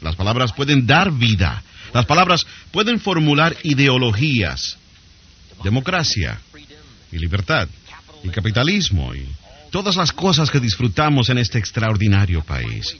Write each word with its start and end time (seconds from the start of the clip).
Las 0.00 0.16
palabras 0.16 0.52
pueden 0.52 0.86
dar 0.86 1.12
vida. 1.12 1.62
Las 1.92 2.06
palabras 2.06 2.46
pueden 2.70 3.00
formular 3.00 3.56
ideologías. 3.62 4.76
Democracia 5.64 6.38
y 7.10 7.18
libertad 7.18 7.68
y 8.22 8.28
capitalismo 8.28 9.14
y 9.14 9.26
todas 9.70 9.96
las 9.96 10.12
cosas 10.12 10.50
que 10.50 10.60
disfrutamos 10.60 11.30
en 11.30 11.38
este 11.38 11.58
extraordinario 11.58 12.42
país. 12.42 12.96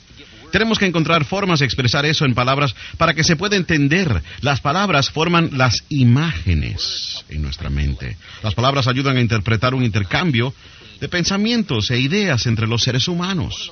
Tenemos 0.51 0.79
que 0.79 0.85
encontrar 0.85 1.25
formas 1.25 1.59
de 1.59 1.65
expresar 1.65 2.05
eso 2.05 2.25
en 2.25 2.33
palabras 2.33 2.73
para 2.97 3.13
que 3.13 3.23
se 3.23 3.35
pueda 3.35 3.57
entender. 3.57 4.21
Las 4.41 4.61
palabras 4.61 5.09
forman 5.09 5.49
las 5.53 5.83
imágenes 5.89 7.23
en 7.29 7.41
nuestra 7.41 7.69
mente. 7.69 8.17
Las 8.43 8.53
palabras 8.53 8.87
ayudan 8.87 9.17
a 9.17 9.21
interpretar 9.21 9.73
un 9.75 9.83
intercambio 9.83 10.53
de 10.99 11.09
pensamientos 11.09 11.91
e 11.91 11.99
ideas 11.99 12.45
entre 12.47 12.67
los 12.67 12.81
seres 12.81 13.07
humanos. 13.07 13.71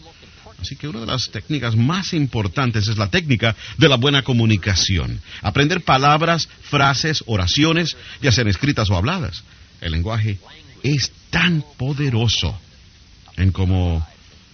Así 0.62 0.76
que 0.76 0.88
una 0.88 1.02
de 1.02 1.06
las 1.06 1.30
técnicas 1.30 1.76
más 1.76 2.14
importantes 2.14 2.88
es 2.88 2.98
la 2.98 3.10
técnica 3.10 3.56
de 3.78 3.90
la 3.90 3.98
buena 3.98 4.24
comunicación. 4.24 5.22
Aprender 5.42 5.82
palabras, 5.82 6.48
frases, 6.64 7.24
oraciones, 7.28 7.96
ya 8.22 8.32
sean 8.32 8.48
escritas 8.48 8.90
o 8.90 8.96
habladas. 8.96 9.44
El 9.82 9.92
lenguaje 9.92 10.40
es 10.82 11.12
tan 11.30 11.64
poderoso 11.78 12.60
en 13.38 13.52
cómo 13.52 14.06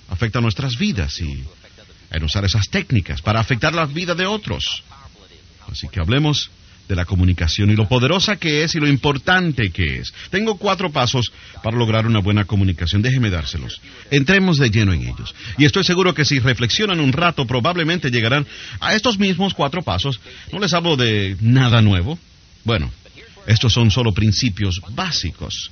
afecta 0.09 0.41
nuestras 0.41 0.77
vidas 0.77 1.19
y 1.21 1.43
en 2.09 2.23
usar 2.23 2.43
esas 2.45 2.69
técnicas 2.69 3.21
para 3.21 3.39
afectar 3.39 3.73
la 3.73 3.86
vida 3.86 4.15
de 4.15 4.25
otros. 4.25 4.83
Así 5.71 5.88
que 5.88 6.02
hablemos 6.02 6.49
de 6.87 6.95
la 6.95 7.05
comunicación 7.05 7.69
y 7.69 7.75
lo 7.75 7.87
poderosa 7.87 8.35
que 8.35 8.63
es 8.63 8.75
y 8.75 8.79
lo 8.79 8.87
importante 8.87 9.71
que 9.71 9.99
es. 9.99 10.13
Tengo 10.29 10.57
cuatro 10.57 10.91
pasos 10.91 11.31
para 11.63 11.77
lograr 11.77 12.05
una 12.05 12.19
buena 12.19 12.45
comunicación. 12.45 13.01
Déjeme 13.01 13.29
dárselos. 13.29 13.81
Entremos 14.09 14.57
de 14.57 14.69
lleno 14.69 14.93
en 14.93 15.03
ellos. 15.03 15.33
Y 15.57 15.65
estoy 15.65 15.83
seguro 15.83 16.13
que 16.13 16.25
si 16.25 16.39
reflexionan 16.39 16.99
un 16.99 17.13
rato, 17.13 17.45
probablemente 17.45 18.11
llegarán 18.11 18.45
a 18.79 18.93
estos 18.95 19.17
mismos 19.19 19.53
cuatro 19.53 19.81
pasos. 19.81 20.19
No 20.52 20.59
les 20.59 20.73
hablo 20.73 20.95
de 20.97 21.37
nada 21.39 21.81
nuevo. 21.81 22.19
Bueno, 22.64 22.91
estos 23.47 23.73
son 23.73 23.89
solo 23.91 24.14
principios 24.14 24.81
básicos. 24.91 25.71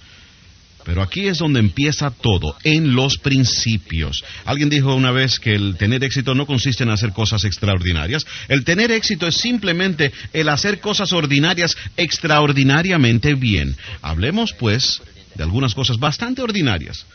Pero 0.90 1.04
aquí 1.04 1.28
es 1.28 1.38
donde 1.38 1.60
empieza 1.60 2.10
todo, 2.10 2.56
en 2.64 2.96
los 2.96 3.20
principios. 3.20 4.24
Alguien 4.44 4.72
dijo 4.72 4.96
una 4.96 5.12
vez 5.12 5.40
que 5.40 5.54
el 5.54 5.76
tener 5.78 6.04
éxito 6.04 6.34
no 6.34 6.48
consiste 6.48 6.82
en 6.82 6.90
hacer 6.90 7.12
cosas 7.12 7.44
extraordinarias. 7.44 8.26
El 8.48 8.64
tener 8.64 8.90
éxito 8.90 9.28
es 9.28 9.36
simplemente 9.36 10.12
el 10.34 10.50
hacer 10.50 10.80
cosas 10.80 11.14
ordinarias 11.14 11.78
extraordinariamente 11.96 13.36
bien. 13.36 13.78
Hablemos, 14.02 14.54
pues, 14.54 15.00
de 15.36 15.44
algunas 15.44 15.76
cosas 15.76 15.98
bastante 15.98 16.42
ordinarias. 16.42 17.06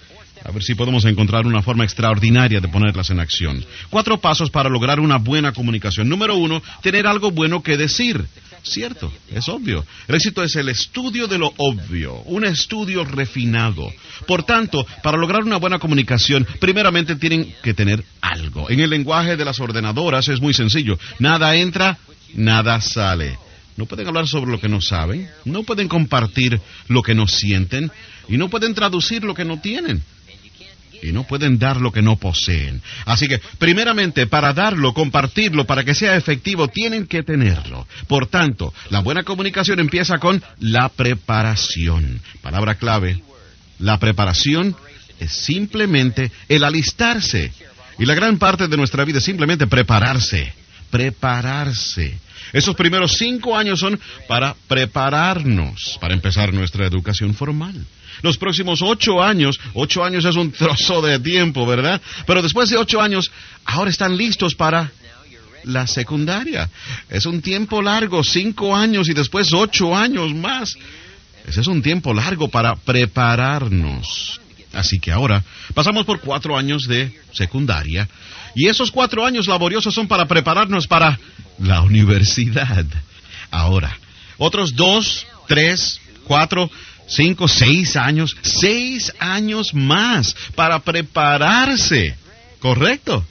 A 0.45 0.53
ver 0.53 0.63
si 0.63 0.77
podemos 0.77 1.05
encontrar 1.05 1.45
una 1.45 1.61
forma 1.61 1.83
extraordinaria 1.83 2.61
de 2.61 2.69
ponerlas 2.69 3.11
en 3.11 3.19
acción. 3.19 3.65
Cuatro 3.91 4.21
pasos 4.21 4.51
para 4.51 4.69
lograr 4.69 5.01
una 5.01 5.17
buena 5.17 5.51
comunicación. 5.51 6.09
Número 6.09 6.37
uno, 6.37 6.63
tener 6.81 7.09
algo 7.09 7.33
bueno 7.33 7.61
que 7.61 7.77
decir. 7.77 8.25
Cierto, 8.65 9.13
es 9.31 9.47
obvio. 9.49 9.85
El 10.09 10.15
éxito 10.15 10.43
es 10.43 10.57
el 10.57 10.71
estudio 10.71 11.27
de 11.29 11.37
lo 11.37 11.53
obvio, 11.59 12.15
un 12.23 12.47
estudio 12.47 13.05
refinado. 13.05 13.93
Por 14.27 14.45
tanto, 14.45 14.87
para 15.03 15.19
lograr 15.19 15.43
una 15.43 15.59
buena 15.59 15.79
comunicación, 15.79 16.47
primeramente 16.61 17.17
tienen 17.17 17.55
que 17.63 17.75
tener 17.75 18.03
algo. 18.23 18.71
En 18.71 18.81
el 18.81 18.89
lenguaje 18.89 19.37
de 19.37 19.45
las 19.45 19.61
ordenadoras 19.61 20.29
es 20.29 20.41
muy 20.41 20.55
sencillo. 20.55 20.99
Nada 21.19 21.55
entra, 21.57 21.99
nada 22.35 22.81
sale. 22.81 23.39
No 23.77 23.85
pueden 23.85 24.07
hablar 24.07 24.27
sobre 24.27 24.51
lo 24.51 24.61
que 24.61 24.69
no 24.69 24.81
saben, 24.81 25.29
no 25.45 25.65
pueden 25.65 25.87
compartir 25.87 26.59
lo 26.89 27.03
que 27.03 27.15
no 27.15 27.27
sienten 27.27 27.93
y 28.29 28.39
no 28.39 28.49
pueden 28.49 28.73
traducir 28.73 29.25
lo 29.25 29.35
que 29.35 29.45
no 29.45 29.61
tienen 29.61 30.03
y 31.05 31.13
no 31.13 31.25
pueden 31.25 31.59
dar 31.59 31.81
lo 31.81 31.93
que 31.93 32.03
no 32.03 32.17
poseen. 32.17 32.81
Así 33.05 33.29
que, 33.29 33.41
primeramente, 33.59 34.27
para 34.27 34.53
darlo, 34.53 34.95
compartirlo, 34.95 35.67
para 35.67 35.85
que 35.85 35.95
sea 35.95 36.17
efectivo, 36.17 36.69
tienen 36.69 37.07
que 37.07 37.23
tenerlo. 37.23 37.87
Por 38.09 38.27
tanto, 38.27 38.73
la 38.91 39.01
buena 39.01 39.23
comunicación 39.23 39.81
empieza 39.81 40.19
con 40.19 40.43
la 40.61 40.89
preparación. 40.89 42.21
Palabra 42.41 42.77
clave. 42.77 43.23
La 43.79 43.99
preparación 43.99 44.75
es 45.21 45.33
simplemente 45.33 46.33
el 46.49 46.65
alistarse. 46.65 47.53
Y 47.99 48.07
la 48.07 48.15
gran 48.15 48.39
parte 48.39 48.67
de 48.67 48.77
nuestra 48.77 49.05
vida 49.05 49.19
es 49.19 49.25
simplemente 49.25 49.67
prepararse. 49.67 50.53
Prepararse. 50.91 52.19
Esos 52.55 52.77
primeros 52.77 53.17
cinco 53.19 53.57
años 53.59 53.81
son 53.81 53.99
para 54.29 54.55
prepararnos, 54.69 55.99
para 56.01 56.15
empezar 56.15 56.55
nuestra 56.55 56.87
educación 56.87 57.35
formal. 57.35 57.75
Los 58.23 58.39
próximos 58.39 58.81
ocho 58.81 59.21
años, 59.21 59.59
ocho 59.75 60.05
años 60.05 60.25
es 60.25 60.37
un 60.37 60.53
trozo 60.53 61.03
de 61.03 61.19
tiempo, 61.19 61.67
¿verdad? 61.67 62.01
Pero 62.27 62.43
después 62.43 62.71
de 62.71 62.77
ocho 62.77 63.03
años, 63.03 63.33
ahora 63.65 63.91
están 63.91 64.17
listos 64.17 64.55
para 64.55 64.93
la 65.65 65.89
secundaria. 65.89 66.71
Es 67.11 67.27
un 67.27 67.43
tiempo 67.43 67.83
largo, 67.83 68.23
cinco 68.23 68.75
años 68.77 69.09
y 69.09 69.15
después 69.15 69.53
ocho 69.53 69.97
años 69.97 70.33
más. 70.33 70.77
Ese 71.49 71.61
es 71.61 71.67
un 71.67 71.83
tiempo 71.83 72.15
largo 72.15 72.49
para 72.49 72.77
prepararnos. 72.77 74.41
Así 74.73 75.01
que 75.01 75.11
ahora 75.11 75.43
pasamos 75.75 76.07
por 76.07 76.21
cuatro 76.21 76.57
años 76.57 76.87
de 76.87 77.13
secundaria 77.33 78.09
y 78.55 78.69
esos 78.69 78.91
cuatro 78.91 79.27
años 79.27 79.47
laboriosos 79.49 79.95
son 79.95 80.07
para 80.07 80.27
prepararnos 80.27 80.87
para 80.87 81.19
la 81.59 81.83
universidad. 81.83 82.85
Ahora, 83.51 83.97
otros 84.39 84.75
dos, 84.75 85.27
tres, 85.47 86.01
cuatro, 86.25 86.71
cinco, 87.07 87.49
seis 87.49 87.97
años, 87.97 88.37
seis 88.43 89.13
años 89.19 89.75
más 89.75 90.35
para 90.55 90.81
prepararse. 90.81 92.17
¿Correcto? 92.59 93.25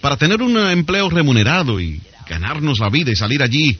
Para 0.00 0.16
tener 0.16 0.40
un 0.42 0.56
empleo 0.56 1.10
remunerado 1.10 1.80
y 1.80 2.00
ganarnos 2.28 2.78
la 2.78 2.88
vida 2.88 3.10
y 3.10 3.16
salir 3.16 3.42
allí 3.42 3.78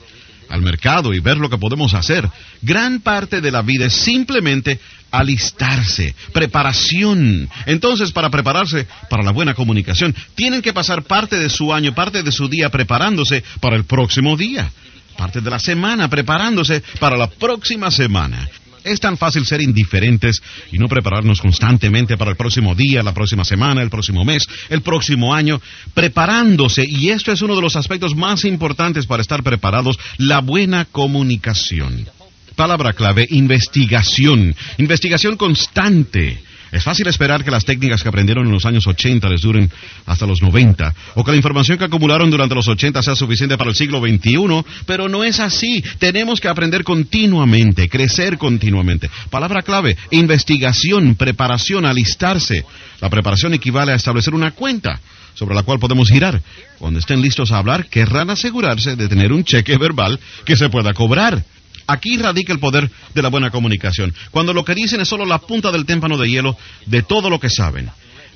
al 0.49 0.61
mercado 0.61 1.13
y 1.13 1.19
ver 1.19 1.37
lo 1.37 1.49
que 1.49 1.57
podemos 1.57 1.93
hacer. 1.93 2.29
Gran 2.61 3.01
parte 3.01 3.41
de 3.41 3.51
la 3.51 3.61
vida 3.61 3.85
es 3.85 3.93
simplemente 3.93 4.79
alistarse, 5.11 6.15
preparación. 6.33 7.49
Entonces, 7.65 8.11
para 8.11 8.29
prepararse 8.29 8.87
para 9.09 9.23
la 9.23 9.31
buena 9.31 9.53
comunicación, 9.53 10.15
tienen 10.35 10.61
que 10.61 10.73
pasar 10.73 11.03
parte 11.03 11.37
de 11.37 11.49
su 11.49 11.73
año, 11.73 11.93
parte 11.93 12.23
de 12.23 12.31
su 12.31 12.47
día 12.47 12.69
preparándose 12.69 13.43
para 13.59 13.75
el 13.75 13.85
próximo 13.85 14.35
día, 14.35 14.69
parte 15.17 15.41
de 15.41 15.49
la 15.49 15.59
semana 15.59 16.09
preparándose 16.09 16.83
para 16.99 17.17
la 17.17 17.29
próxima 17.29 17.91
semana. 17.91 18.49
Es 18.85 18.99
tan 18.99 19.17
fácil 19.17 19.47
ser 19.47 19.61
indiferentes 19.61 20.43
y 20.71 20.77
no 20.77 20.87
prepararnos 20.87 21.41
constantemente 21.41 22.17
para 22.17 22.29
el 22.29 22.37
próximo 22.37 22.75
día, 22.75 23.01
la 23.01 23.15
próxima 23.15 23.43
semana, 23.43 23.81
el 23.81 23.89
próximo 23.89 24.23
mes, 24.23 24.47
el 24.69 24.83
próximo 24.83 25.33
año, 25.33 25.59
preparándose. 25.95 26.83
Y 26.87 27.09
esto 27.09 27.31
es 27.31 27.41
uno 27.41 27.55
de 27.55 27.63
los 27.63 27.75
aspectos 27.75 28.15
más 28.15 28.45
importantes 28.45 29.07
para 29.07 29.23
estar 29.23 29.41
preparados, 29.41 29.97
la 30.19 30.41
buena 30.41 30.85
comunicación. 30.85 32.07
Palabra 32.55 32.93
clave, 32.93 33.25
investigación. 33.31 34.55
Investigación 34.77 35.35
constante. 35.35 36.37
Es 36.71 36.83
fácil 36.83 37.07
esperar 37.07 37.43
que 37.43 37.51
las 37.51 37.65
técnicas 37.65 38.01
que 38.01 38.09
aprendieron 38.09 38.45
en 38.45 38.51
los 38.51 38.65
años 38.65 38.87
80 38.87 39.29
les 39.29 39.41
duren 39.41 39.71
hasta 40.05 40.25
los 40.25 40.41
90, 40.41 40.93
o 41.15 41.23
que 41.23 41.31
la 41.31 41.37
información 41.37 41.77
que 41.77 41.85
acumularon 41.85 42.29
durante 42.29 42.55
los 42.55 42.67
80 42.67 43.01
sea 43.01 43.15
suficiente 43.15 43.57
para 43.57 43.69
el 43.69 43.75
siglo 43.75 43.99
XXI, 43.99 44.63
pero 44.85 45.07
no 45.07 45.23
es 45.23 45.39
así. 45.39 45.83
Tenemos 45.99 46.39
que 46.39 46.47
aprender 46.47 46.83
continuamente, 46.83 47.89
crecer 47.89 48.37
continuamente. 48.37 49.09
Palabra 49.29 49.61
clave, 49.61 49.97
investigación, 50.11 51.15
preparación, 51.15 51.85
alistarse. 51.85 52.65
La 53.01 53.09
preparación 53.09 53.53
equivale 53.53 53.91
a 53.91 53.95
establecer 53.95 54.33
una 54.33 54.51
cuenta 54.51 54.99
sobre 55.35 55.55
la 55.55 55.63
cual 55.63 55.79
podemos 55.79 56.09
girar. 56.09 56.41
Cuando 56.79 56.99
estén 56.99 57.21
listos 57.21 57.51
a 57.51 57.57
hablar, 57.57 57.87
querrán 57.87 58.29
asegurarse 58.29 58.95
de 58.95 59.07
tener 59.07 59.31
un 59.31 59.43
cheque 59.43 59.77
verbal 59.77 60.19
que 60.45 60.55
se 60.55 60.69
pueda 60.69 60.93
cobrar. 60.93 61.43
Aquí 61.87 62.17
radica 62.17 62.51
el 62.51 62.59
poder 62.59 62.89
de 63.13 63.21
la 63.21 63.29
buena 63.29 63.51
comunicación. 63.51 64.13
Cuando 64.31 64.53
lo 64.53 64.65
que 64.65 64.75
dicen 64.75 65.01
es 65.01 65.07
solo 65.07 65.25
la 65.25 65.39
punta 65.39 65.71
del 65.71 65.85
témpano 65.85 66.17
de 66.17 66.29
hielo 66.29 66.57
de 66.85 67.03
todo 67.03 67.29
lo 67.29 67.39
que 67.39 67.49
saben. 67.49 67.91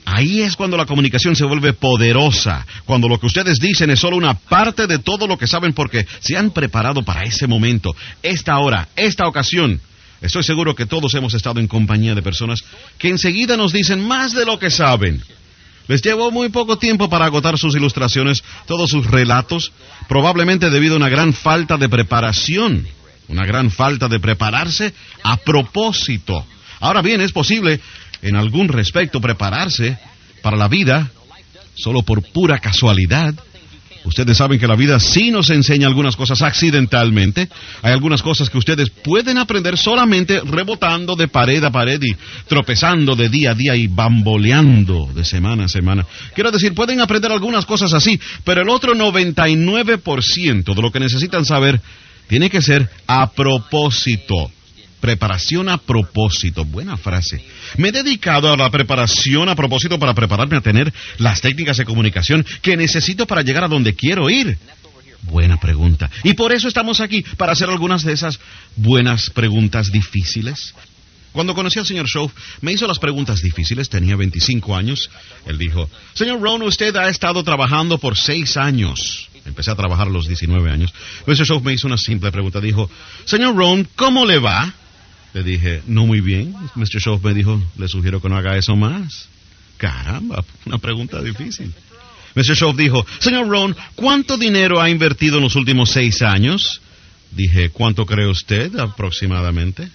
Ahí 0.05 0.41
es 0.41 0.55
cuando 0.55 0.77
la 0.77 0.85
comunicación 0.85 1.35
se 1.35 1.45
vuelve 1.45 1.73
poderosa, 1.73 2.65
cuando 2.85 3.07
lo 3.07 3.19
que 3.19 3.27
ustedes 3.27 3.59
dicen 3.59 3.89
es 3.89 3.99
solo 3.99 4.17
una 4.17 4.33
parte 4.33 4.87
de 4.87 4.99
todo 4.99 5.27
lo 5.27 5.37
que 5.37 5.45
saben 5.45 5.73
porque 5.73 6.05
se 6.19 6.37
han 6.37 6.51
preparado 6.51 7.03
para 7.03 7.23
ese 7.23 7.47
momento, 7.47 7.95
esta 8.23 8.57
hora, 8.59 8.87
esta 8.95 9.27
ocasión. 9.27 9.79
Estoy 10.21 10.43
seguro 10.43 10.75
que 10.75 10.85
todos 10.85 11.13
hemos 11.13 11.33
estado 11.33 11.59
en 11.59 11.67
compañía 11.67 12.15
de 12.15 12.21
personas 12.21 12.63
que 12.97 13.09
enseguida 13.09 13.55
nos 13.55 13.71
dicen 13.71 14.05
más 14.05 14.33
de 14.33 14.45
lo 14.45 14.57
que 14.57 14.69
saben. 14.69 15.21
Les 15.87 16.01
llevó 16.01 16.29
muy 16.31 16.49
poco 16.49 16.77
tiempo 16.77 17.09
para 17.09 17.25
agotar 17.25 17.57
sus 17.57 17.75
ilustraciones, 17.75 18.43
todos 18.67 18.89
sus 18.89 19.07
relatos, 19.07 19.71
probablemente 20.07 20.69
debido 20.69 20.95
a 20.95 20.97
una 20.97 21.09
gran 21.09 21.33
falta 21.33 21.77
de 21.77 21.89
preparación 21.89 22.87
una 23.29 23.45
gran 23.45 23.71
falta 23.71 24.07
de 24.07 24.19
prepararse 24.19 24.93
a 25.23 25.37
propósito. 25.37 26.45
Ahora 26.79 27.01
bien, 27.01 27.21
es 27.21 27.31
posible 27.31 27.79
en 28.21 28.35
algún 28.35 28.67
respecto 28.67 29.21
prepararse 29.21 29.97
para 30.41 30.57
la 30.57 30.67
vida 30.67 31.09
solo 31.75 32.01
por 32.01 32.23
pura 32.31 32.59
casualidad. 32.59 33.33
Ustedes 34.05 34.37
saben 34.37 34.59
que 34.59 34.67
la 34.67 34.77
vida 34.77 34.99
sí 34.99 35.29
nos 35.29 35.49
enseña 35.49 35.85
algunas 35.85 36.15
cosas 36.15 36.41
accidentalmente. 36.41 37.49
Hay 37.81 37.91
algunas 37.91 38.21
cosas 38.21 38.49
que 38.49 38.57
ustedes 38.57 38.89
pueden 38.89 39.37
aprender 39.37 39.77
solamente 39.77 40.41
rebotando 40.41 41.15
de 41.15 41.27
pared 41.27 41.63
a 41.63 41.71
pared 41.71 42.01
y 42.01 42.15
tropezando 42.47 43.15
de 43.15 43.29
día 43.29 43.51
a 43.51 43.55
día 43.55 43.75
y 43.75 43.87
bamboleando 43.87 45.09
de 45.13 45.25
semana 45.25 45.65
a 45.65 45.69
semana. 45.69 46.05
Quiero 46.33 46.49
decir, 46.49 46.73
pueden 46.73 47.01
aprender 47.01 47.31
algunas 47.31 47.65
cosas 47.65 47.93
así, 47.93 48.19
pero 48.45 48.61
el 48.61 48.69
otro 48.69 48.95
99% 48.95 50.73
de 50.73 50.81
lo 50.81 50.91
que 50.91 50.99
necesitan 50.99 51.45
saber 51.45 51.81
tiene 52.29 52.49
que 52.49 52.61
ser 52.61 52.87
a 53.07 53.31
propósito. 53.31 54.51
Preparación 55.01 55.67
a 55.67 55.77
propósito. 55.77 56.63
Buena 56.63 56.95
frase. 56.95 57.43
Me 57.77 57.89
he 57.89 57.91
dedicado 57.91 58.53
a 58.53 58.57
la 58.57 58.69
preparación 58.69 59.49
a 59.49 59.55
propósito 59.55 59.97
para 59.97 60.13
prepararme 60.13 60.57
a 60.57 60.61
tener 60.61 60.93
las 61.17 61.41
técnicas 61.41 61.77
de 61.77 61.85
comunicación 61.85 62.45
que 62.61 62.77
necesito 62.77 63.25
para 63.25 63.41
llegar 63.41 63.63
a 63.63 63.67
donde 63.67 63.95
quiero 63.95 64.29
ir. 64.29 64.57
Buena 65.23 65.59
pregunta. 65.59 66.09
Y 66.23 66.33
por 66.33 66.53
eso 66.53 66.67
estamos 66.67 67.01
aquí, 67.01 67.23
para 67.35 67.53
hacer 67.53 67.69
algunas 67.69 68.03
de 68.03 68.13
esas 68.13 68.39
buenas 68.75 69.29
preguntas 69.31 69.91
difíciles. 69.91 70.75
Cuando 71.31 71.55
conocí 71.55 71.79
al 71.79 71.85
señor 71.85 72.07
Schoff, 72.07 72.31
me 72.61 72.73
hizo 72.73 72.87
las 72.87 72.99
preguntas 72.99 73.41
difíciles, 73.41 73.89
tenía 73.89 74.15
25 74.15 74.75
años. 74.75 75.09
Él 75.45 75.57
dijo, 75.57 75.89
Señor 76.13 76.41
Ron, 76.41 76.61
usted 76.63 76.95
ha 76.95 77.09
estado 77.09 77.43
trabajando 77.43 77.97
por 77.97 78.17
seis 78.17 78.57
años. 78.57 79.28
Empecé 79.49 79.71
a 79.71 79.75
trabajar 79.75 80.07
a 80.07 80.11
los 80.11 80.27
19 80.27 80.71
años. 80.71 80.93
Mr. 81.25 81.45
Shaw 81.45 81.61
me 81.61 81.73
hizo 81.73 81.87
una 81.87 81.97
simple 81.97 82.31
pregunta. 82.31 82.61
Dijo, 82.61 82.89
señor 83.25 83.55
Ron, 83.55 83.87
¿cómo 83.95 84.25
le 84.25 84.39
va? 84.39 84.73
Le 85.33 85.43
dije, 85.43 85.83
no 85.87 86.05
muy 86.05 86.21
bien. 86.21 86.55
Mr. 86.75 86.99
Shaw 86.99 87.19
me 87.21 87.33
dijo, 87.33 87.61
le 87.77 87.87
sugiero 87.87 88.21
que 88.21 88.29
no 88.29 88.37
haga 88.37 88.57
eso 88.57 88.75
más. 88.75 89.27
Caramba, 89.77 90.43
una 90.65 90.77
pregunta 90.77 91.21
difícil. 91.21 91.73
Mr. 92.35 92.55
Shaw 92.55 92.75
dijo, 92.75 93.05
señor 93.19 93.47
Ron, 93.47 93.75
¿cuánto 93.95 94.37
dinero 94.37 94.81
ha 94.81 94.89
invertido 94.89 95.37
en 95.37 95.43
los 95.43 95.55
últimos 95.55 95.89
seis 95.89 96.21
años? 96.21 96.81
Dije, 97.31 97.69
¿cuánto 97.69 98.05
cree 98.05 98.27
usted 98.27 98.77
aproximadamente? 98.77 99.89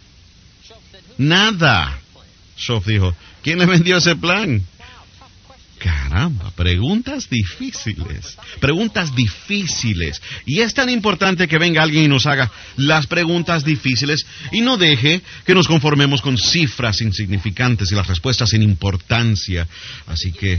Nada. 1.16 1.98
Shaw 2.56 2.82
dijo, 2.84 3.14
¿quién 3.42 3.58
le 3.58 3.66
vendió 3.66 3.96
ese 3.96 4.16
plan? 4.16 4.62
Caramba, 5.84 6.50
preguntas 6.52 7.28
difíciles, 7.28 8.38
preguntas 8.58 9.14
difíciles. 9.14 10.22
Y 10.46 10.60
es 10.60 10.72
tan 10.72 10.88
importante 10.88 11.46
que 11.46 11.58
venga 11.58 11.82
alguien 11.82 12.04
y 12.04 12.08
nos 12.08 12.24
haga 12.24 12.50
las 12.78 13.06
preguntas 13.06 13.66
difíciles 13.66 14.24
y 14.50 14.62
no 14.62 14.78
deje 14.78 15.20
que 15.44 15.54
nos 15.54 15.68
conformemos 15.68 16.22
con 16.22 16.38
cifras 16.38 17.02
insignificantes 17.02 17.92
y 17.92 17.96
las 17.96 18.06
respuestas 18.06 18.48
sin 18.48 18.62
importancia. 18.62 19.68
Así 20.06 20.32
que 20.32 20.58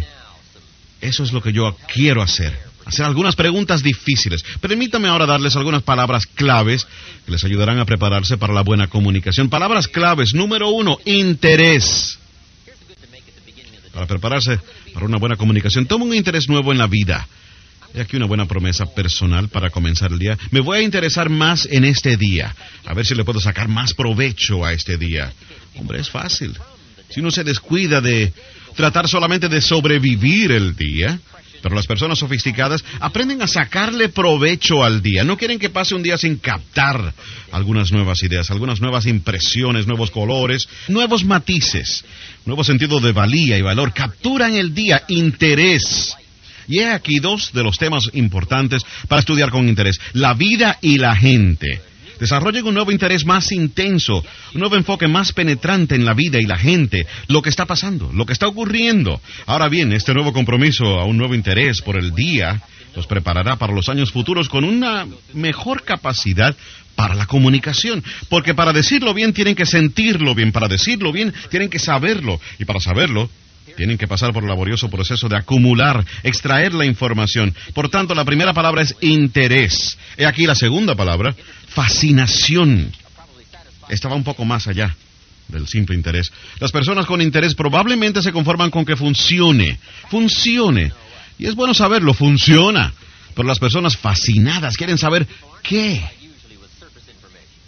eso 1.02 1.24
es 1.24 1.32
lo 1.32 1.42
que 1.42 1.54
yo 1.54 1.76
quiero 1.92 2.22
hacer. 2.22 2.56
Hacer 2.86 3.08
algunas 3.08 3.36
preguntas 3.36 3.82
difíciles. 3.82 4.46
Permítame 4.62 5.08
ahora 5.08 5.26
darles 5.26 5.56
algunas 5.56 5.82
palabras 5.82 6.28
claves 6.28 6.86
que 7.26 7.32
les 7.32 7.44
ayudarán 7.44 7.80
a 7.80 7.86
prepararse 7.86 8.38
para 8.38 8.54
la 8.54 8.62
buena 8.62 8.90
comunicación. 8.90 9.50
Palabras 9.50 9.88
claves. 9.88 10.36
Número 10.36 10.70
uno, 10.70 11.00
interés 11.04 12.20
para 13.96 14.08
prepararse 14.08 14.60
para 14.96 15.08
una 15.08 15.18
buena 15.18 15.36
comunicación. 15.36 15.86
Toma 15.86 16.06
un 16.06 16.14
interés 16.14 16.48
nuevo 16.48 16.72
en 16.72 16.78
la 16.78 16.88
vida. 16.88 17.28
He 17.94 18.00
aquí 18.00 18.16
una 18.16 18.28
buena 18.28 18.46
promesa 18.46 18.86
personal 18.86 19.50
para 19.50 19.70
comenzar 19.70 20.10
el 20.14 20.20
día. 20.20 20.38
Me 20.52 20.62
voy 20.62 20.78
a 20.78 20.82
interesar 20.84 21.30
más 21.30 21.68
en 21.70 21.84
este 21.84 22.16
día. 22.16 22.56
A 22.86 22.94
ver 22.94 23.06
si 23.06 23.14
le 23.14 23.26
puedo 23.26 23.42
sacar 23.42 23.68
más 23.68 23.94
provecho 23.94 24.64
a 24.64 24.72
este 24.72 24.98
día. 24.98 25.34
Hombre, 25.76 26.00
es 26.00 26.10
fácil. 26.10 26.54
Si 27.10 27.20
uno 27.20 27.30
se 27.30 27.44
descuida 27.44 28.00
de 28.00 28.32
tratar 28.78 29.10
solamente 29.10 29.50
de 29.50 29.60
sobrevivir 29.60 30.54
el 30.54 30.78
día, 30.78 31.20
pero 31.66 31.78
las 31.78 31.88
personas 31.88 32.20
sofisticadas 32.20 32.86
aprenden 33.00 33.42
a 33.42 33.48
sacarle 33.48 34.10
provecho 34.10 34.84
al 34.84 35.02
día. 35.02 35.24
No 35.24 35.36
quieren 35.36 35.58
que 35.58 35.72
pase 35.72 35.96
un 35.96 36.04
día 36.04 36.16
sin 36.16 36.38
captar 36.38 37.12
algunas 37.52 37.92
nuevas 37.92 38.22
ideas, 38.22 38.52
algunas 38.52 38.82
nuevas 38.82 39.08
impresiones, 39.08 39.88
nuevos 39.88 40.12
colores, 40.12 40.70
nuevos 40.90 41.26
matices, 41.26 42.06
nuevo 42.46 42.64
sentido 42.64 43.00
de 43.00 43.14
valía 43.14 43.58
y 43.58 43.64
valor. 43.64 43.94
Capturan 43.94 44.54
el 44.54 44.76
día, 44.76 45.06
interés. 45.08 46.16
Y 46.68 46.82
he 46.82 46.92
aquí 46.92 47.18
dos 47.18 47.52
de 47.52 47.64
los 47.64 47.80
temas 47.80 48.12
importantes 48.14 48.84
para 49.08 49.22
estudiar 49.22 49.50
con 49.50 49.68
interés, 49.68 50.00
la 50.14 50.36
vida 50.36 50.78
y 50.84 51.00
la 51.00 51.16
gente. 51.16 51.82
Desarrollen 52.20 52.66
un 52.66 52.74
nuevo 52.74 52.92
interés 52.92 53.26
más 53.26 53.52
intenso, 53.52 54.24
un 54.54 54.60
nuevo 54.60 54.76
enfoque 54.76 55.08
más 55.08 55.34
penetrante 55.34 55.96
en 55.96 56.06
la 56.06 56.14
vida 56.14 56.40
y 56.40 56.46
la 56.46 56.58
gente, 56.58 57.06
lo 57.28 57.42
que 57.42 57.50
está 57.50 57.66
pasando, 57.66 58.12
lo 58.14 58.26
que 58.26 58.34
está 58.34 58.48
ocurriendo. 58.48 59.22
Ahora 59.46 59.70
bien, 59.70 59.94
este 59.94 60.14
nuevo 60.14 60.34
compromiso 60.34 60.86
a 61.00 61.06
un 61.06 61.18
nuevo 61.18 61.36
interés 61.36 61.82
por 61.82 61.98
el 61.98 62.14
día 62.14 62.62
los 62.96 63.08
preparará 63.08 63.58
para 63.58 63.74
los 63.74 63.90
años 63.90 64.12
futuros 64.12 64.48
con 64.48 64.64
una 64.64 65.06
mejor 65.34 65.84
capacidad 65.84 66.56
para 66.96 67.14
la 67.14 67.26
comunicación. 67.26 68.04
Porque 68.30 68.56
para 68.56 68.74
decirlo 68.74 69.14
bien 69.14 69.34
tienen 69.34 69.56
que 69.56 69.66
sentirlo 69.66 70.34
bien, 70.34 70.52
para 70.52 70.68
decirlo 70.68 71.12
bien 71.12 71.34
tienen 71.50 71.70
que 71.70 71.80
saberlo, 71.80 72.40
y 72.58 72.66
para 72.66 72.80
saberlo 72.80 73.30
tienen 73.76 73.98
que 73.98 74.08
pasar 74.08 74.32
por 74.32 74.44
el 74.44 74.50
laborioso 74.50 74.90
proceso 74.90 75.28
de 75.28 75.38
acumular, 75.38 76.06
extraer 76.24 76.74
la 76.74 76.86
información. 76.86 77.54
Por 77.74 77.90
tanto, 77.90 78.16
la 78.16 78.24
primera 78.24 78.54
palabra 78.54 78.82
es 78.82 78.96
interés. 79.02 79.98
He 80.18 80.26
aquí 80.26 80.46
la 80.46 80.56
segunda 80.56 80.96
palabra, 80.96 81.36
fascinación. 81.76 82.92
Esta 83.90 84.08
va 84.10 84.16
un 84.16 84.24
poco 84.24 84.46
más 84.46 84.68
allá 84.68 84.96
del 85.50 85.68
simple 85.68 85.96
interés. 85.96 86.32
Las 86.60 86.72
personas 86.72 87.06
con 87.06 87.22
interés 87.22 87.54
probablemente 87.54 88.22
se 88.22 88.32
conforman 88.32 88.72
con 88.72 88.86
que 88.86 88.96
funcione, 88.96 89.78
funcione. 90.10 90.92
Y 91.38 91.46
es 91.46 91.54
bueno 91.54 91.74
saberlo, 91.74 92.14
funciona. 92.14 92.94
Pero 93.36 93.48
las 93.48 93.60
personas 93.60 93.98
fascinadas 93.98 94.78
quieren 94.78 94.98
saber 94.98 95.28
qué. 95.62 96.04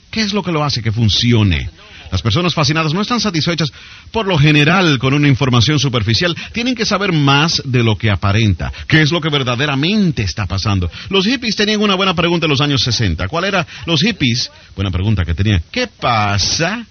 ¿Qué 0.09 0.21
es 0.21 0.33
lo 0.33 0.41
que 0.41 0.53
lo 0.53 0.63
hace 0.63 0.81
que 0.81 0.91
funcione? 0.91 1.69
Las 2.11 2.21
personas 2.21 2.53
fascinadas 2.53 2.93
no 2.93 3.01
están 3.01 3.19
satisfechas 3.19 3.71
por 4.11 4.27
lo 4.27 4.37
general 4.37 4.99
con 4.99 5.13
una 5.13 5.27
información 5.27 5.79
superficial. 5.79 6.35
Tienen 6.53 6.75
que 6.75 6.85
saber 6.85 7.11
más 7.11 7.61
de 7.65 7.83
lo 7.83 7.97
que 7.97 8.09
aparenta. 8.09 8.71
¿Qué 8.87 9.01
es 9.01 9.11
lo 9.11 9.21
que 9.21 9.29
verdaderamente 9.29 10.23
está 10.23 10.45
pasando? 10.45 10.89
Los 11.09 11.25
hippies 11.25 11.55
tenían 11.55 11.81
una 11.81 11.95
buena 11.95 12.13
pregunta 12.15 12.45
en 12.45 12.51
los 12.51 12.61
años 12.61 12.81
60. 12.83 13.27
¿Cuál 13.27 13.45
era? 13.45 13.65
Los 13.85 14.01
hippies, 14.01 14.51
buena 14.75 14.91
pregunta 14.91 15.25
que 15.25 15.33
tenían. 15.33 15.61
¿Qué 15.71 15.87
pasa? 15.87 16.85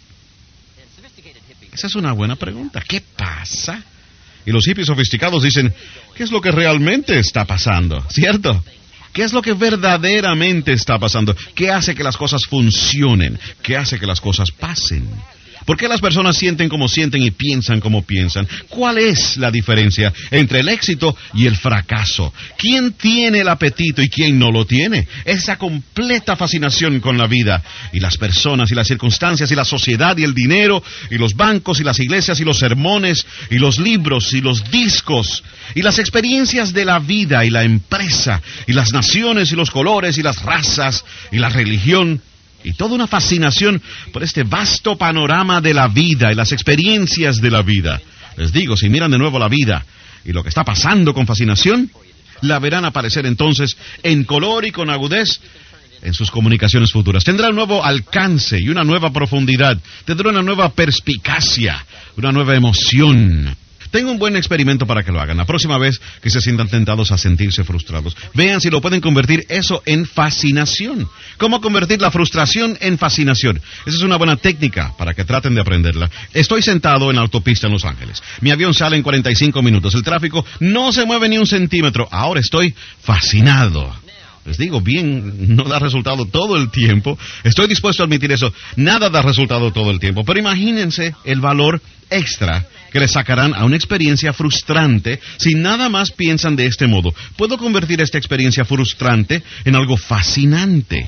Esa 1.72 1.86
es 1.88 1.94
una 1.94 2.12
buena 2.12 2.36
pregunta. 2.36 2.80
¿Qué 2.80 3.02
pasa? 3.16 3.82
Y 4.46 4.52
los 4.52 4.64
hippies 4.64 4.86
sofisticados 4.86 5.42
dicen, 5.42 5.74
¿qué 6.14 6.22
es 6.22 6.30
lo 6.30 6.40
que 6.40 6.50
realmente 6.50 7.18
está 7.18 7.44
pasando? 7.44 8.02
¿Cierto? 8.08 8.64
¿Qué 9.16 9.24
es 9.24 9.32
lo 9.32 9.40
que 9.40 9.54
verdaderamente 9.54 10.74
está 10.74 10.98
pasando? 10.98 11.34
¿Qué 11.54 11.70
hace 11.70 11.94
que 11.94 12.04
las 12.04 12.18
cosas 12.18 12.44
funcionen? 12.44 13.40
¿Qué 13.62 13.74
hace 13.74 13.98
que 13.98 14.04
las 14.04 14.20
cosas 14.20 14.50
pasen? 14.50 15.08
¿Por 15.66 15.76
qué 15.76 15.88
las 15.88 16.00
personas 16.00 16.36
sienten 16.36 16.68
como 16.68 16.88
sienten 16.88 17.22
y 17.22 17.32
piensan 17.32 17.80
como 17.80 18.02
piensan? 18.02 18.46
¿Cuál 18.68 18.98
es 18.98 19.36
la 19.36 19.50
diferencia 19.50 20.12
entre 20.30 20.60
el 20.60 20.68
éxito 20.68 21.16
y 21.34 21.46
el 21.46 21.56
fracaso? 21.56 22.32
¿Quién 22.56 22.92
tiene 22.92 23.40
el 23.40 23.48
apetito 23.48 24.00
y 24.00 24.08
quién 24.08 24.38
no 24.38 24.52
lo 24.52 24.64
tiene? 24.64 25.08
Esa 25.24 25.58
completa 25.58 26.36
fascinación 26.36 27.00
con 27.00 27.18
la 27.18 27.26
vida 27.26 27.64
y 27.92 27.98
las 27.98 28.16
personas 28.16 28.70
y 28.70 28.76
las 28.76 28.86
circunstancias 28.86 29.50
y 29.50 29.56
la 29.56 29.64
sociedad 29.64 30.16
y 30.16 30.22
el 30.22 30.34
dinero 30.34 30.84
y 31.10 31.18
los 31.18 31.34
bancos 31.34 31.80
y 31.80 31.84
las 31.84 31.98
iglesias 31.98 32.38
y 32.38 32.44
los 32.44 32.60
sermones 32.60 33.26
y 33.50 33.58
los 33.58 33.80
libros 33.80 34.34
y 34.34 34.40
los 34.40 34.70
discos 34.70 35.42
y 35.74 35.82
las 35.82 35.98
experiencias 35.98 36.72
de 36.72 36.84
la 36.84 37.00
vida 37.00 37.44
y 37.44 37.50
la 37.50 37.64
empresa 37.64 38.40
y 38.68 38.72
las 38.72 38.92
naciones 38.92 39.50
y 39.50 39.56
los 39.56 39.72
colores 39.72 40.16
y 40.16 40.22
las 40.22 40.42
razas 40.42 41.04
y 41.32 41.38
la 41.38 41.48
religión 41.48 42.22
y 42.66 42.72
toda 42.72 42.96
una 42.96 43.06
fascinación 43.06 43.80
por 44.12 44.24
este 44.24 44.42
vasto 44.42 44.98
panorama 44.98 45.60
de 45.60 45.72
la 45.72 45.86
vida 45.86 46.32
y 46.32 46.34
las 46.34 46.50
experiencias 46.50 47.36
de 47.36 47.50
la 47.52 47.62
vida. 47.62 48.00
Les 48.36 48.52
digo, 48.52 48.76
si 48.76 48.88
miran 48.88 49.12
de 49.12 49.18
nuevo 49.18 49.38
la 49.38 49.48
vida 49.48 49.86
y 50.24 50.32
lo 50.32 50.42
que 50.42 50.48
está 50.48 50.64
pasando 50.64 51.14
con 51.14 51.28
fascinación, 51.28 51.88
la 52.40 52.58
verán 52.58 52.84
aparecer 52.84 53.24
entonces 53.24 53.76
en 54.02 54.24
color 54.24 54.64
y 54.64 54.72
con 54.72 54.90
agudez 54.90 55.40
en 56.02 56.12
sus 56.12 56.32
comunicaciones 56.32 56.90
futuras. 56.90 57.22
Tendrá 57.22 57.50
un 57.50 57.54
nuevo 57.54 57.84
alcance 57.84 58.58
y 58.58 58.68
una 58.68 58.82
nueva 58.82 59.12
profundidad. 59.12 59.78
Tendrá 60.04 60.30
una 60.30 60.42
nueva 60.42 60.70
perspicacia, 60.70 61.86
una 62.16 62.32
nueva 62.32 62.56
emoción. 62.56 63.56
Tengo 63.90 64.10
un 64.10 64.18
buen 64.18 64.36
experimento 64.36 64.86
para 64.86 65.02
que 65.02 65.12
lo 65.12 65.20
hagan. 65.20 65.36
La 65.36 65.44
próxima 65.44 65.78
vez 65.78 66.00
que 66.22 66.30
se 66.30 66.40
sientan 66.40 66.68
tentados 66.68 67.12
a 67.12 67.18
sentirse 67.18 67.64
frustrados, 67.64 68.16
vean 68.34 68.60
si 68.60 68.70
lo 68.70 68.80
pueden 68.80 69.00
convertir 69.00 69.44
eso 69.48 69.82
en 69.86 70.06
fascinación. 70.06 71.08
¿Cómo 71.38 71.60
convertir 71.60 72.00
la 72.00 72.10
frustración 72.10 72.76
en 72.80 72.98
fascinación? 72.98 73.60
Esa 73.86 73.96
es 73.96 74.02
una 74.02 74.16
buena 74.16 74.36
técnica 74.36 74.94
para 74.96 75.14
que 75.14 75.24
traten 75.24 75.54
de 75.54 75.60
aprenderla. 75.60 76.10
Estoy 76.32 76.62
sentado 76.62 77.10
en 77.10 77.16
la 77.16 77.22
autopista 77.22 77.66
en 77.66 77.72
Los 77.72 77.84
Ángeles. 77.84 78.22
Mi 78.40 78.50
avión 78.50 78.74
sale 78.74 78.96
en 78.96 79.02
45 79.02 79.62
minutos. 79.62 79.94
El 79.94 80.02
tráfico 80.02 80.44
no 80.60 80.92
se 80.92 81.04
mueve 81.04 81.28
ni 81.28 81.38
un 81.38 81.46
centímetro. 81.46 82.08
Ahora 82.10 82.40
estoy 82.40 82.74
fascinado. 83.02 83.94
Les 84.46 84.58
digo, 84.58 84.80
bien, 84.80 85.56
no 85.56 85.64
da 85.64 85.78
resultado 85.78 86.24
todo 86.24 86.56
el 86.56 86.70
tiempo. 86.70 87.18
Estoy 87.42 87.66
dispuesto 87.66 88.02
a 88.02 88.06
admitir 88.06 88.30
eso. 88.30 88.52
Nada 88.76 89.10
da 89.10 89.20
resultado 89.20 89.72
todo 89.72 89.90
el 89.90 89.98
tiempo. 89.98 90.24
Pero 90.24 90.38
imagínense 90.38 91.14
el 91.24 91.40
valor 91.40 91.82
extra 92.10 92.64
que 92.96 93.00
le 93.00 93.08
sacarán 93.08 93.52
a 93.54 93.66
una 93.66 93.76
experiencia 93.76 94.32
frustrante 94.32 95.20
si 95.36 95.54
nada 95.54 95.90
más 95.90 96.12
piensan 96.12 96.56
de 96.56 96.64
este 96.64 96.86
modo. 96.86 97.14
Puedo 97.36 97.58
convertir 97.58 98.00
esta 98.00 98.16
experiencia 98.16 98.64
frustrante 98.64 99.42
en 99.66 99.76
algo 99.76 99.98
fascinante. 99.98 101.06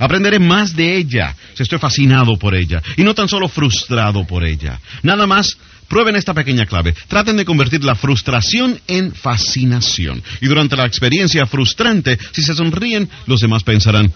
Aprenderé 0.00 0.40
más 0.40 0.74
de 0.74 0.96
ella 0.96 1.36
si 1.54 1.62
estoy 1.62 1.78
fascinado 1.78 2.36
por 2.36 2.56
ella 2.56 2.82
y 2.96 3.04
no 3.04 3.14
tan 3.14 3.28
solo 3.28 3.48
frustrado 3.48 4.26
por 4.26 4.44
ella. 4.44 4.80
Nada 5.04 5.28
más 5.28 5.56
Prueben 5.86 6.16
esta 6.16 6.34
pequeña 6.34 6.66
clave. 6.66 6.94
Traten 7.06 7.38
de 7.38 7.46
convertir 7.46 7.82
la 7.82 7.94
frustración 7.94 8.78
en 8.88 9.14
fascinación. 9.14 10.22
Y 10.42 10.46
durante 10.46 10.76
la 10.76 10.84
experiencia 10.84 11.46
frustrante, 11.46 12.18
si 12.32 12.42
se 12.42 12.52
sonríen, 12.52 13.08
los 13.26 13.40
demás 13.40 13.62
pensarán, 13.62 14.12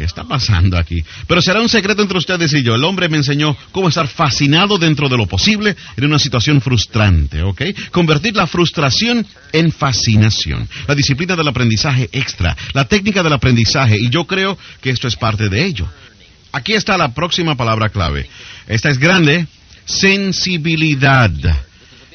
¿qué 0.00 0.06
está 0.06 0.24
pasando 0.24 0.78
aquí? 0.78 1.04
Pero 1.26 1.42
será 1.42 1.60
un 1.60 1.68
secreto 1.68 2.00
entre 2.00 2.16
ustedes 2.16 2.54
y 2.54 2.62
yo. 2.62 2.74
El 2.74 2.84
hombre 2.84 3.10
me 3.10 3.18
enseñó 3.18 3.54
cómo 3.70 3.90
estar 3.90 4.08
fascinado 4.08 4.78
dentro 4.78 5.10
de 5.10 5.18
lo 5.18 5.26
posible 5.26 5.76
en 5.94 6.04
una 6.06 6.18
situación 6.18 6.62
frustrante, 6.62 7.42
¿ok? 7.42 7.62
Convertir 7.90 8.34
la 8.34 8.46
frustración 8.46 9.26
en 9.52 9.70
fascinación. 9.70 10.66
La 10.88 10.94
disciplina 10.94 11.36
del 11.36 11.48
aprendizaje 11.48 12.08
extra, 12.12 12.56
la 12.72 12.86
técnica 12.86 13.22
del 13.22 13.34
aprendizaje, 13.34 13.98
y 13.98 14.08
yo 14.08 14.24
creo 14.24 14.56
que 14.80 14.88
esto 14.88 15.06
es 15.06 15.16
parte 15.16 15.50
de 15.50 15.66
ello. 15.66 15.86
Aquí 16.50 16.72
está 16.72 16.96
la 16.96 17.12
próxima 17.12 17.54
palabra 17.54 17.90
clave. 17.90 18.26
Esta 18.68 18.88
es 18.88 18.96
grande, 18.96 19.46
sensibilidad. 19.84 21.30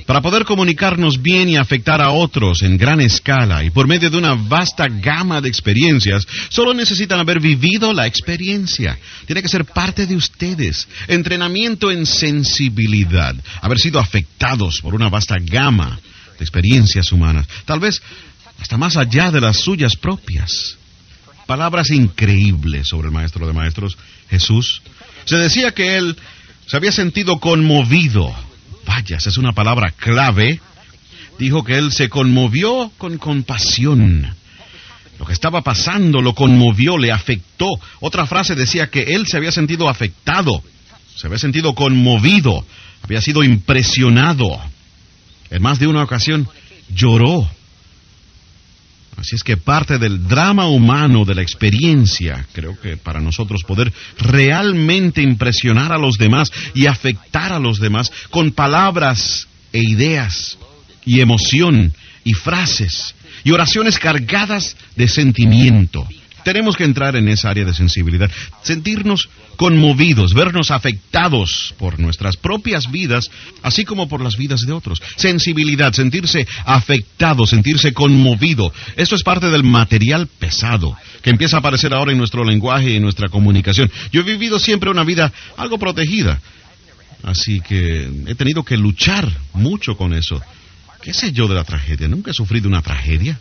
Para 0.06 0.22
poder 0.22 0.46
comunicarnos 0.46 1.20
bien 1.22 1.50
y 1.50 1.58
afectar 1.58 2.00
a 2.00 2.12
otros 2.12 2.62
en 2.62 2.78
gran 2.78 3.02
escala 3.02 3.64
y 3.64 3.72
por 3.72 3.88
medio 3.88 4.12
de 4.12 4.18
una 4.18 4.36
vasta 4.36 4.88
gama 4.88 5.42
de 5.42 5.50
experiencias, 5.50 6.28
solo 6.50 6.76
necesitan 6.76 7.20
haber 7.20 7.40
vivido 7.40 7.92
la 7.92 8.06
experiencia. 8.06 9.00
Tiene 9.26 9.42
que 9.42 9.50
ser 9.50 9.66
parte 9.66 10.06
de 10.06 10.16
ustedes. 10.16 10.88
Entrenamiento 11.08 11.90
en 11.90 12.06
sensibilidad. 12.06 13.36
Haber 13.62 13.80
sido 13.80 14.00
afectados 14.00 14.80
por 14.80 14.94
una 14.94 15.10
vasta 15.10 15.38
gama 15.40 16.00
de 16.38 16.44
experiencias 16.44 17.12
humanas. 17.12 17.48
Tal 17.66 17.80
vez 17.80 18.00
hasta 18.62 18.78
más 18.78 18.98
allá 18.98 19.32
de 19.32 19.42
las 19.42 19.58
suyas 19.58 19.96
propias. 19.96 20.78
Palabras 21.48 21.90
increíbles 21.90 22.88
sobre 22.88 23.08
el 23.08 23.14
Maestro 23.14 23.48
de 23.48 23.54
Maestros, 23.54 23.98
Jesús. 24.30 24.84
Se 25.26 25.38
decía 25.38 25.72
que 25.72 25.98
él 25.98 26.16
se 26.68 26.78
había 26.78 26.92
sentido 26.92 27.40
conmovido. 27.40 28.34
Vaya, 28.86 29.18
esa 29.18 29.30
es 29.30 29.38
una 29.38 29.54
palabra 29.54 29.92
clave. 29.92 30.60
Dijo 31.40 31.64
que 31.64 31.78
él 31.78 31.92
se 31.92 32.10
conmovió 32.10 32.92
con 32.98 33.18
compasión. 33.18 34.34
Lo 35.20 35.26
que 35.26 35.34
estaba 35.34 35.62
pasando 35.62 36.22
lo 36.22 36.34
conmovió, 36.34 36.98
le 36.98 37.12
afectó. 37.12 37.68
Otra 38.00 38.26
frase 38.26 38.56
decía 38.56 38.88
que 38.88 39.02
él 39.02 39.26
se 39.28 39.38
había 39.38 39.52
sentido 39.52 39.90
afectado, 39.90 40.62
se 41.16 41.28
había 41.28 41.40
sentido 41.40 41.74
conmovido, 41.74 42.66
había 43.02 43.22
sido 43.22 43.44
impresionado. 43.44 44.60
En 45.50 45.62
más 45.62 45.80
de 45.80 45.88
una 45.88 46.04
ocasión 46.04 46.50
lloró 46.94 47.50
Así 49.18 49.36
es 49.36 49.44
que 49.44 49.58
parte 49.58 49.98
del 49.98 50.28
drama 50.28 50.68
humano, 50.68 51.26
de 51.26 51.36
la 51.36 51.42
experiencia, 51.42 52.46
creo 52.52 52.80
que 52.80 52.98
para 52.98 53.22
nosotros 53.22 53.64
poder 53.64 53.92
realmente 54.18 55.22
impresionar 55.22 55.92
a 55.94 55.98
los 55.98 56.18
demás 56.18 56.52
y 56.74 56.88
afectar 56.88 57.54
a 57.54 57.60
los 57.60 57.80
demás 57.80 58.12
con 58.30 58.52
palabras 58.52 59.48
e 59.72 59.80
ideas 59.80 60.58
y 61.06 61.22
emoción 61.22 61.94
y 62.24 62.34
frases 62.34 63.16
y 63.44 63.52
oraciones 63.52 64.00
cargadas 64.00 64.76
de 64.96 65.08
sentimiento. 65.08 66.08
Tenemos 66.46 66.78
que 66.78 66.84
entrar 66.84 67.16
en 67.16 67.28
esa 67.28 67.50
área 67.50 67.66
de 67.66 67.74
sensibilidad, 67.74 68.30
sentirnos 68.62 69.30
conmovidos, 69.56 70.36
vernos 70.36 70.70
afectados 70.70 71.74
por 71.80 72.00
nuestras 72.00 72.38
propias 72.38 72.92
vidas, 72.92 73.32
así 73.64 73.84
como 73.84 74.08
por 74.08 74.22
las 74.22 74.38
vidas 74.38 74.62
de 74.62 74.72
otros. 74.72 75.02
Sensibilidad, 75.16 75.92
sentirse 75.92 76.48
afectado, 76.64 77.48
sentirse 77.48 77.94
conmovido. 77.94 78.72
Esto 78.96 79.16
es 79.16 79.24
parte 79.24 79.50
del 79.50 79.64
material 79.64 80.28
pesado 80.28 80.96
que 81.24 81.32
empieza 81.32 81.56
a 81.56 81.60
aparecer 81.62 81.96
ahora 81.96 82.12
en 82.12 82.20
nuestro 82.20 82.44
lenguaje 82.44 82.92
y 82.92 82.98
en 82.98 83.02
nuestra 83.02 83.28
comunicación. 83.28 83.92
Yo 84.12 84.22
he 84.22 84.24
vivido 84.24 84.60
siempre 84.60 84.92
una 84.92 85.04
vida 85.04 85.34
algo 85.58 85.80
protegida, 85.80 86.40
así 87.24 87.60
que 87.60 88.08
he 88.28 88.36
tenido 88.36 88.64
que 88.64 88.78
luchar 88.78 89.28
mucho 89.54 89.98
con 89.98 90.14
eso. 90.14 90.40
¿Qué 91.02 91.12
sé 91.12 91.32
yo 91.32 91.48
de 91.48 91.56
la 91.56 91.64
tragedia? 91.64 92.08
Nunca 92.08 92.30
he 92.30 92.36
sufrido 92.36 92.70
una 92.70 92.84
tragedia. 92.84 93.40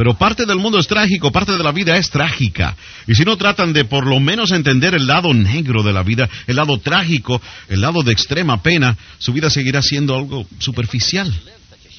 Pero 0.00 0.14
parte 0.14 0.46
del 0.46 0.56
mundo 0.56 0.78
es 0.78 0.86
trágico, 0.86 1.30
parte 1.30 1.52
de 1.52 1.62
la 1.62 1.72
vida 1.72 1.94
es 1.98 2.08
trágica. 2.08 2.74
Y 3.06 3.14
si 3.14 3.22
no 3.22 3.36
tratan 3.36 3.74
de 3.74 3.84
por 3.84 4.06
lo 4.06 4.18
menos 4.18 4.50
entender 4.50 4.94
el 4.94 5.06
lado 5.06 5.34
negro 5.34 5.82
de 5.82 5.92
la 5.92 6.02
vida, 6.02 6.26
el 6.46 6.56
lado 6.56 6.78
trágico, 6.78 7.38
el 7.68 7.82
lado 7.82 8.02
de 8.02 8.10
extrema 8.10 8.62
pena, 8.62 8.96
su 9.18 9.34
vida 9.34 9.50
seguirá 9.50 9.82
siendo 9.82 10.16
algo 10.16 10.46
superficial. 10.58 11.30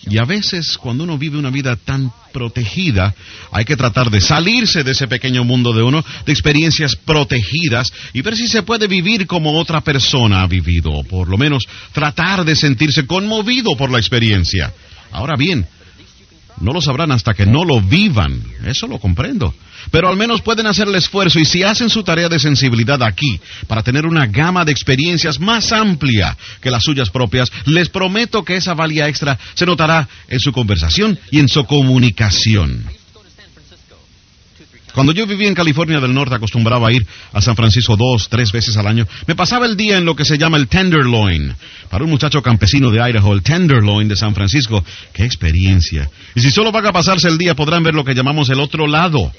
Y 0.09 0.17
a 0.17 0.23
veces, 0.23 0.79
cuando 0.79 1.03
uno 1.03 1.19
vive 1.19 1.37
una 1.37 1.51
vida 1.51 1.75
tan 1.75 2.11
protegida, 2.33 3.13
hay 3.51 3.65
que 3.65 3.77
tratar 3.77 4.09
de 4.09 4.19
salirse 4.19 4.83
de 4.83 4.93
ese 4.93 5.07
pequeño 5.07 5.43
mundo 5.43 5.71
de 5.71 5.83
uno, 5.83 6.03
de 6.25 6.31
experiencias 6.31 6.95
protegidas, 6.95 7.93
y 8.13 8.23
ver 8.23 8.35
si 8.35 8.47
se 8.47 8.63
puede 8.63 8.87
vivir 8.87 9.27
como 9.27 9.59
otra 9.59 9.81
persona 9.81 10.41
ha 10.41 10.47
vivido, 10.47 10.89
o 10.89 11.03
por 11.03 11.29
lo 11.29 11.37
menos 11.37 11.67
tratar 11.91 12.45
de 12.45 12.55
sentirse 12.55 13.05
conmovido 13.05 13.77
por 13.77 13.91
la 13.91 13.99
experiencia. 13.99 14.73
Ahora 15.11 15.35
bien, 15.35 15.67
no 16.61 16.71
lo 16.71 16.81
sabrán 16.81 17.11
hasta 17.11 17.33
que 17.33 17.45
no 17.45 17.65
lo 17.65 17.81
vivan. 17.81 18.41
Eso 18.65 18.87
lo 18.87 18.99
comprendo. 18.99 19.53
Pero 19.89 20.07
al 20.09 20.15
menos 20.15 20.41
pueden 20.41 20.67
hacer 20.67 20.87
el 20.87 20.95
esfuerzo 20.95 21.39
y 21.39 21.45
si 21.45 21.63
hacen 21.63 21.89
su 21.89 22.03
tarea 22.03 22.29
de 22.29 22.39
sensibilidad 22.39 23.01
aquí, 23.01 23.39
para 23.67 23.81
tener 23.81 24.05
una 24.05 24.27
gama 24.27 24.63
de 24.63 24.71
experiencias 24.71 25.39
más 25.39 25.71
amplia 25.71 26.37
que 26.61 26.69
las 26.69 26.83
suyas 26.83 27.09
propias, 27.09 27.51
les 27.65 27.89
prometo 27.89 28.43
que 28.43 28.57
esa 28.57 28.73
valía 28.73 29.07
extra 29.07 29.39
se 29.55 29.65
notará 29.65 30.07
en 30.27 30.39
su 30.39 30.51
conversación 30.51 31.19
y 31.31 31.39
en 31.39 31.47
su 31.47 31.65
comunicación. 31.65 33.00
Cuando 34.93 35.13
yo 35.13 35.25
vivía 35.25 35.47
en 35.47 35.55
California 35.55 35.99
del 35.99 36.13
Norte, 36.13 36.35
acostumbraba 36.35 36.89
a 36.89 36.91
ir 36.91 37.05
a 37.33 37.41
San 37.41 37.55
Francisco 37.55 37.95
dos, 37.95 38.27
tres 38.29 38.51
veces 38.51 38.75
al 38.77 38.87
año. 38.87 39.07
Me 39.27 39.35
pasaba 39.35 39.65
el 39.65 39.77
día 39.77 39.97
en 39.97 40.05
lo 40.05 40.15
que 40.15 40.25
se 40.25 40.37
llama 40.37 40.57
el 40.57 40.67
Tenderloin. 40.67 41.55
Para 41.89 42.03
un 42.03 42.09
muchacho 42.09 42.41
campesino 42.41 42.91
de 42.91 42.99
Idaho, 42.99 43.33
el 43.33 43.41
Tenderloin 43.41 44.07
de 44.07 44.15
San 44.15 44.35
Francisco, 44.35 44.83
qué 45.13 45.25
experiencia. 45.25 46.09
Y 46.35 46.41
si 46.41 46.51
solo 46.51 46.71
van 46.71 46.85
a 46.85 46.91
pasarse 46.91 47.27
el 47.27 47.37
día, 47.37 47.55
podrán 47.55 47.83
ver 47.83 47.93
lo 47.93 48.03
que 48.03 48.13
llamamos 48.13 48.49
el 48.49 48.59
otro 48.59 48.87
lado. 48.87 49.31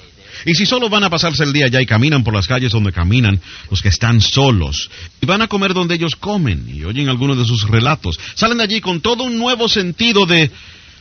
Y 0.45 0.55
si 0.55 0.65
solo 0.65 0.89
van 0.89 1.03
a 1.03 1.09
pasarse 1.09 1.43
el 1.43 1.53
día 1.53 1.65
allá 1.67 1.81
y 1.81 1.85
caminan 1.85 2.23
por 2.23 2.33
las 2.33 2.47
calles 2.47 2.71
donde 2.71 2.91
caminan 2.91 3.39
los 3.69 3.81
que 3.81 3.89
están 3.89 4.19
solos, 4.19 4.89
y 5.21 5.25
van 5.25 5.41
a 5.41 5.47
comer 5.47 5.73
donde 5.73 5.95
ellos 5.95 6.15
comen, 6.15 6.65
y 6.67 6.83
oyen 6.83 7.09
algunos 7.09 7.37
de 7.37 7.45
sus 7.45 7.69
relatos, 7.69 8.19
salen 8.35 8.57
de 8.57 8.63
allí 8.63 8.81
con 8.81 9.01
todo 9.01 9.23
un 9.23 9.37
nuevo 9.37 9.69
sentido 9.69 10.25
de 10.25 10.51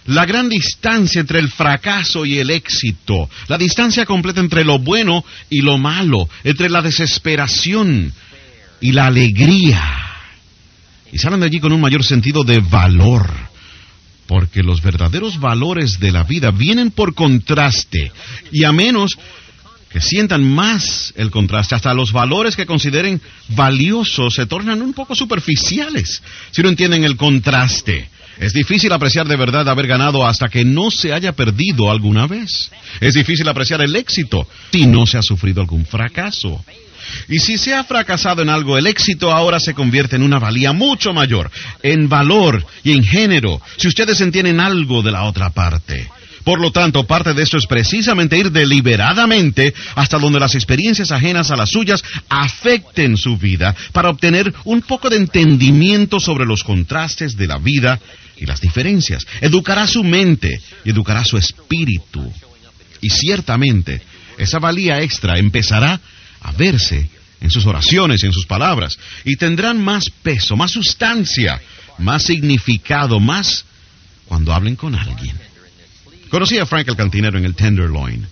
la 0.07 0.27
gran 0.27 0.49
distancia 0.49 1.21
entre 1.21 1.39
el 1.39 1.49
fracaso 1.49 2.25
y 2.25 2.39
el 2.39 2.51
éxito, 2.51 3.31
la 3.49 3.59
distancia 3.59 4.05
completa 4.05 4.41
entre 4.41 4.65
lo 4.65 4.79
bueno 4.79 5.25
y 5.49 5.61
lo 5.61 5.79
malo, 5.79 6.29
entre 6.45 6.69
la 6.69 6.83
desesperación 6.83 8.13
y 8.81 8.93
la 8.93 9.07
alegría. 9.07 9.81
y 11.13 11.19
salen 11.19 11.41
de 11.41 11.47
allí 11.47 11.61
con 11.61 11.73
un 11.73 11.81
mayor 11.81 12.05
sentido 12.05 12.43
de 12.43 12.61
valor. 12.61 13.31
Porque 14.27 14.63
los 14.63 14.81
verdaderos 14.81 15.39
valores 15.39 15.99
de 15.99 16.11
la 16.11 16.23
vida 16.23 16.51
vienen 16.51 16.91
por 16.91 17.15
contraste 17.15 18.11
y 18.51 18.65
a 18.65 18.73
menos 18.73 19.19
que 19.91 20.01
sientan 20.01 20.43
más 20.43 21.13
el 21.17 21.31
contraste, 21.31 21.75
hasta 21.75 21.93
los 21.93 22.13
valores 22.13 22.57
que 22.57 22.65
consideren 22.65 23.21
valiosos 23.49 24.35
se 24.35 24.47
tornan 24.47 24.81
un 24.81 24.95
poco 24.95 25.15
superficiales 25.15 26.23
si 26.51 26.63
no 26.63 26.71
entienden 26.71 27.05
el 27.05 27.17
contraste. 27.17 28.09
Es 28.39 28.53
difícil 28.53 28.93
apreciar 28.93 29.27
de 29.27 29.37
verdad 29.37 29.69
haber 29.69 29.87
ganado 29.87 30.27
hasta 30.27 30.49
que 30.49 30.65
no 30.65 30.91
se 30.91 31.13
haya 31.13 31.33
perdido 31.33 31.91
alguna 31.91 32.27
vez. 32.27 32.71
Es 33.01 33.15
difícil 33.15 33.49
apreciar 33.49 33.81
el 33.83 33.95
éxito 33.95 34.49
si 34.73 34.87
no 34.87 35.07
se 35.07 35.19
ha 35.19 35.23
sufrido 35.23 35.61
algún 35.61 35.85
fracaso. 35.85 36.65
Y 37.29 37.39
si 37.41 37.59
se 37.59 37.75
ha 37.75 37.85
fracasado 37.85 38.43
en 38.43 38.49
algo, 38.49 38.79
el 38.79 38.87
éxito 38.87 39.33
ahora 39.33 39.61
se 39.61 39.75
convierte 39.75 40.17
en 40.17 40.23
una 40.23 40.39
valía 40.39 40.73
mucho 40.73 41.13
mayor, 41.13 41.51
en 41.83 42.09
valor 42.09 42.65
y 42.85 42.93
en 42.93 43.05
género, 43.05 43.61
si 43.77 43.89
ustedes 43.89 44.21
entienden 44.21 44.61
algo 44.61 45.03
de 45.03 45.11
la 45.11 45.25
otra 45.25 45.51
parte. 45.51 46.09
Por 46.45 46.61
lo 46.61 46.73
tanto, 46.73 47.07
parte 47.07 47.35
de 47.35 47.43
esto 47.43 47.57
es 47.57 47.67
precisamente 47.67 48.37
ir 48.37 48.51
deliberadamente 48.51 49.75
hasta 49.95 50.19
donde 50.19 50.41
las 50.41 50.55
experiencias 50.55 51.13
ajenas 51.13 51.51
a 51.51 51.57
las 51.57 51.71
suyas 51.71 52.03
afecten 52.29 53.17
su 53.17 53.37
vida 53.37 53.75
para 53.93 54.11
obtener 54.11 54.53
un 54.65 54.83
poco 54.83 55.09
de 55.09 55.17
entendimiento 55.17 56.19
sobre 56.19 56.45
los 56.45 56.65
contrastes 56.65 57.37
de 57.37 57.47
la 57.47 57.59
vida 57.59 58.01
y 58.37 58.47
las 58.47 58.61
diferencias. 58.61 59.27
Educará 59.41 59.87
su 59.87 60.03
mente 60.03 60.61
y 60.85 60.91
educará 60.91 61.25
su 61.25 61.37
espíritu. 61.37 62.33
Y 63.01 63.11
ciertamente, 63.11 64.03
esa 64.39 64.59
valía 64.59 65.01
extra 65.01 65.39
empezará 65.39 66.01
a 66.41 66.53
verse 66.53 67.09
en 67.41 67.51
sus 67.51 67.67
oraciones 67.67 68.23
y 68.23 68.27
en 68.27 68.33
sus 68.33 68.47
palabras 68.47 68.99
y 69.25 69.37
tendrán 69.37 69.83
más 69.83 70.11
peso, 70.23 70.57
más 70.57 70.73
sustancia, 70.73 71.61
más 71.99 72.25
significado, 72.25 73.21
más 73.21 73.65
cuando 74.27 74.53
hablen 74.53 74.77
con 74.77 74.95
alguien. 74.95 75.52
Conocí 76.33 76.57
a 76.57 76.65
Frank 76.65 76.89
el 76.89 76.97
cantinero 76.97 77.37
en 77.37 77.45
el 77.45 77.55
Tenderloin. 77.55 78.27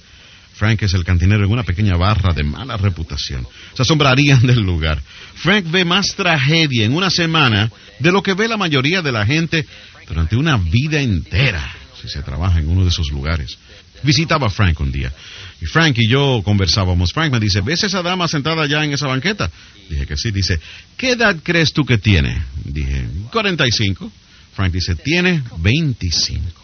Frank 0.55 0.85
es 0.85 0.95
el 0.95 1.05
cantinero 1.05 1.45
en 1.45 1.53
una 1.53 1.65
pequeña 1.65 1.99
barra 1.99 2.33
de 2.33 2.43
mala 2.43 2.79
reputación. 2.79 3.47
Se 3.75 3.83
asombrarían 3.83 4.41
del 4.47 4.61
lugar. 4.61 5.03
Frank 5.35 5.71
ve 5.71 5.85
más 5.85 6.15
tragedia 6.17 6.87
en 6.87 6.95
una 6.95 7.11
semana 7.11 7.71
de 7.99 8.11
lo 8.11 8.23
que 8.23 8.33
ve 8.33 8.49
la 8.49 8.57
mayoría 8.57 9.03
de 9.03 9.13
la 9.13 9.27
gente 9.27 9.67
durante 10.09 10.35
una 10.35 10.57
vida 10.57 10.99
entera, 10.99 11.75
si 12.01 12.09
se 12.09 12.23
trabaja 12.23 12.59
en 12.59 12.71
uno 12.71 12.85
de 12.85 12.89
esos 12.89 13.11
lugares. 13.11 13.59
Visitaba 14.03 14.47
a 14.47 14.51
Frank 14.51 14.81
un 14.81 14.91
día. 14.91 15.13
Y 15.61 15.67
Frank 15.67 15.99
y 15.99 16.09
yo 16.09 16.41
conversábamos. 16.43 17.13
Frank 17.13 17.31
me 17.31 17.39
dice, 17.39 17.61
¿ves 17.61 17.85
esa 17.85 18.01
dama 18.01 18.29
sentada 18.29 18.63
allá 18.63 18.83
en 18.83 18.95
esa 18.95 19.09
banqueta? 19.09 19.51
Dije 19.91 20.07
que 20.07 20.17
sí. 20.17 20.31
Dice, 20.31 20.59
¿qué 20.97 21.11
edad 21.11 21.37
crees 21.43 21.75
tú 21.75 21.85
que 21.85 21.99
tiene? 21.99 22.45
Dije, 22.65 23.07
45. 23.31 24.11
Frank 24.55 24.73
dice, 24.73 24.95
tiene 24.95 25.43
25. 25.59 26.60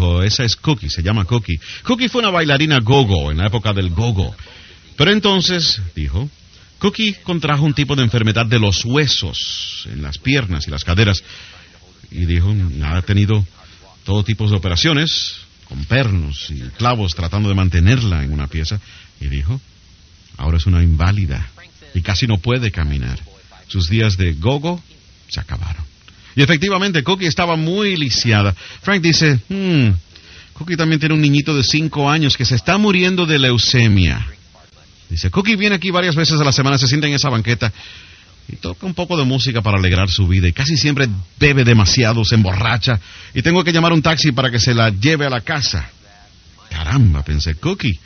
Dijo, 0.00 0.22
esa 0.22 0.44
es 0.44 0.56
Cookie, 0.56 0.88
se 0.88 1.02
llama 1.02 1.26
Cookie. 1.26 1.60
Cookie 1.82 2.08
fue 2.08 2.22
una 2.22 2.30
bailarina 2.30 2.78
gogo 2.80 3.30
en 3.30 3.36
la 3.36 3.48
época 3.48 3.74
del 3.74 3.90
gogo. 3.90 4.34
Pero 4.96 5.12
entonces, 5.12 5.78
dijo, 5.94 6.30
Cookie 6.78 7.16
contrajo 7.22 7.64
un 7.64 7.74
tipo 7.74 7.94
de 7.94 8.02
enfermedad 8.02 8.46
de 8.46 8.58
los 8.58 8.82
huesos 8.86 9.86
en 9.92 10.00
las 10.00 10.16
piernas 10.16 10.66
y 10.66 10.70
las 10.70 10.84
caderas. 10.84 11.22
Y 12.10 12.24
dijo, 12.24 12.54
ha 12.82 13.02
tenido 13.02 13.44
todo 14.04 14.24
tipo 14.24 14.48
de 14.48 14.56
operaciones, 14.56 15.36
con 15.64 15.84
pernos 15.84 16.50
y 16.50 16.60
clavos 16.78 17.14
tratando 17.14 17.50
de 17.50 17.54
mantenerla 17.54 18.24
en 18.24 18.32
una 18.32 18.46
pieza. 18.46 18.80
Y 19.20 19.28
dijo, 19.28 19.60
ahora 20.38 20.56
es 20.56 20.64
una 20.64 20.82
inválida 20.82 21.46
y 21.92 22.00
casi 22.00 22.26
no 22.26 22.38
puede 22.38 22.70
caminar. 22.70 23.20
Sus 23.68 23.90
días 23.90 24.16
de 24.16 24.32
gogo 24.32 24.82
se 25.28 25.40
acabaron. 25.40 25.89
Y 26.36 26.42
efectivamente, 26.42 27.02
Cookie 27.02 27.26
estaba 27.26 27.56
muy 27.56 27.96
lisiada. 27.96 28.54
Frank 28.82 29.02
dice, 29.02 29.38
hmm, 29.48 29.90
Cookie 30.54 30.76
también 30.76 31.00
tiene 31.00 31.14
un 31.14 31.20
niñito 31.20 31.54
de 31.54 31.64
cinco 31.64 32.10
años 32.10 32.36
que 32.36 32.44
se 32.44 32.54
está 32.54 32.78
muriendo 32.78 33.26
de 33.26 33.38
leucemia. 33.38 34.26
Dice, 35.08 35.30
Cookie 35.30 35.56
viene 35.56 35.76
aquí 35.76 35.90
varias 35.90 36.14
veces 36.14 36.40
a 36.40 36.44
la 36.44 36.52
semana, 36.52 36.78
se 36.78 36.86
sienta 36.86 37.08
en 37.08 37.14
esa 37.14 37.30
banqueta 37.30 37.72
y 38.48 38.56
toca 38.56 38.86
un 38.86 38.94
poco 38.94 39.16
de 39.16 39.24
música 39.24 39.62
para 39.62 39.78
alegrar 39.78 40.08
su 40.08 40.26
vida. 40.26 40.48
Y 40.48 40.52
casi 40.52 40.76
siempre 40.76 41.08
bebe 41.38 41.64
demasiado, 41.64 42.24
se 42.24 42.34
emborracha. 42.34 43.00
Y 43.34 43.42
tengo 43.42 43.64
que 43.64 43.72
llamar 43.72 43.92
un 43.92 44.02
taxi 44.02 44.32
para 44.32 44.50
que 44.50 44.58
se 44.58 44.74
la 44.74 44.90
lleve 44.90 45.26
a 45.26 45.30
la 45.30 45.40
casa. 45.40 45.88
Caramba, 46.68 47.22
pensé, 47.22 47.54
Cookie. 47.54 47.98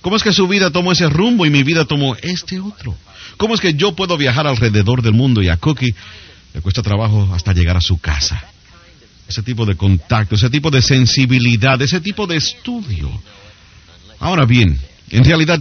¿Cómo 0.00 0.16
es 0.16 0.22
que 0.22 0.32
su 0.32 0.48
vida 0.48 0.70
tomó 0.70 0.92
ese 0.92 1.08
rumbo 1.08 1.46
y 1.46 1.50
mi 1.50 1.62
vida 1.62 1.84
tomó 1.84 2.16
este 2.16 2.58
otro? 2.58 2.96
¿Cómo 3.36 3.54
es 3.54 3.60
que 3.60 3.74
yo 3.74 3.94
puedo 3.94 4.16
viajar 4.16 4.46
alrededor 4.46 5.02
del 5.02 5.12
mundo 5.12 5.42
y 5.42 5.48
a 5.48 5.56
Cookie 5.56 5.94
le 6.54 6.60
cuesta 6.60 6.82
trabajo 6.82 7.30
hasta 7.34 7.52
llegar 7.52 7.76
a 7.76 7.80
su 7.80 7.98
casa. 7.98 8.42
Ese 9.28 9.42
tipo 9.42 9.64
de 9.64 9.76
contacto, 9.76 10.34
ese 10.34 10.50
tipo 10.50 10.70
de 10.70 10.82
sensibilidad, 10.82 11.80
ese 11.80 12.00
tipo 12.00 12.26
de 12.26 12.36
estudio. 12.36 13.10
Ahora 14.20 14.44
bien, 14.44 14.78
en 15.10 15.24
realidad 15.24 15.60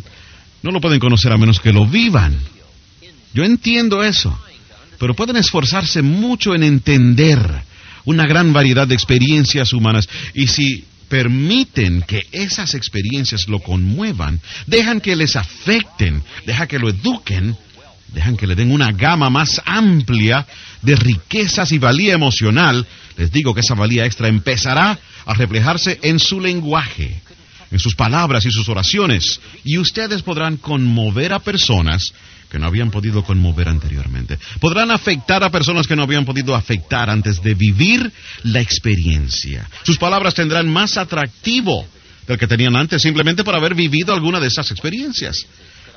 no 0.61 0.71
lo 0.71 0.81
pueden 0.81 0.99
conocer 0.99 1.31
a 1.31 1.37
menos 1.37 1.59
que 1.59 1.71
lo 1.71 1.85
vivan. 1.85 2.37
Yo 3.33 3.43
entiendo 3.43 4.03
eso, 4.03 4.37
pero 4.99 5.15
pueden 5.15 5.37
esforzarse 5.37 6.01
mucho 6.01 6.53
en 6.53 6.63
entender 6.63 7.39
una 8.05 8.25
gran 8.25 8.51
variedad 8.51 8.87
de 8.87 8.95
experiencias 8.95 9.73
humanas 9.73 10.09
y 10.33 10.47
si 10.47 10.85
permiten 11.07 12.01
que 12.03 12.21
esas 12.31 12.73
experiencias 12.73 13.47
lo 13.47 13.59
conmuevan, 13.59 14.39
dejan 14.65 15.01
que 15.01 15.15
les 15.15 15.35
afecten, 15.35 16.23
dejan 16.45 16.67
que 16.67 16.79
lo 16.79 16.89
eduquen, 16.89 17.57
dejan 18.11 18.37
que 18.37 18.47
le 18.47 18.55
den 18.55 18.71
una 18.71 18.91
gama 18.91 19.29
más 19.29 19.61
amplia 19.65 20.45
de 20.81 20.95
riquezas 20.95 21.71
y 21.71 21.77
valía 21.77 22.13
emocional, 22.13 22.85
les 23.17 23.31
digo 23.31 23.53
que 23.53 23.61
esa 23.61 23.75
valía 23.75 24.05
extra 24.05 24.27
empezará 24.27 24.97
a 25.25 25.33
reflejarse 25.33 25.99
en 26.03 26.19
su 26.19 26.39
lenguaje, 26.39 27.21
en 27.71 27.79
sus 27.79 27.95
palabras 27.95 28.45
y 28.45 28.51
sus 28.51 28.67
oraciones, 28.69 29.39
y 29.63 29.77
ustedes 29.77 30.21
podrán 30.23 30.57
conmover 30.57 31.33
a 31.33 31.39
personas 31.39 32.13
que 32.49 32.59
no 32.59 32.67
habían 32.67 32.91
podido 32.91 33.23
conmover 33.23 33.69
anteriormente. 33.69 34.37
Podrán 34.59 34.91
afectar 34.91 35.41
a 35.41 35.49
personas 35.49 35.87
que 35.87 35.95
no 35.95 36.03
habían 36.03 36.25
podido 36.25 36.53
afectar 36.53 37.09
antes 37.09 37.41
de 37.41 37.53
vivir 37.53 38.11
la 38.43 38.59
experiencia. 38.59 39.69
Sus 39.83 39.97
palabras 39.97 40.33
tendrán 40.33 40.67
más 40.67 40.97
atractivo 40.97 41.87
del 42.27 42.37
que 42.37 42.47
tenían 42.47 42.75
antes 42.75 43.01
simplemente 43.01 43.45
por 43.45 43.55
haber 43.55 43.73
vivido 43.73 44.13
alguna 44.13 44.41
de 44.41 44.47
esas 44.47 44.69
experiencias. 44.69 45.45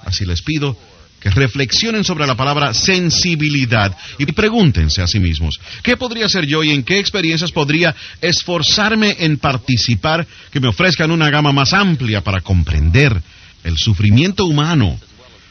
Así 0.05 0.24
les 0.24 0.42
pido 0.42 0.79
que 1.25 1.31
reflexionen 1.31 2.05
sobre 2.05 2.27
la 2.27 2.35
palabra 2.35 2.75
sensibilidad 2.75 3.97
y 4.19 4.27
pregúntense 4.27 5.01
a 5.01 5.07
sí 5.07 5.21
mismos, 5.21 5.59
¿qué 5.83 5.97
podría 5.97 6.29
ser 6.29 6.45
yo 6.45 6.63
y 6.63 6.71
en 6.71 6.83
qué 6.83 6.99
experiencias 6.99 7.51
podría 7.51 7.97
esforzarme 8.21 9.17
en 9.21 9.39
participar 9.39 10.27
que 10.53 10.61
me 10.61 10.69
ofrezcan 10.69 11.11
una 11.11 11.31
gama 11.31 11.51
más 11.51 11.73
amplia 11.73 12.21
para 12.21 12.43
comprender 12.43 13.23
el 13.65 13.79
sufrimiento 13.79 14.45
humano, 14.45 15.01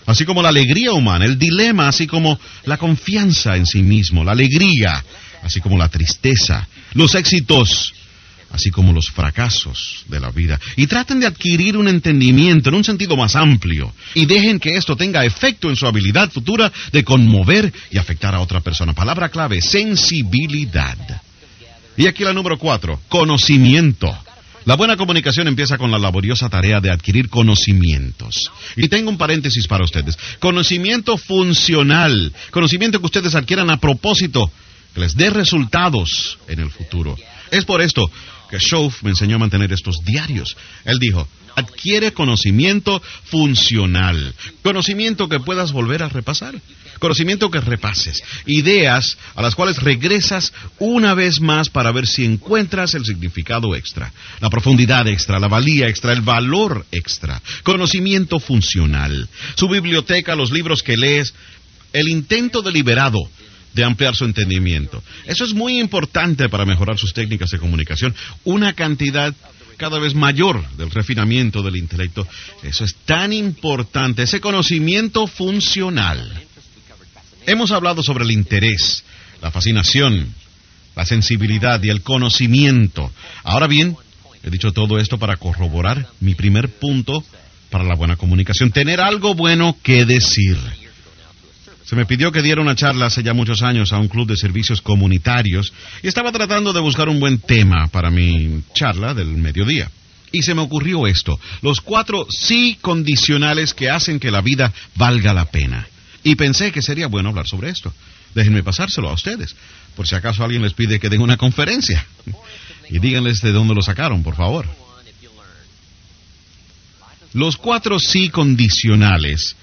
así 0.05 0.25
como 0.25 0.43
la 0.43 0.49
alegría 0.49 0.91
humana, 0.91 1.25
el 1.25 1.39
dilema, 1.39 1.87
así 1.87 2.05
como 2.05 2.39
la 2.65 2.77
confianza 2.77 3.57
en 3.57 3.65
sí 3.65 3.81
mismo, 3.81 4.23
la 4.23 4.33
alegría, 4.33 5.03
así 5.41 5.59
como 5.59 5.75
la 5.75 5.89
tristeza, 5.89 6.67
los 6.93 7.15
éxitos, 7.15 7.95
así 8.53 8.69
como 8.69 8.93
los 8.93 9.09
fracasos 9.09 10.05
de 10.07 10.19
la 10.19 10.29
vida. 10.29 10.59
Y 10.75 10.85
traten 10.85 11.19
de 11.19 11.25
adquirir 11.25 11.75
un 11.75 11.87
entendimiento 11.87 12.69
en 12.69 12.75
un 12.75 12.83
sentido 12.83 13.17
más 13.17 13.35
amplio. 13.35 13.91
Y 14.13 14.27
dejen 14.27 14.59
que 14.59 14.77
esto 14.77 14.95
tenga 14.95 15.25
efecto 15.25 15.69
en 15.69 15.75
su 15.75 15.87
habilidad 15.87 16.31
futura 16.31 16.71
de 16.91 17.03
conmover 17.03 17.73
y 17.89 17.97
afectar 17.97 18.35
a 18.35 18.41
otra 18.41 18.61
persona. 18.61 18.93
Palabra 18.93 19.29
clave, 19.29 19.59
sensibilidad. 19.59 20.97
Y 21.97 22.05
aquí 22.05 22.23
la 22.23 22.31
número 22.31 22.59
cuatro, 22.59 23.01
conocimiento. 23.09 24.15
La 24.65 24.75
buena 24.75 24.97
comunicación 24.97 25.47
empieza 25.47 25.79
con 25.79 25.89
la 25.89 25.97
laboriosa 25.97 26.47
tarea 26.47 26.79
de 26.79 26.91
adquirir 26.91 27.29
conocimientos. 27.29 28.51
Y 28.77 28.87
tengo 28.87 29.09
un 29.09 29.17
paréntesis 29.17 29.67
para 29.67 29.83
ustedes. 29.83 30.15
Conocimiento 30.39 31.17
funcional. 31.17 32.31
Conocimiento 32.51 32.99
que 32.99 33.05
ustedes 33.07 33.33
adquieran 33.33 33.71
a 33.71 33.77
propósito, 33.77 34.49
que 34.93 35.01
les 35.01 35.17
dé 35.17 35.31
resultados 35.31 36.37
en 36.47 36.59
el 36.59 36.69
futuro. 36.69 37.17
Es 37.51 37.65
por 37.65 37.81
esto 37.81 38.09
que 38.59 38.89
me 39.01 39.09
enseñó 39.11 39.37
a 39.37 39.39
mantener 39.39 39.73
estos 39.73 39.97
diarios. 40.05 40.55
Él 40.85 40.99
dijo, 40.99 41.27
adquiere 41.55 42.13
conocimiento 42.13 43.01
funcional, 43.25 44.33
conocimiento 44.61 45.27
que 45.27 45.39
puedas 45.39 45.71
volver 45.71 46.03
a 46.03 46.09
repasar, 46.09 46.55
conocimiento 46.99 47.49
que 47.49 47.61
repases, 47.61 48.21
ideas 48.45 49.17
a 49.35 49.41
las 49.41 49.55
cuales 49.55 49.81
regresas 49.81 50.53
una 50.79 51.13
vez 51.13 51.39
más 51.41 51.69
para 51.69 51.91
ver 51.91 52.05
si 52.05 52.25
encuentras 52.25 52.93
el 52.93 53.05
significado 53.05 53.75
extra, 53.75 54.13
la 54.39 54.49
profundidad 54.49 55.07
extra, 55.07 55.39
la 55.39 55.47
valía 55.47 55.87
extra, 55.87 56.13
el 56.13 56.21
valor 56.21 56.85
extra, 56.91 57.41
conocimiento 57.63 58.39
funcional, 58.39 59.27
su 59.55 59.67
biblioteca, 59.67 60.35
los 60.35 60.51
libros 60.51 60.83
que 60.83 60.97
lees, 60.97 61.33
el 61.91 62.07
intento 62.07 62.61
deliberado 62.61 63.19
de 63.73 63.83
ampliar 63.83 64.15
su 64.15 64.25
entendimiento. 64.25 65.03
Eso 65.25 65.45
es 65.45 65.53
muy 65.53 65.79
importante 65.79 66.49
para 66.49 66.65
mejorar 66.65 66.97
sus 66.97 67.13
técnicas 67.13 67.51
de 67.51 67.59
comunicación. 67.59 68.13
Una 68.43 68.73
cantidad 68.73 69.33
cada 69.77 69.99
vez 69.99 70.13
mayor 70.13 70.65
del 70.77 70.91
refinamiento 70.91 71.61
del 71.61 71.75
intelecto. 71.75 72.27
Eso 72.61 72.85
es 72.85 72.95
tan 73.05 73.33
importante, 73.33 74.23
ese 74.23 74.39
conocimiento 74.39 75.27
funcional. 75.27 76.31
Hemos 77.45 77.71
hablado 77.71 78.03
sobre 78.03 78.23
el 78.23 78.31
interés, 78.31 79.03
la 79.41 79.51
fascinación, 79.51 80.33
la 80.95 81.05
sensibilidad 81.05 81.81
y 81.83 81.89
el 81.89 82.01
conocimiento. 82.01 83.11
Ahora 83.43 83.67
bien, 83.67 83.97
he 84.43 84.49
dicho 84.49 84.71
todo 84.71 84.97
esto 84.99 85.17
para 85.17 85.37
corroborar 85.37 86.07
mi 86.19 86.35
primer 86.35 86.69
punto 86.69 87.23
para 87.69 87.83
la 87.83 87.95
buena 87.95 88.15
comunicación, 88.15 88.71
tener 88.71 89.01
algo 89.01 89.33
bueno 89.33 89.75
que 89.81 90.05
decir. 90.05 90.57
Se 91.85 91.95
me 91.95 92.05
pidió 92.05 92.31
que 92.31 92.41
diera 92.41 92.61
una 92.61 92.75
charla 92.75 93.07
hace 93.07 93.23
ya 93.23 93.33
muchos 93.33 93.61
años 93.61 93.91
a 93.91 93.97
un 93.97 94.07
club 94.07 94.27
de 94.27 94.37
servicios 94.37 94.81
comunitarios 94.81 95.73
y 96.01 96.07
estaba 96.07 96.31
tratando 96.31 96.71
de 96.71 96.79
buscar 96.79 97.09
un 97.09 97.19
buen 97.19 97.39
tema 97.39 97.87
para 97.87 98.09
mi 98.09 98.61
charla 98.73 99.13
del 99.13 99.27
mediodía. 99.27 99.89
Y 100.31 100.41
se 100.41 100.55
me 100.55 100.61
ocurrió 100.61 101.05
esto, 101.05 101.39
los 101.61 101.81
cuatro 101.81 102.25
sí 102.29 102.77
condicionales 102.81 103.73
que 103.73 103.89
hacen 103.89 104.19
que 104.19 104.31
la 104.31 104.41
vida 104.41 104.73
valga 104.95 105.33
la 105.33 105.45
pena. 105.45 105.87
Y 106.23 106.35
pensé 106.35 106.71
que 106.71 106.81
sería 106.81 107.07
bueno 107.07 107.29
hablar 107.29 107.47
sobre 107.47 107.69
esto. 107.69 107.93
Déjenme 108.33 108.63
pasárselo 108.63 109.09
a 109.09 109.13
ustedes, 109.13 109.55
por 109.95 110.07
si 110.07 110.15
acaso 110.15 110.43
alguien 110.43 110.63
les 110.63 110.73
pide 110.73 110.99
que 110.99 111.09
den 111.09 111.21
una 111.21 111.37
conferencia. 111.37 112.05
Y 112.89 112.99
díganles 112.99 113.41
de 113.41 113.51
dónde 113.51 113.75
lo 113.75 113.81
sacaron, 113.81 114.23
por 114.23 114.35
favor. 114.35 114.67
Los 117.33 117.57
cuatro 117.57 117.99
sí 117.99 118.29
condicionales 118.29 119.55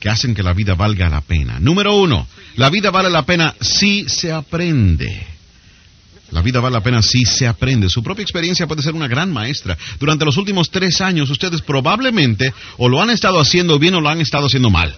que 0.00 0.08
hacen 0.08 0.34
que 0.34 0.42
la 0.42 0.52
vida 0.52 0.74
valga 0.74 1.08
la 1.08 1.20
pena. 1.20 1.58
Número 1.60 1.94
uno, 1.96 2.26
la 2.56 2.70
vida 2.70 2.90
vale 2.90 3.10
la 3.10 3.22
pena 3.22 3.54
si 3.60 4.08
se 4.08 4.32
aprende. 4.32 5.26
La 6.30 6.42
vida 6.42 6.60
vale 6.60 6.74
la 6.74 6.82
pena 6.82 7.02
si 7.02 7.24
se 7.24 7.46
aprende. 7.46 7.88
Su 7.88 8.02
propia 8.02 8.22
experiencia 8.22 8.66
puede 8.66 8.82
ser 8.82 8.94
una 8.94 9.08
gran 9.08 9.32
maestra. 9.32 9.76
Durante 9.98 10.24
los 10.24 10.36
últimos 10.36 10.70
tres 10.70 11.00
años 11.00 11.30
ustedes 11.30 11.62
probablemente 11.62 12.52
o 12.78 12.88
lo 12.88 13.00
han 13.00 13.10
estado 13.10 13.38
haciendo 13.38 13.78
bien 13.78 13.94
o 13.94 14.00
lo 14.00 14.08
han 14.08 14.20
estado 14.20 14.46
haciendo 14.46 14.70
mal. 14.70 14.94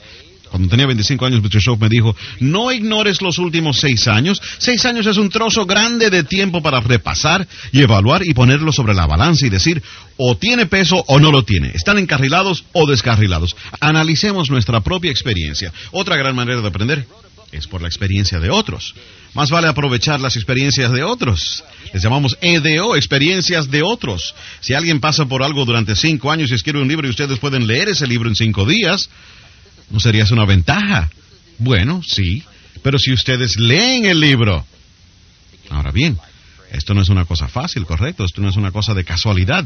Cuando 0.51 0.69
tenía 0.69 0.87
25 0.87 1.27
años, 1.27 1.43
Mr. 1.43 1.61
Shaw 1.61 1.77
me 1.77 1.89
dijo, 1.89 2.17
no 2.41 2.73
ignores 2.73 3.21
los 3.21 3.39
últimos 3.39 3.79
seis 3.79 4.09
años. 4.09 4.41
Seis 4.59 4.85
años 4.87 5.07
es 5.07 5.17
un 5.17 5.29
trozo 5.29 5.67
grande 5.67 6.11
de 6.11 6.25
tiempo 6.25 6.63
para 6.63 6.81
repasar 6.81 7.47
y 7.73 7.83
evaluar 7.83 8.27
y 8.27 8.35
ponerlo 8.35 8.73
sobre 8.73 8.95
la 8.95 9.07
balanza 9.07 9.47
y 9.47 9.51
decir, 9.51 9.83
o 10.17 10.37
tiene 10.37 10.67
peso 10.67 11.05
o 11.07 11.21
no 11.21 11.31
lo 11.31 11.45
tiene. 11.45 11.71
Están 11.75 11.99
encarrilados 11.99 12.65
o 12.73 12.87
descarrilados. 12.87 13.57
Analicemos 13.81 14.51
nuestra 14.51 14.81
propia 14.81 15.11
experiencia. 15.11 15.73
Otra 15.93 16.17
gran 16.17 16.35
manera 16.35 16.61
de 16.61 16.69
aprender 16.69 17.07
es 17.53 17.67
por 17.67 17.81
la 17.81 17.89
experiencia 17.89 18.41
de 18.41 18.51
otros. 18.51 18.95
Más 19.35 19.51
vale 19.51 19.69
aprovechar 19.69 20.21
las 20.21 20.37
experiencias 20.37 20.91
de 20.93 21.03
otros. 21.03 21.65
Les 21.93 22.03
llamamos 22.03 22.37
EDO, 22.41 22.97
experiencias 22.97 23.71
de 23.71 23.83
otros. 23.83 24.35
Si 24.61 24.75
alguien 24.75 25.01
pasa 25.01 25.27
por 25.27 25.43
algo 25.43 25.65
durante 25.65 25.97
cinco 25.97 26.31
años 26.31 26.51
y 26.51 26.55
escribe 26.55 26.81
un 26.81 26.89
libro 26.89 27.07
y 27.07 27.11
ustedes 27.11 27.39
pueden 27.39 27.67
leer 27.67 27.89
ese 27.89 28.07
libro 28.07 28.29
en 28.29 28.37
cinco 28.37 28.65
días, 28.65 29.09
¿No 29.91 30.01
sería 30.01 30.25
una 30.31 30.45
ventaja? 30.45 31.11
Bueno, 31.59 32.03
sí, 32.07 32.43
pero 32.83 32.99
si 32.99 33.13
ustedes 33.13 33.59
leen 33.59 34.05
el 34.05 34.21
libro. 34.21 34.65
Ahora 35.71 35.91
bien, 35.91 36.19
esto 36.73 36.93
no 36.93 37.01
es 37.01 37.09
una 37.09 37.25
cosa 37.25 37.49
fácil, 37.49 37.87
correcto, 37.87 38.25
esto 38.25 38.43
no 38.43 38.51
es 38.51 38.57
una 38.57 38.71
cosa 38.71 38.93
de 38.93 39.05
casualidad. 39.05 39.65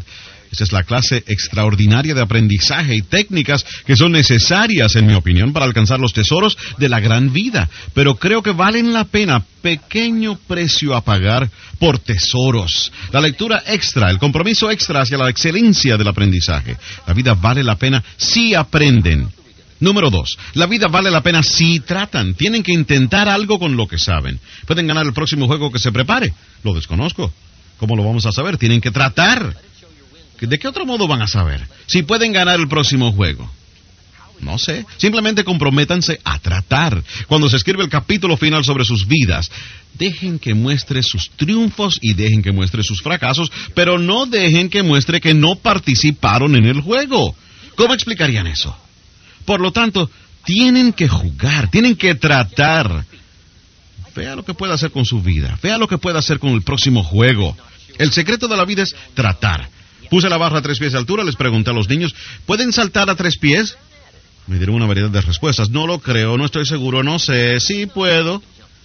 Esta 0.53 0.65
es 0.65 0.73
la 0.73 0.85
clase 0.85 1.25
extraordinaria 1.27 2.15
de 2.15 2.21
aprendizaje 2.21 2.95
y 2.95 3.03
técnicas 3.03 3.65
que 3.87 3.97
son 3.97 4.13
necesarias, 4.13 4.95
en 4.97 5.07
mi 5.07 5.15
opinión, 5.15 5.53
para 5.53 5.65
alcanzar 5.65 5.99
los 5.99 6.13
tesoros 6.13 6.57
de 6.79 6.89
la 6.89 7.01
gran 7.01 7.33
vida. 7.33 7.69
Pero 7.95 8.17
creo 8.17 8.43
que 8.43 8.53
valen 8.53 8.93
la 8.93 9.05
pena 9.05 9.43
pequeño 9.63 10.37
precio 10.47 10.95
a 10.95 11.03
pagar 11.03 11.51
por 11.79 11.99
tesoros. 11.99 12.93
La 13.13 13.21
lectura 13.21 13.63
extra, 13.67 14.11
el 14.11 14.19
compromiso 14.19 14.71
extra 14.71 15.01
hacia 15.01 15.19
la 15.19 15.31
excelencia 15.31 15.97
del 15.97 16.09
aprendizaje. 16.09 16.77
La 17.07 17.15
vida 17.15 17.35
vale 17.35 17.65
la 17.65 17.77
pena 17.77 18.05
si 18.17 18.55
aprenden. 18.55 19.29
Número 19.83 20.11
dos, 20.11 20.39
la 20.55 20.67
vida 20.67 20.87
vale 20.87 21.11
la 21.11 21.25
pena 21.25 21.43
si 21.43 21.81
tratan. 21.81 22.35
Tienen 22.35 22.63
que 22.63 22.73
intentar 22.73 23.29
algo 23.29 23.59
con 23.59 23.77
lo 23.77 23.89
que 23.89 23.99
saben. 23.99 24.39
Pueden 24.65 24.87
ganar 24.87 25.05
el 25.05 25.13
próximo 25.13 25.49
juego 25.49 25.73
que 25.73 25.81
se 25.81 25.91
prepare. 25.91 26.33
Lo 26.63 26.73
desconozco. 26.73 27.33
¿Cómo 27.79 27.97
lo 27.97 28.05
vamos 28.05 28.25
a 28.25 28.31
saber? 28.31 28.59
Tienen 28.59 28.81
que 28.81 28.93
tratar. 28.93 29.57
¿De 30.41 30.59
qué 30.61 30.69
otro 30.69 30.87
modo 30.87 31.09
van 31.09 31.23
a 31.23 31.27
saber? 31.27 31.67
Si 31.87 32.05
pueden 32.05 32.33
ganar 32.33 32.61
el 32.61 32.69
próximo 32.69 33.11
juego. 33.11 33.51
No 34.39 34.57
sé. 34.57 34.87
Simplemente 34.99 35.43
comprométanse 35.43 36.21
a 36.23 36.39
tratar. 36.39 37.03
Cuando 37.27 37.51
se 37.51 37.57
escribe 37.57 37.83
el 37.83 37.91
capítulo 37.91 38.37
final 38.37 38.65
sobre 38.65 38.85
sus 38.85 39.09
vidas, 39.09 39.51
dejen 39.95 40.39
que 40.39 40.55
muestre 40.55 41.03
sus 41.03 41.29
triunfos 41.31 41.99
y 42.01 42.15
dejen 42.15 42.43
que 42.43 42.53
muestre 42.53 42.85
sus 42.85 43.03
fracasos, 43.03 43.51
pero 43.75 43.99
no 43.99 44.27
dejen 44.27 44.69
que 44.69 44.85
muestre 44.85 45.21
que 45.21 45.35
no 45.35 45.57
participaron 45.57 46.55
en 46.55 46.67
el 46.67 46.83
juego. 46.83 47.35
¿Cómo 47.75 47.95
explicarían 47.95 48.47
eso? 48.47 48.77
Por 49.45 49.61
lo 49.61 49.73
tanto, 49.73 50.11
tienen 50.45 50.93
que 50.93 51.09
jugar, 51.09 51.71
tienen 51.71 51.97
que 51.97 52.15
tratar. 52.15 53.05
Vea 54.15 54.37
lo 54.37 54.45
que 54.45 54.55
puede 54.55 54.75
hacer 54.75 54.91
con 54.91 55.05
su 55.05 55.23
vida, 55.23 55.59
vea 55.63 55.79
lo 55.79 55.89
que 55.89 55.99
puede 55.99 56.19
hacer 56.19 56.39
con 56.39 56.51
el 56.51 56.63
próximo 56.63 57.03
juego. 57.03 57.57
El 57.99 58.13
secreto 58.13 58.49
de 58.49 58.57
la 58.57 58.65
vida 58.65 58.83
es 58.83 58.95
tratar. 59.15 59.69
Puse 60.11 60.29
la 60.29 60.37
barra 60.37 60.59
a 60.59 60.63
tres 60.63 60.79
pies 60.79 60.93
de 60.93 60.99
altura, 60.99 61.25
les 61.25 61.37
pregunté 61.37 61.71
a 61.71 61.75
los 61.75 61.89
niños, 61.89 62.15
¿pueden 62.45 62.73
saltar 62.73 63.09
a 63.09 63.15
tres 63.15 63.39
pies? 63.39 63.77
Me 64.47 64.57
dieron 64.57 64.75
una 64.75 64.87
variedad 64.87 65.09
de 65.09 65.21
respuestas. 65.21 65.71
No 65.71 65.87
lo 65.87 66.01
creo, 66.01 66.37
no 66.37 66.45
estoy 66.45 66.67
seguro, 66.67 67.03
no 67.03 67.19
sé, 67.19 67.61
sí 67.61 67.87
puedo. 67.87 68.43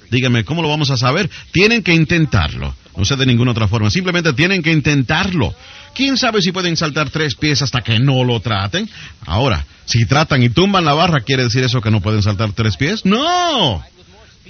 Dígame, 0.10 0.44
¿cómo 0.44 0.62
lo 0.62 0.70
vamos 0.70 0.90
a 0.90 0.98
saber? 0.98 1.30
Tienen 1.52 1.84
que 1.84 1.94
intentarlo. 1.94 2.74
No 2.96 3.06
sé 3.06 3.16
de 3.16 3.26
ninguna 3.26 3.52
otra 3.52 3.68
forma, 3.68 3.92
simplemente 3.92 4.34
tienen 4.34 4.64
que 4.64 4.72
intentarlo. 4.72 5.54
¿Quién 5.94 6.18
sabe 6.18 6.42
si 6.42 6.52
pueden 6.52 6.76
saltar 6.76 7.10
tres 7.10 7.36
pies 7.36 7.62
hasta 7.62 7.82
que 7.82 8.00
no 8.00 8.24
lo 8.24 8.40
traten? 8.40 8.90
Ahora, 9.26 9.66
si 9.86 10.06
tratan 10.06 10.44
y 10.44 10.50
tumban 10.50 10.86
la 10.86 10.94
barra, 10.94 11.22
¿quiere 11.22 11.44
decir 11.44 11.64
eso 11.64 11.82
que 11.82 11.92
no 11.92 12.02
pueden 12.02 12.24
saltar 12.24 12.52
tres 12.54 12.76
pies? 12.76 13.06
¡No! 13.06 13.84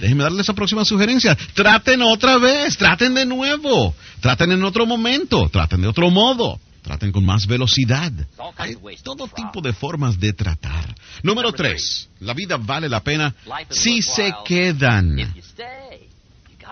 Déjenme 0.00 0.24
darles 0.24 0.42
esa 0.42 0.54
próxima 0.54 0.84
sugerencia. 0.84 1.36
Traten 1.54 2.02
otra 2.02 2.38
vez, 2.38 2.76
traten 2.76 3.14
de 3.14 3.26
nuevo, 3.26 3.94
traten 4.20 4.52
en 4.52 4.64
otro 4.64 4.86
momento, 4.86 5.48
traten 5.48 5.80
de 5.82 5.88
otro 5.88 6.10
modo, 6.10 6.60
traten 6.82 7.12
con 7.12 7.24
más 7.24 7.46
velocidad. 7.46 8.12
Hay 8.56 8.76
todo 9.02 9.28
tipo 9.28 9.60
de 9.60 9.72
formas 9.72 10.18
de 10.18 10.32
tratar. 10.32 10.94
Número 11.22 11.52
tres, 11.52 12.08
la 12.20 12.32
vida 12.32 12.56
vale 12.56 12.88
la 12.88 13.02
pena 13.02 13.34
si 13.70 14.02
se 14.02 14.32
quedan. 14.44 15.34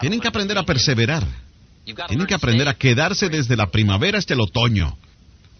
Tienen 0.00 0.20
que 0.20 0.28
aprender 0.28 0.58
a 0.58 0.64
perseverar. 0.64 1.26
Tienen 2.08 2.26
que 2.26 2.34
aprender 2.34 2.68
a 2.68 2.74
quedarse 2.74 3.28
desde 3.28 3.56
la 3.56 3.70
primavera 3.70 4.18
hasta 4.18 4.34
el 4.34 4.40
otoño. 4.40 4.96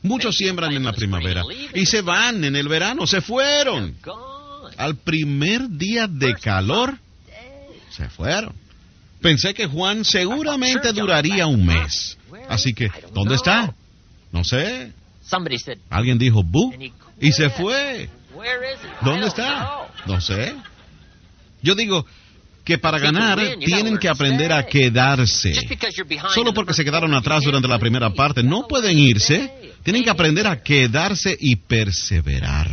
Muchos 0.03 0.37
siembran 0.37 0.73
en 0.73 0.85
la 0.85 0.93
primavera 0.93 1.43
y 1.75 1.87
se 1.87 2.01
van 2.03 2.45
en 2.45 2.57
el 2.57 2.69
verano, 2.69 3.07
se 3.07 3.21
fueron. 3.21 3.97
Al 4.77 4.97
primer 4.97 5.69
día 5.69 6.07
de 6.07 6.35
calor, 6.35 6.99
se 7.91 8.09
fueron. 8.11 8.55
Pensé 9.21 9.55
que 9.55 9.67
Juan 9.67 10.05
seguramente 10.05 10.93
duraría 10.93 11.47
un 11.47 11.65
mes. 11.65 12.19
Así 12.49 12.75
que, 12.75 12.91
¿dónde 13.13 13.37
está? 13.37 13.75
No 14.33 14.45
sé. 14.45 14.93
Alguien 15.91 16.19
dijo, 16.19 16.43
bu, 16.43 16.73
y 17.21 17.33
se 17.33 17.51
fue. 17.51 18.09
¿Dónde 19.03 19.27
está? 19.27 19.89
No 20.07 20.21
sé. 20.21 20.55
Yo 21.63 21.75
digo, 21.75 22.07
que 22.67 22.79
para 22.79 22.99
ganar 22.99 23.39
tienen 23.65 23.97
que 23.97 24.09
aprender 24.09 24.53
a 24.53 24.67
quedarse. 24.67 25.55
Solo 26.35 26.53
porque 26.53 26.75
se 26.75 26.85
quedaron 26.85 27.15
atrás 27.15 27.45
durante 27.45 27.69
la 27.69 27.79
primera 27.79 28.11
parte, 28.11 28.43
no 28.43 28.67
pueden 28.67 28.99
irse. 28.99 29.73
Tienen 29.85 30.03
que 30.03 30.11
aprender 30.11 30.49
a 30.49 30.61
quedarse 30.61 31.37
y 31.39 31.55
perseverar. 31.55 32.69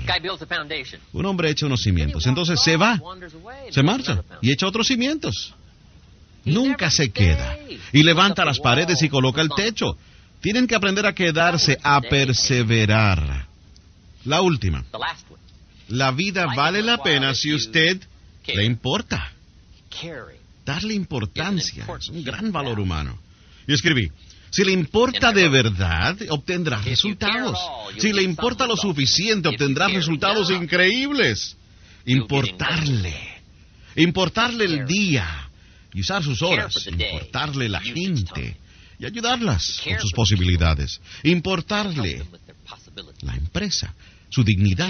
Un 1.12 1.27
hombre 1.27 1.51
echa 1.51 1.67
unos 1.67 1.84
cimientos, 1.84 2.25
entonces 2.25 2.60
se 2.60 2.75
va, 2.75 2.99
se 3.69 3.84
marcha 3.84 4.23
y 4.41 4.51
echa 4.51 4.65
otros 4.65 4.88
cimientos. 4.88 5.53
Nunca 6.43 6.89
se 6.89 7.12
queda. 7.12 7.56
Y 7.91 8.01
levanta 8.01 8.43
las 8.43 8.60
paredes 8.60 8.99
y 9.03 9.10
coloca 9.10 9.41
el 9.41 9.49
techo. 9.56 9.95
Tienen 10.41 10.65
que 10.65 10.73
aprender 10.73 11.06
a 11.06 11.13
quedarse, 11.13 11.77
a 11.84 12.01
perseverar. 12.01 13.45
La 14.25 14.41
última. 14.41 14.84
La 15.89 16.10
vida 16.10 16.47
vale 16.56 16.82
la 16.82 16.97
pena 16.97 17.36
si 17.36 17.53
usted 17.53 18.01
le 18.47 18.65
importa 18.65 19.34
darle 20.65 20.93
importancia. 20.93 21.86
Es 21.99 22.10
un 22.10 22.23
gran 22.23 22.51
valor 22.51 22.79
humano. 22.79 23.19
Y 23.67 23.73
escribí, 23.73 24.10
si 24.49 24.63
le 24.63 24.71
importa 24.71 25.32
de 25.32 25.49
verdad, 25.49 26.15
obtendrá 26.29 26.79
resultados. 26.82 27.58
Si 27.97 28.13
le 28.13 28.23
importa 28.23 28.67
lo 28.67 28.77
suficiente, 28.77 29.49
obtendrá 29.49 29.88
resultados 29.88 30.51
increíbles. 30.51 31.58
Importarle. 32.06 33.15
Importarle 33.95 34.65
el 34.65 34.86
día 34.86 35.49
y 35.93 36.01
usar 36.01 36.23
sus 36.23 36.41
horas. 36.41 36.88
Importarle 36.88 37.69
la 37.69 37.82
gente 37.82 38.58
y 38.99 39.06
ayudarlas 39.06 39.82
con 39.84 39.99
sus 39.99 40.12
posibilidades. 40.13 41.01
Importarle 41.23 42.23
la 43.21 43.36
empresa, 43.36 43.93
su 44.29 44.43
dignidad, 44.43 44.89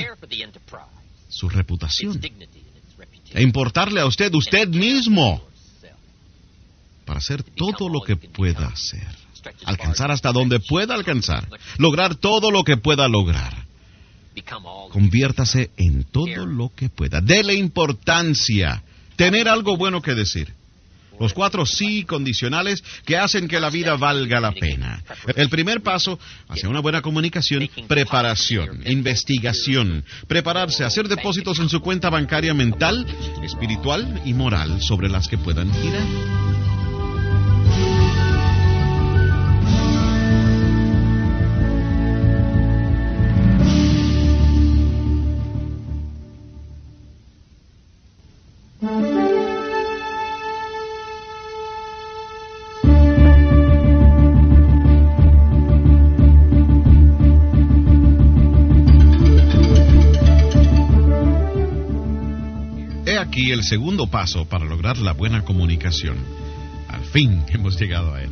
su 1.30 1.50
reputación 1.50 2.20
e 3.34 3.41
importarle 3.41 4.02
a 4.02 4.06
usted 4.06 4.34
usted 4.34 4.67
mismo 4.67 5.41
para 7.06 7.19
hacer 7.19 7.43
todo 7.43 7.89
lo 7.89 8.02
que 8.02 8.15
pueda 8.15 8.67
hacer, 8.67 9.08
alcanzar 9.65 10.12
hasta 10.12 10.32
donde 10.32 10.60
pueda 10.60 10.93
alcanzar, 10.93 11.48
lograr 11.78 12.15
todo 12.15 12.52
lo 12.52 12.63
que 12.63 12.78
pueda 12.78 13.08
lograr. 13.08 13.65
Conviértase 14.89 15.69
en 15.78 16.04
todo 16.06 16.46
lo 16.46 16.72
que 16.76 16.89
pueda. 16.89 17.22
Dele 17.22 17.54
importancia 17.54 18.82
Tener 19.15 19.48
algo 19.48 19.78
bueno 19.78 20.02
que 20.02 20.15
decir. 20.15 20.54
Los 21.19 21.34
cuatro 21.34 21.65
sí 21.65 22.04
condicionales 22.04 22.84
que 23.06 23.17
hacen 23.17 23.47
que 23.47 23.60
la 23.60 23.69
vida 23.69 23.95
valga 23.95 24.39
la 24.39 24.52
pena. 24.52 25.04
El 25.36 25.49
primer 25.49 25.82
paso 25.82 26.19
hacia 26.49 26.69
una 26.69 26.80
buena 26.80 27.02
comunicación, 27.02 27.69
preparación, 27.88 28.82
investigación, 28.86 30.04
prepararse, 30.28 30.84
hacer 30.84 31.08
depósitos 31.08 31.60
en 31.60 31.69
su 31.69 31.82
cuenta 31.82 32.10
bancaria 32.10 32.54
mental, 32.54 33.06
espiritual 33.43 34.21
y 34.26 34.34
moral 34.34 34.82
sobre 34.82 35.10
las 35.10 35.28
que 35.28 35.38
puedan 35.38 35.71
girar. 35.73 36.83
El 63.54 63.63
segundo 63.63 64.08
paso 64.08 64.46
para 64.46 64.66
lograr 64.66 64.98
la 64.98 65.13
buena 65.13 65.44
comunicación. 65.44 66.18
Al 66.89 67.04
fin 67.06 67.44
hemos 67.54 67.80
llegado 67.80 68.13
a 68.13 68.22
él. 68.22 68.30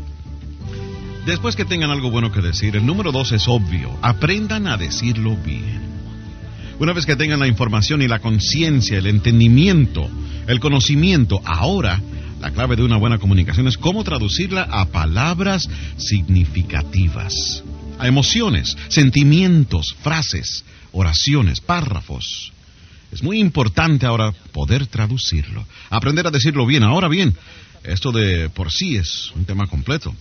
Después 1.25 1.55
que 1.55 1.65
tengan 1.65 1.91
algo 1.91 2.09
bueno 2.09 2.31
que 2.31 2.41
decir, 2.41 2.75
el 2.75 2.85
número 2.85 3.11
dos 3.11 3.31
es 3.31 3.47
obvio. 3.47 3.95
Aprendan 4.01 4.67
a 4.67 4.77
decirlo 4.77 5.37
bien. 5.37 5.81
Una 6.79 6.93
vez 6.93 7.05
que 7.05 7.15
tengan 7.15 7.39
la 7.39 7.47
información 7.47 8.01
y 8.01 8.07
la 8.07 8.19
conciencia, 8.19 8.97
el 8.97 9.05
entendimiento, 9.05 10.09
el 10.47 10.59
conocimiento, 10.59 11.39
ahora 11.45 12.01
la 12.41 12.49
clave 12.49 12.75
de 12.75 12.81
una 12.81 12.97
buena 12.97 13.19
comunicación 13.19 13.67
es 13.67 13.77
cómo 13.77 14.03
traducirla 14.03 14.63
a 14.63 14.85
palabras 14.85 15.69
significativas, 15.97 17.63
a 17.99 18.07
emociones, 18.07 18.75
sentimientos, 18.87 19.95
frases, 20.01 20.65
oraciones, 20.91 21.61
párrafos. 21.61 22.51
Es 23.11 23.21
muy 23.21 23.39
importante 23.39 24.05
ahora 24.05 24.31
poder 24.53 24.87
traducirlo, 24.87 25.65
aprender 25.89 26.27
a 26.27 26.31
decirlo 26.31 26.65
bien. 26.65 26.83
Ahora 26.83 27.09
bien, 27.09 27.35
esto 27.83 28.11
de 28.11 28.49
por 28.49 28.71
sí 28.71 28.95
es 28.95 29.31
un 29.35 29.45
tema 29.45 29.67
completo. 29.67 30.15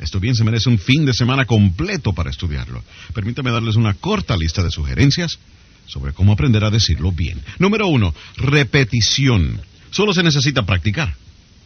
Esto 0.00 0.18
bien 0.18 0.34
se 0.34 0.42
merece 0.42 0.68
un 0.68 0.78
fin 0.78 1.06
de 1.06 1.14
semana 1.14 1.44
completo 1.44 2.12
para 2.12 2.30
estudiarlo. 2.30 2.82
Permítame 3.14 3.52
darles 3.52 3.76
una 3.76 3.94
corta 3.94 4.36
lista 4.36 4.62
de 4.64 4.70
sugerencias 4.70 5.38
sobre 5.86 6.12
cómo 6.12 6.32
aprender 6.32 6.64
a 6.64 6.70
decirlo 6.70 7.12
bien. 7.12 7.40
Número 7.58 7.86
uno, 7.86 8.12
repetición. 8.36 9.60
Solo 9.90 10.12
se 10.12 10.24
necesita 10.24 10.66
practicar. 10.66 11.14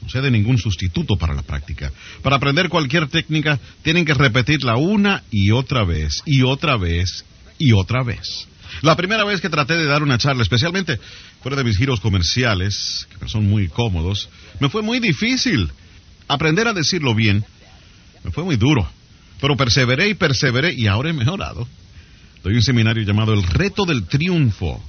No 0.03 0.11
se 0.11 0.21
de 0.21 0.31
ningún 0.31 0.59
sustituto 0.59 1.17
para 1.17 1.35
la 1.35 1.43
práctica. 1.43 1.91
Para 2.23 2.37
aprender 2.37 2.69
cualquier 2.69 3.09
técnica, 3.09 3.59
tienen 3.83 4.05
que 4.05 4.13
repetirla 4.13 4.77
una 4.77 5.23
y 5.31 5.53
otra 5.53 5.85
vez, 5.85 6.23
y 6.27 6.43
otra 6.43 6.77
vez, 6.77 7.25
y 7.59 7.73
otra 7.73 8.03
vez. 8.03 8.47
La 8.83 8.97
primera 8.97 9.25
vez 9.25 9.41
que 9.41 9.49
traté 9.49 9.75
de 9.75 9.87
dar 9.87 10.03
una 10.03 10.19
charla, 10.19 10.43
especialmente 10.43 10.99
fuera 11.43 11.57
de 11.57 11.65
mis 11.65 11.79
giros 11.79 12.01
comerciales, 12.01 13.09
que 13.19 13.29
son 13.29 13.49
muy 13.49 13.69
cómodos, 13.69 14.29
me 14.61 14.69
fue 14.69 14.83
muy 14.83 15.01
difícil. 15.01 15.71
Aprender 16.29 16.67
a 16.69 16.73
decirlo 16.73 17.15
bien 17.15 17.45
me 18.25 18.33
fue 18.33 18.45
muy 18.45 18.57
duro. 18.57 18.89
Pero 19.41 19.57
perseveré 19.57 20.09
y 20.09 20.15
perseveré 20.15 20.75
y 20.75 20.89
ahora 20.89 21.11
he 21.11 21.13
mejorado. 21.13 21.69
Doy 22.43 22.55
un 22.55 22.63
seminario 22.63 23.05
llamado 23.05 23.33
El 23.33 23.45
Reto 23.45 23.85
del 23.85 24.05
Triunfo. 24.05 24.83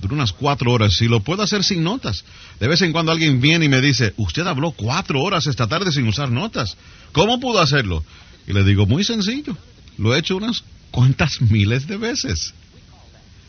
Dura 0.00 0.14
unas 0.14 0.32
cuatro 0.32 0.72
horas 0.72 1.00
y 1.00 1.06
lo 1.06 1.20
puedo 1.20 1.42
hacer 1.42 1.62
sin 1.62 1.84
notas. 1.84 2.24
De 2.58 2.66
vez 2.66 2.82
en 2.82 2.92
cuando 2.92 3.12
alguien 3.12 3.40
viene 3.40 3.66
y 3.66 3.68
me 3.68 3.80
dice, 3.80 4.12
usted 4.16 4.46
habló 4.46 4.72
cuatro 4.72 5.22
horas 5.22 5.46
esta 5.46 5.68
tarde 5.68 5.92
sin 5.92 6.06
usar 6.06 6.30
notas. 6.30 6.76
¿Cómo 7.12 7.38
pudo 7.38 7.60
hacerlo? 7.60 8.04
Y 8.46 8.52
le 8.52 8.64
digo, 8.64 8.86
muy 8.86 9.04
sencillo. 9.04 9.56
Lo 9.96 10.14
he 10.14 10.18
hecho 10.18 10.36
unas 10.36 10.64
cuantas 10.90 11.40
miles 11.40 11.86
de 11.86 11.96
veces. 11.96 12.52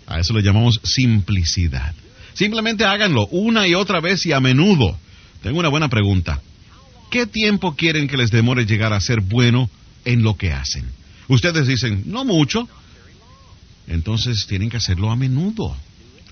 A 0.08 0.20
eso 0.20 0.34
le 0.34 0.42
llamamos 0.42 0.80
simplicidad. 0.84 1.94
Simplemente 2.34 2.84
háganlo 2.84 3.28
una 3.28 3.68
y 3.68 3.76
otra 3.76 4.00
vez 4.00 4.26
y 4.26 4.32
a 4.32 4.39
menudo. 4.39 4.98
Tengo 5.42 5.60
una 5.60 5.70
buena 5.70 5.89
pregunta. 5.89 6.42
¿Qué 7.12 7.28
tiempo 7.28 7.76
quieren 7.76 8.08
que 8.08 8.18
les 8.18 8.32
demore 8.32 8.66
llegar 8.66 8.92
a 8.92 9.00
ser 9.00 9.22
bueno 9.22 9.70
en 10.04 10.24
lo 10.24 10.36
que 10.36 10.52
hacen? 10.52 10.86
Ustedes 11.28 11.68
dicen, 11.68 12.04
no 12.08 12.26
mucho. 12.26 12.68
Entonces 13.88 14.48
tienen 14.48 14.70
que 14.70 14.78
hacerlo 14.78 15.12
a 15.12 15.16
menudo. 15.16 15.76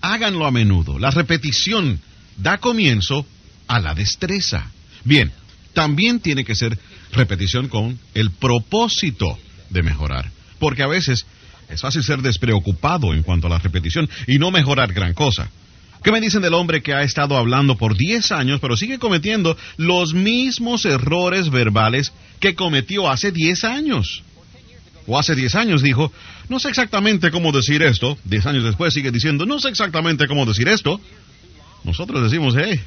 Háganlo 0.01 0.45
a 0.45 0.51
menudo. 0.51 0.97
La 0.97 1.11
repetición 1.11 1.99
da 2.37 2.57
comienzo 2.57 3.25
a 3.67 3.79
la 3.79 3.93
destreza. 3.93 4.71
Bien, 5.03 5.31
también 5.73 6.19
tiene 6.19 6.43
que 6.43 6.55
ser 6.55 6.77
repetición 7.11 7.67
con 7.67 7.99
el 8.13 8.31
propósito 8.31 9.37
de 9.69 9.83
mejorar. 9.83 10.31
Porque 10.59 10.83
a 10.83 10.87
veces 10.87 11.25
es 11.71 11.81
fácil 11.81 12.03
ser 12.03 12.21
despreocupado 12.21 13.13
en 13.13 13.23
cuanto 13.23 13.47
a 13.47 13.49
la 13.49 13.59
repetición 13.59 14.09
y 14.27 14.37
no 14.37 14.51
mejorar 14.51 14.93
gran 14.93 15.13
cosa. 15.13 15.49
¿Qué 16.03 16.11
me 16.11 16.19
dicen 16.19 16.41
del 16.41 16.55
hombre 16.55 16.81
que 16.81 16.93
ha 16.93 17.03
estado 17.03 17.37
hablando 17.37 17.77
por 17.77 17.95
10 17.95 18.31
años 18.31 18.59
pero 18.59 18.75
sigue 18.75 18.97
cometiendo 18.97 19.55
los 19.77 20.13
mismos 20.13 20.85
errores 20.85 21.49
verbales 21.49 22.11
que 22.39 22.55
cometió 22.55 23.09
hace 23.09 23.31
10 23.31 23.63
años? 23.65 24.23
O 25.07 25.17
hace 25.17 25.35
10 25.35 25.55
años 25.55 25.81
dijo, 25.81 26.11
no 26.49 26.59
sé 26.59 26.69
exactamente 26.69 27.31
cómo 27.31 27.51
decir 27.51 27.81
esto. 27.83 28.17
10 28.25 28.45
años 28.47 28.63
después 28.63 28.93
sigue 28.93 29.11
diciendo, 29.11 29.45
no 29.45 29.59
sé 29.59 29.69
exactamente 29.69 30.27
cómo 30.27 30.45
decir 30.45 30.67
esto. 30.67 30.99
Nosotros 31.83 32.23
decimos, 32.23 32.55
hey, 32.57 32.79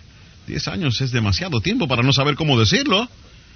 10 0.47 0.69
años 0.69 1.01
es 1.01 1.11
demasiado 1.11 1.61
tiempo 1.61 1.89
para 1.89 2.03
no 2.03 2.13
saber 2.13 2.35
cómo 2.35 2.59
decirlo. 2.59 3.09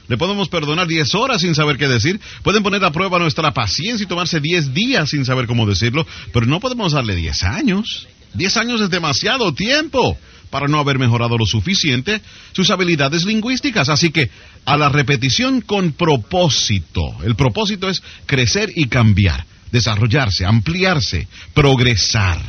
Le 0.08 0.16
podemos 0.16 0.48
perdonar 0.48 0.86
10 0.86 1.14
horas 1.14 1.42
sin 1.42 1.54
saber 1.54 1.76
qué 1.76 1.86
decir. 1.86 2.18
Pueden 2.42 2.62
poner 2.62 2.82
a 2.84 2.90
prueba 2.90 3.18
nuestra 3.18 3.52
paciencia 3.52 4.04
y 4.04 4.08
tomarse 4.08 4.40
10 4.40 4.72
días 4.72 5.10
sin 5.10 5.24
saber 5.24 5.46
cómo 5.46 5.66
decirlo. 5.66 6.06
Pero 6.32 6.46
no 6.46 6.60
podemos 6.60 6.92
darle 6.92 7.14
10 7.14 7.42
años. 7.44 8.08
10 8.34 8.56
años 8.56 8.80
es 8.80 8.90
demasiado 8.90 9.52
tiempo 9.52 10.16
para 10.50 10.66
no 10.66 10.78
haber 10.78 10.98
mejorado 10.98 11.36
lo 11.36 11.44
suficiente 11.44 12.22
sus 12.52 12.70
habilidades 12.70 13.24
lingüísticas. 13.24 13.90
Así 13.90 14.10
que 14.10 14.30
a 14.64 14.78
la 14.78 14.88
repetición 14.88 15.60
con 15.60 15.92
propósito. 15.92 17.02
El 17.22 17.36
propósito 17.36 17.90
es 17.90 18.02
crecer 18.24 18.72
y 18.74 18.86
cambiar, 18.86 19.44
desarrollarse, 19.70 20.46
ampliarse, 20.46 21.28
progresar. 21.52 22.40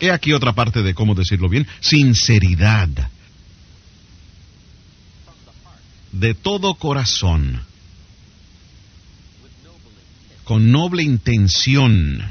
He 0.00 0.10
aquí 0.10 0.32
otra 0.32 0.54
parte 0.54 0.82
de 0.82 0.94
cómo 0.94 1.14
decirlo 1.14 1.50
bien. 1.50 1.66
Sinceridad. 1.80 2.88
De 6.12 6.34
todo 6.34 6.74
corazón. 6.74 7.62
Con 10.44 10.70
noble 10.72 11.02
intención. 11.02 12.22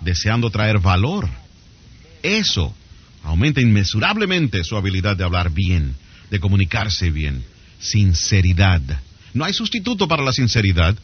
Deseando 0.00 0.50
traer 0.50 0.78
valor. 0.78 1.28
Eso 2.22 2.74
aumenta 3.22 3.60
inmesurablemente 3.60 4.62
su 4.64 4.76
habilidad 4.76 5.16
de 5.16 5.24
hablar 5.24 5.50
bien, 5.50 5.96
de 6.30 6.38
comunicarse 6.40 7.10
bien. 7.10 7.44
Sinceridad. 7.78 8.82
No 9.34 9.44
hay 9.44 9.52
sustituto 9.52 10.06
para 10.08 10.22
la 10.22 10.32
sinceridad. 10.32 10.96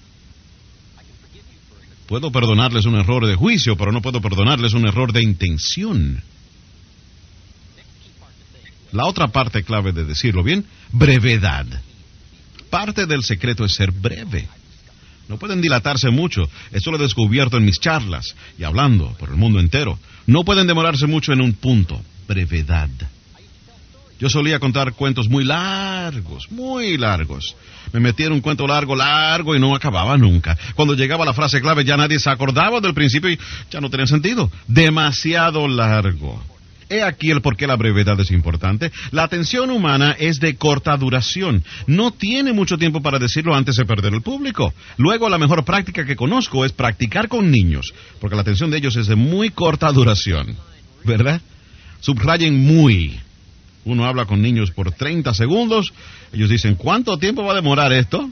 Puedo 2.06 2.30
perdonarles 2.30 2.84
un 2.84 2.96
error 2.96 3.26
de 3.26 3.34
juicio, 3.34 3.76
pero 3.76 3.92
no 3.92 4.02
puedo 4.02 4.20
perdonarles 4.20 4.74
un 4.74 4.86
error 4.86 5.12
de 5.12 5.22
intención. 5.22 6.22
La 8.92 9.06
otra 9.06 9.28
parte 9.28 9.62
clave 9.64 9.92
de 9.92 10.04
decirlo 10.04 10.42
bien, 10.42 10.64
brevedad. 10.92 11.66
Parte 12.70 13.06
del 13.06 13.22
secreto 13.24 13.64
es 13.64 13.74
ser 13.74 13.90
breve. 13.90 14.48
No 15.28 15.38
pueden 15.38 15.60
dilatarse 15.60 16.10
mucho. 16.10 16.42
Esto 16.72 16.90
lo 16.90 16.98
he 16.98 17.00
descubierto 17.00 17.56
en 17.56 17.64
mis 17.64 17.80
charlas 17.80 18.34
y 18.58 18.64
hablando 18.64 19.14
por 19.18 19.30
el 19.30 19.36
mundo 19.36 19.60
entero. 19.60 19.98
No 20.26 20.44
pueden 20.44 20.66
demorarse 20.66 21.06
mucho 21.06 21.32
en 21.32 21.40
un 21.40 21.54
punto. 21.54 22.00
Brevedad. 22.28 22.90
Yo 24.20 24.28
solía 24.28 24.60
contar 24.60 24.92
cuentos 24.92 25.28
muy 25.28 25.42
largos, 25.42 26.50
muy 26.52 26.96
largos. 26.96 27.56
Me 27.92 27.98
metía 27.98 28.26
en 28.26 28.32
un 28.32 28.40
cuento 28.40 28.66
largo, 28.66 28.94
largo 28.94 29.56
y 29.56 29.58
no 29.58 29.74
acababa 29.74 30.16
nunca. 30.16 30.56
Cuando 30.74 30.94
llegaba 30.94 31.24
la 31.24 31.34
frase 31.34 31.60
clave 31.60 31.84
ya 31.84 31.96
nadie 31.96 32.20
se 32.20 32.30
acordaba 32.30 32.80
del 32.80 32.94
principio 32.94 33.30
y 33.30 33.38
ya 33.70 33.80
no 33.80 33.90
tenía 33.90 34.06
sentido. 34.06 34.50
Demasiado 34.68 35.66
largo. 35.66 36.51
He 36.92 37.02
aquí 37.02 37.30
el 37.30 37.40
por 37.40 37.56
qué 37.56 37.66
la 37.66 37.76
brevedad 37.76 38.20
es 38.20 38.30
importante. 38.30 38.92
La 39.12 39.22
atención 39.22 39.70
humana 39.70 40.14
es 40.18 40.40
de 40.40 40.56
corta 40.56 40.94
duración. 40.98 41.64
No 41.86 42.10
tiene 42.10 42.52
mucho 42.52 42.76
tiempo 42.76 43.00
para 43.00 43.18
decirlo 43.18 43.54
antes 43.54 43.76
de 43.76 43.86
perder 43.86 44.12
el 44.12 44.20
público. 44.20 44.74
Luego, 44.98 45.30
la 45.30 45.38
mejor 45.38 45.64
práctica 45.64 46.04
que 46.04 46.16
conozco 46.16 46.66
es 46.66 46.72
practicar 46.72 47.28
con 47.28 47.50
niños, 47.50 47.94
porque 48.20 48.36
la 48.36 48.42
atención 48.42 48.70
de 48.70 48.76
ellos 48.76 48.94
es 48.96 49.06
de 49.06 49.16
muy 49.16 49.48
corta 49.48 49.90
duración. 49.90 50.54
¿Verdad? 51.02 51.40
Subrayen 52.00 52.58
muy. 52.58 53.18
Uno 53.86 54.04
habla 54.04 54.26
con 54.26 54.42
niños 54.42 54.70
por 54.70 54.92
30 54.92 55.32
segundos. 55.32 55.94
Ellos 56.30 56.50
dicen, 56.50 56.74
¿cuánto 56.74 57.16
tiempo 57.16 57.42
va 57.42 57.52
a 57.52 57.56
demorar 57.56 57.90
esto? 57.94 58.30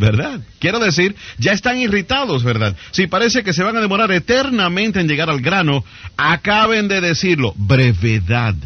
¿Verdad? 0.00 0.40
Quiero 0.58 0.80
decir, 0.80 1.14
ya 1.38 1.52
están 1.52 1.78
irritados, 1.78 2.42
¿verdad? 2.42 2.76
Si 2.90 3.06
parece 3.06 3.44
que 3.44 3.52
se 3.52 3.62
van 3.62 3.76
a 3.76 3.80
demorar 3.80 4.10
eternamente 4.10 4.98
en 4.98 5.06
llegar 5.06 5.30
al 5.30 5.40
grano, 5.40 5.84
acaben 6.16 6.88
de 6.88 7.00
decirlo, 7.00 7.54
brevedad. 7.56 8.56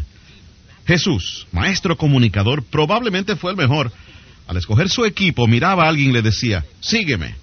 Jesús, 0.87 1.45
maestro 1.51 1.97
comunicador, 1.97 2.63
probablemente 2.63 3.35
fue 3.35 3.51
el 3.51 3.57
mejor. 3.57 3.91
Al 4.47 4.57
escoger 4.57 4.89
su 4.89 5.05
equipo, 5.05 5.47
miraba 5.47 5.85
a 5.85 5.89
alguien 5.89 6.09
y 6.09 6.13
le 6.13 6.21
decía, 6.21 6.65
sígueme. 6.79 7.35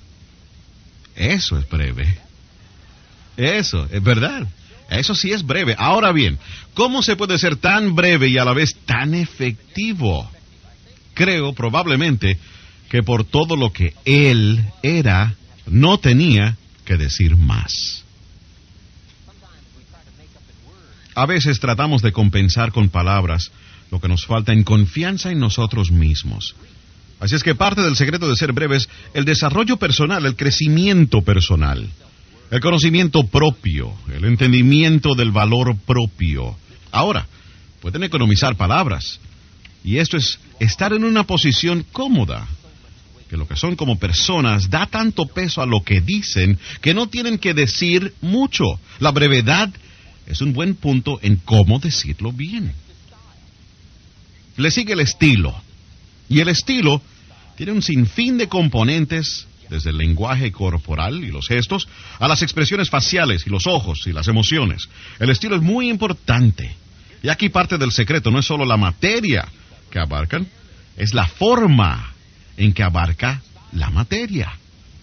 Eso 1.15 1.59
es 1.59 1.69
breve. 1.69 2.19
Eso, 3.37 3.89
es 3.91 4.03
verdad. 4.03 4.47
Eso 4.91 5.15
sí 5.15 5.33
es 5.33 5.45
breve. 5.45 5.75
Ahora 5.79 6.13
bien, 6.13 6.39
¿cómo 6.75 7.03
se 7.03 7.17
puede 7.17 7.39
ser 7.39 7.57
tan 7.57 7.95
breve 7.95 8.29
y 8.29 8.39
a 8.39 8.45
la 8.45 8.53
vez 8.53 8.77
tan 8.87 9.15
efectivo? 9.15 10.31
Creo 11.15 11.53
probablemente 11.53 12.39
que 12.93 13.03
por 13.03 13.25
todo 13.25 13.57
lo 13.57 13.73
que 13.73 13.95
él 14.05 14.63
era, 14.83 15.35
no 15.65 15.97
tenía 15.97 16.59
que 16.85 16.99
decir 16.99 17.39
más. 17.39 18.05
A 21.15 21.25
veces 21.25 21.59
tratamos 21.59 22.03
de 22.03 22.13
compensar 22.13 22.71
con 22.71 22.91
palabras 22.91 23.51
lo 23.91 23.99
que 23.99 24.09
nos 24.09 24.27
falta 24.27 24.53
en 24.53 24.63
confianza 24.63 25.31
en 25.31 25.41
nosotros 25.41 25.91
mismos. 25.91 26.55
Así 27.19 27.35
es 27.35 27.43
que 27.43 27.55
parte 27.55 27.81
del 27.81 27.97
secreto 27.97 28.29
de 28.29 28.37
ser 28.37 28.53
breve 28.53 28.77
es 28.77 28.91
el 29.15 29.25
desarrollo 29.25 29.79
personal, 29.79 30.27
el 30.27 30.37
crecimiento 30.37 31.23
personal, 31.23 31.89
el 32.51 32.61
conocimiento 32.61 33.27
propio, 33.27 33.95
el 34.15 34.27
entendimiento 34.27 35.15
del 35.15 35.33
valor 35.33 35.79
propio. 35.79 36.59
Ahora, 36.91 37.27
pueden 37.81 38.03
economizar 38.03 38.55
palabras. 38.57 39.19
Y 39.83 39.97
esto 39.97 40.19
es 40.19 40.39
estar 40.61 40.93
en 40.93 41.05
una 41.05 41.25
posición 41.25 41.87
cómoda, 41.91 42.47
que 43.33 43.39
lo 43.39 43.49
que 43.49 43.57
son 43.57 43.77
como 43.77 43.99
personas 43.99 44.69
da 44.69 44.85
tanto 44.85 45.25
peso 45.25 45.63
a 45.63 45.67
lo 45.67 45.83
que 45.83 46.03
dicen 46.03 46.59
que 46.83 46.93
no 46.93 47.07
tienen 47.07 47.39
que 47.39 47.55
decir 47.55 48.13
mucho. 48.21 48.65
La 49.01 49.11
brevedad 49.11 49.71
es 50.27 50.43
un 50.43 50.53
buen 50.53 50.75
punto 50.75 51.19
en 51.23 51.37
cómo 51.37 51.79
decirlo 51.79 52.31
bien. 52.31 52.75
Le 54.59 54.71
sigue 54.71 54.93
el 54.93 55.01
estilo. 55.01 55.59
Y 56.29 56.41
el 56.41 56.49
estilo 56.49 57.01
tiene 57.57 57.73
un 57.73 57.81
sinfín 57.81 58.37
de 58.37 58.49
componentes, 58.49 59.47
desde 59.71 59.89
el 59.89 59.97
lenguaje 59.97 60.53
corporal 60.53 61.25
y 61.25 61.29
los 61.29 61.49
gestos, 61.49 61.89
a 62.19 62.29
las 62.29 62.43
expresiones 62.43 62.91
faciales 62.91 63.47
y 63.47 63.51
los 63.51 63.67
ojos 63.67 64.07
y 64.07 64.13
las 64.13 64.29
emociones. 64.29 64.91
El 65.19 65.31
estilo 65.31 65.57
es 65.57 65.63
muy 65.63 65.89
importante. 65.89 66.77
Y 67.23 67.31
aquí 67.31 67.49
parte 67.49 67.79
del 67.79 67.93
secreto, 67.93 68.31
no 68.31 68.41
es 68.41 68.45
solo 68.45 68.67
la 68.67 68.77
materia 68.77 69.49
que 69.91 70.01
abarcan, 70.01 70.47
es 70.99 71.15
la 71.15 71.27
forma 71.27 72.12
en 72.57 72.73
que 72.73 72.83
abarca 72.83 73.43
la 73.73 73.91
materia. 73.91 74.53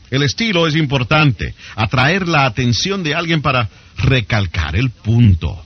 El 0.10 0.24
estilo 0.24 0.68
es 0.68 0.76
importante, 0.76 1.54
atraer 1.76 2.28
la 2.28 2.46
atención 2.46 3.04
de 3.04 3.14
alguien 3.14 3.42
para 3.42 3.70
recalcar 3.98 4.76
el 4.76 4.90
punto. 4.90 5.64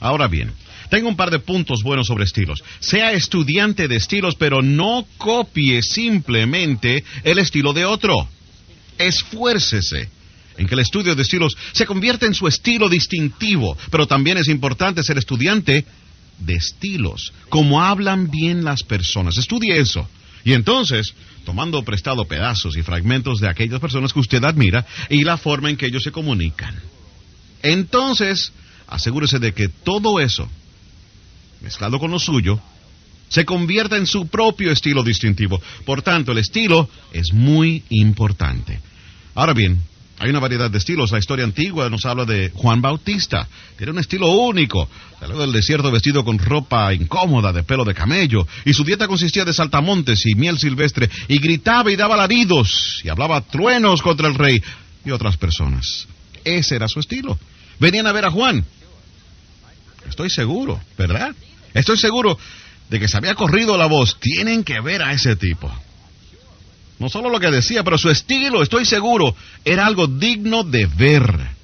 Ahora 0.00 0.26
bien, 0.26 0.52
tengo 0.90 1.08
un 1.08 1.16
par 1.16 1.30
de 1.30 1.38
puntos 1.38 1.82
buenos 1.82 2.06
sobre 2.06 2.24
estilos. 2.24 2.62
Sea 2.80 3.12
estudiante 3.12 3.88
de 3.88 3.96
estilos, 3.96 4.34
pero 4.34 4.62
no 4.62 5.06
copie 5.18 5.82
simplemente 5.82 7.04
el 7.24 7.38
estilo 7.38 7.72
de 7.72 7.84
otro. 7.84 8.28
Esfuércese 8.96 10.08
en 10.56 10.66
que 10.66 10.74
el 10.74 10.80
estudio 10.80 11.14
de 11.14 11.22
estilos 11.22 11.56
se 11.72 11.86
convierta 11.86 12.26
en 12.26 12.34
su 12.34 12.48
estilo 12.48 12.88
distintivo, 12.88 13.76
pero 13.90 14.06
también 14.06 14.38
es 14.38 14.48
importante 14.48 15.04
ser 15.04 15.18
estudiante 15.18 15.84
de 16.38 16.54
estilos, 16.54 17.32
como 17.48 17.82
hablan 17.82 18.30
bien 18.30 18.64
las 18.64 18.82
personas. 18.82 19.36
Estudie 19.36 19.78
eso. 19.78 20.08
Y 20.48 20.54
entonces, 20.54 21.12
tomando 21.44 21.82
prestado 21.82 22.24
pedazos 22.24 22.74
y 22.78 22.82
fragmentos 22.82 23.38
de 23.38 23.50
aquellas 23.50 23.80
personas 23.80 24.14
que 24.14 24.20
usted 24.20 24.42
admira 24.44 24.86
y 25.10 25.22
la 25.22 25.36
forma 25.36 25.68
en 25.68 25.76
que 25.76 25.84
ellos 25.84 26.02
se 26.02 26.10
comunican. 26.10 26.74
Entonces, 27.62 28.50
asegúrese 28.86 29.40
de 29.40 29.52
que 29.52 29.68
todo 29.68 30.20
eso, 30.20 30.48
mezclado 31.60 31.98
con 31.98 32.10
lo 32.10 32.18
suyo, 32.18 32.58
se 33.28 33.44
convierta 33.44 33.98
en 33.98 34.06
su 34.06 34.28
propio 34.28 34.72
estilo 34.72 35.02
distintivo. 35.02 35.60
Por 35.84 36.00
tanto, 36.00 36.32
el 36.32 36.38
estilo 36.38 36.88
es 37.12 37.34
muy 37.34 37.84
importante. 37.90 38.80
Ahora 39.34 39.52
bien, 39.52 39.78
hay 40.20 40.30
una 40.30 40.40
variedad 40.40 40.70
de 40.70 40.78
estilos. 40.78 41.12
La 41.12 41.18
historia 41.18 41.44
antigua 41.44 41.88
nos 41.88 42.04
habla 42.04 42.24
de 42.24 42.50
Juan 42.54 42.80
Bautista. 42.80 43.46
Tiene 43.76 43.92
un 43.92 43.98
estilo 44.00 44.28
único. 44.28 44.88
Salió 45.20 45.38
del 45.38 45.52
desierto 45.52 45.90
vestido 45.92 46.24
con 46.24 46.38
ropa 46.38 46.92
incómoda 46.92 47.52
de 47.52 47.62
pelo 47.62 47.84
de 47.84 47.94
camello. 47.94 48.46
Y 48.64 48.74
su 48.74 48.82
dieta 48.82 49.06
consistía 49.06 49.44
de 49.44 49.52
saltamontes 49.52 50.26
y 50.26 50.34
miel 50.34 50.58
silvestre. 50.58 51.08
Y 51.28 51.38
gritaba 51.38 51.92
y 51.92 51.96
daba 51.96 52.14
alaridos. 52.14 53.00
Y 53.04 53.08
hablaba 53.08 53.40
truenos 53.42 54.02
contra 54.02 54.26
el 54.26 54.34
rey 54.34 54.60
y 55.04 55.10
otras 55.12 55.36
personas. 55.36 56.08
Ese 56.44 56.74
era 56.74 56.88
su 56.88 56.98
estilo. 56.98 57.38
Venían 57.78 58.06
a 58.08 58.12
ver 58.12 58.26
a 58.26 58.30
Juan. 58.30 58.64
Estoy 60.08 60.30
seguro, 60.30 60.80
¿verdad? 60.96 61.34
Estoy 61.74 61.96
seguro 61.96 62.36
de 62.90 62.98
que 62.98 63.06
se 63.06 63.16
había 63.16 63.34
corrido 63.34 63.76
la 63.76 63.86
voz. 63.86 64.18
Tienen 64.18 64.64
que 64.64 64.80
ver 64.80 65.02
a 65.02 65.12
ese 65.12 65.36
tipo. 65.36 65.72
No 66.98 67.08
solo 67.08 67.30
lo 67.30 67.38
que 67.38 67.50
decía, 67.50 67.84
pero 67.84 67.98
su 67.98 68.10
estilo, 68.10 68.62
estoy 68.62 68.84
seguro, 68.84 69.34
era 69.64 69.86
algo 69.86 70.06
digno 70.06 70.64
de 70.64 70.86
ver. 70.86 71.58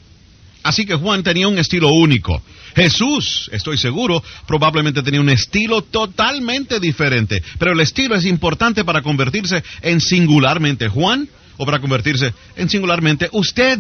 Así 0.63 0.87
que 0.87 0.95
Juan 0.95 1.23
tenía 1.23 1.49
un 1.49 1.59
estilo 1.59 1.93
único. 1.93 2.43
Jesús, 2.75 3.51
estoy 3.53 3.77
seguro, 3.77 4.23
probablemente 4.47 5.03
tenía 5.03 5.21
un 5.21 5.29
estilo 5.29 5.83
totalmente 5.83 6.81
diferente. 6.81 7.43
Pero 7.59 7.73
el 7.73 7.81
estilo 7.81 8.15
es 8.15 8.25
importante 8.25 8.85
para 8.85 9.03
convertirse 9.03 9.63
en 9.83 10.01
singularmente 10.01 10.89
Juan 10.89 11.29
o 11.57 11.67
para 11.67 11.81
convertirse 11.81 12.33
en 12.57 12.69
singularmente 12.71 13.29
usted. 13.33 13.79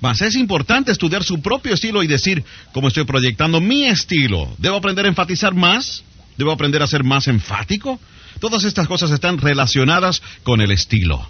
Mas 0.00 0.20
es 0.20 0.34
importante 0.34 0.92
estudiar 0.92 1.22
su 1.22 1.40
propio 1.40 1.74
estilo 1.74 2.02
y 2.02 2.06
decir, 2.06 2.44
¿cómo 2.72 2.88
estoy 2.88 3.04
proyectando 3.04 3.60
mi 3.60 3.86
estilo? 3.86 4.52
¿Debo 4.58 4.76
aprender 4.76 5.06
a 5.06 5.08
enfatizar 5.08 5.54
más? 5.54 6.02
¿Debo 6.36 6.50
aprender 6.50 6.82
a 6.82 6.86
ser 6.86 7.04
más 7.04 7.28
enfático? 7.28 8.00
Todas 8.40 8.64
estas 8.64 8.88
cosas 8.88 9.10
están 9.10 9.38
relacionadas 9.38 10.22
con 10.42 10.60
el 10.60 10.70
estilo. 10.70 11.28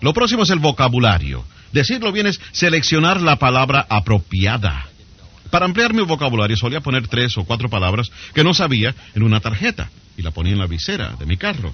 Lo 0.00 0.12
próximo 0.12 0.42
es 0.42 0.50
el 0.50 0.58
vocabulario. 0.58 1.44
Decirlo 1.72 2.12
bien 2.12 2.26
es 2.26 2.40
seleccionar 2.52 3.20
la 3.20 3.36
palabra 3.36 3.86
apropiada. 3.88 4.86
Para 5.50 5.66
ampliar 5.66 5.92
mi 5.92 6.02
vocabulario 6.02 6.56
solía 6.56 6.80
poner 6.80 7.08
tres 7.08 7.36
o 7.36 7.44
cuatro 7.44 7.68
palabras 7.68 8.10
que 8.34 8.44
no 8.44 8.54
sabía 8.54 8.94
en 9.14 9.22
una 9.22 9.40
tarjeta 9.40 9.90
y 10.16 10.22
la 10.22 10.30
ponía 10.30 10.52
en 10.52 10.58
la 10.58 10.66
visera 10.66 11.16
de 11.18 11.26
mi 11.26 11.36
carro. 11.36 11.72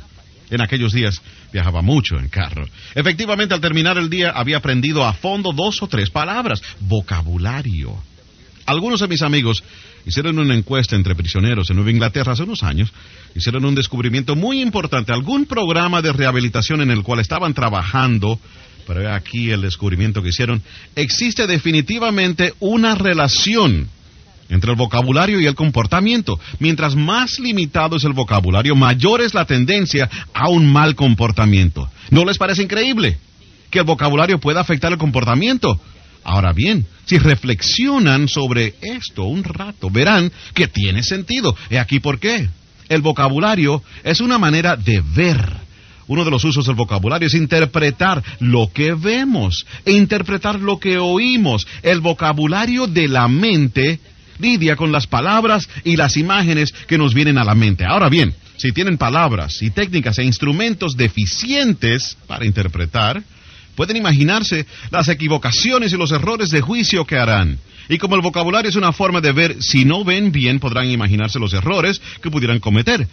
En 0.50 0.60
aquellos 0.60 0.92
días 0.92 1.20
viajaba 1.52 1.82
mucho 1.82 2.18
en 2.18 2.28
carro. 2.28 2.66
Efectivamente, 2.94 3.54
al 3.54 3.60
terminar 3.60 3.98
el 3.98 4.08
día 4.08 4.30
había 4.30 4.58
aprendido 4.58 5.04
a 5.04 5.12
fondo 5.12 5.52
dos 5.52 5.82
o 5.82 5.88
tres 5.88 6.10
palabras. 6.10 6.62
Vocabulario. 6.80 7.96
Algunos 8.66 9.00
de 9.00 9.08
mis 9.08 9.22
amigos 9.22 9.62
hicieron 10.04 10.38
una 10.40 10.54
encuesta 10.54 10.96
entre 10.96 11.14
prisioneros 11.14 11.70
en 11.70 11.76
Nueva 11.76 11.92
Inglaterra 11.92 12.32
hace 12.32 12.42
unos 12.42 12.64
años. 12.64 12.92
Hicieron 13.34 13.64
un 13.64 13.76
descubrimiento 13.76 14.34
muy 14.34 14.60
importante. 14.60 15.12
Algún 15.12 15.46
programa 15.46 16.02
de 16.02 16.12
rehabilitación 16.12 16.80
en 16.80 16.90
el 16.90 17.04
cual 17.04 17.20
estaban 17.20 17.54
trabajando, 17.54 18.40
pero 18.86 19.12
aquí 19.14 19.50
el 19.50 19.62
descubrimiento 19.62 20.20
que 20.20 20.30
hicieron, 20.30 20.62
existe 20.96 21.46
definitivamente 21.46 22.54
una 22.58 22.96
relación 22.96 23.88
entre 24.48 24.72
el 24.72 24.76
vocabulario 24.76 25.40
y 25.40 25.46
el 25.46 25.54
comportamiento. 25.54 26.38
Mientras 26.58 26.96
más 26.96 27.38
limitado 27.38 27.96
es 27.96 28.04
el 28.04 28.12
vocabulario, 28.14 28.74
mayor 28.74 29.20
es 29.20 29.32
la 29.32 29.44
tendencia 29.44 30.10
a 30.34 30.48
un 30.48 30.70
mal 30.72 30.96
comportamiento. 30.96 31.88
¿No 32.10 32.24
les 32.24 32.38
parece 32.38 32.64
increíble 32.64 33.18
que 33.70 33.80
el 33.80 33.84
vocabulario 33.84 34.38
pueda 34.38 34.60
afectar 34.60 34.92
el 34.92 34.98
comportamiento? 34.98 35.80
Ahora 36.28 36.52
bien, 36.52 36.84
si 37.04 37.18
reflexionan 37.18 38.26
sobre 38.26 38.74
esto 38.82 39.26
un 39.26 39.44
rato, 39.44 39.90
verán 39.90 40.32
que 40.54 40.66
tiene 40.66 41.04
sentido. 41.04 41.56
He 41.70 41.78
aquí 41.78 42.00
por 42.00 42.18
qué. 42.18 42.48
El 42.88 43.00
vocabulario 43.00 43.80
es 44.02 44.18
una 44.20 44.36
manera 44.36 44.74
de 44.74 45.00
ver. 45.14 45.40
Uno 46.08 46.24
de 46.24 46.32
los 46.32 46.42
usos 46.42 46.66
del 46.66 46.74
vocabulario 46.74 47.28
es 47.28 47.34
interpretar 47.34 48.24
lo 48.40 48.72
que 48.72 48.94
vemos 48.94 49.66
e 49.84 49.92
interpretar 49.92 50.58
lo 50.58 50.80
que 50.80 50.98
oímos. 50.98 51.64
El 51.84 52.00
vocabulario 52.00 52.88
de 52.88 53.06
la 53.06 53.28
mente 53.28 54.00
lidia 54.40 54.74
con 54.74 54.90
las 54.90 55.06
palabras 55.06 55.68
y 55.84 55.94
las 55.94 56.16
imágenes 56.16 56.72
que 56.88 56.98
nos 56.98 57.14
vienen 57.14 57.38
a 57.38 57.44
la 57.44 57.54
mente. 57.54 57.84
Ahora 57.84 58.08
bien, 58.08 58.34
si 58.56 58.72
tienen 58.72 58.98
palabras 58.98 59.62
y 59.62 59.70
técnicas 59.70 60.18
e 60.18 60.24
instrumentos 60.24 60.96
deficientes 60.96 62.16
para 62.26 62.46
interpretar, 62.46 63.22
Pueden 63.76 63.96
imaginarse 63.96 64.66
las 64.90 65.08
equivocaciones 65.08 65.92
y 65.92 65.96
los 65.96 66.10
errores 66.10 66.48
de 66.50 66.62
juicio 66.62 67.04
que 67.04 67.16
harán. 67.16 67.58
Y 67.88 67.98
como 67.98 68.16
el 68.16 68.22
vocabulario 68.22 68.68
es 68.68 68.76
una 68.76 68.92
forma 68.92 69.20
de 69.20 69.32
ver, 69.32 69.62
si 69.62 69.84
no 69.84 70.02
ven 70.02 70.32
bien, 70.32 70.58
podrán 70.58 70.90
imaginarse 70.90 71.38
los 71.38 71.52
errores 71.52 72.00
que 72.20 72.30
pudieran 72.30 72.58
cometer. 72.58 73.06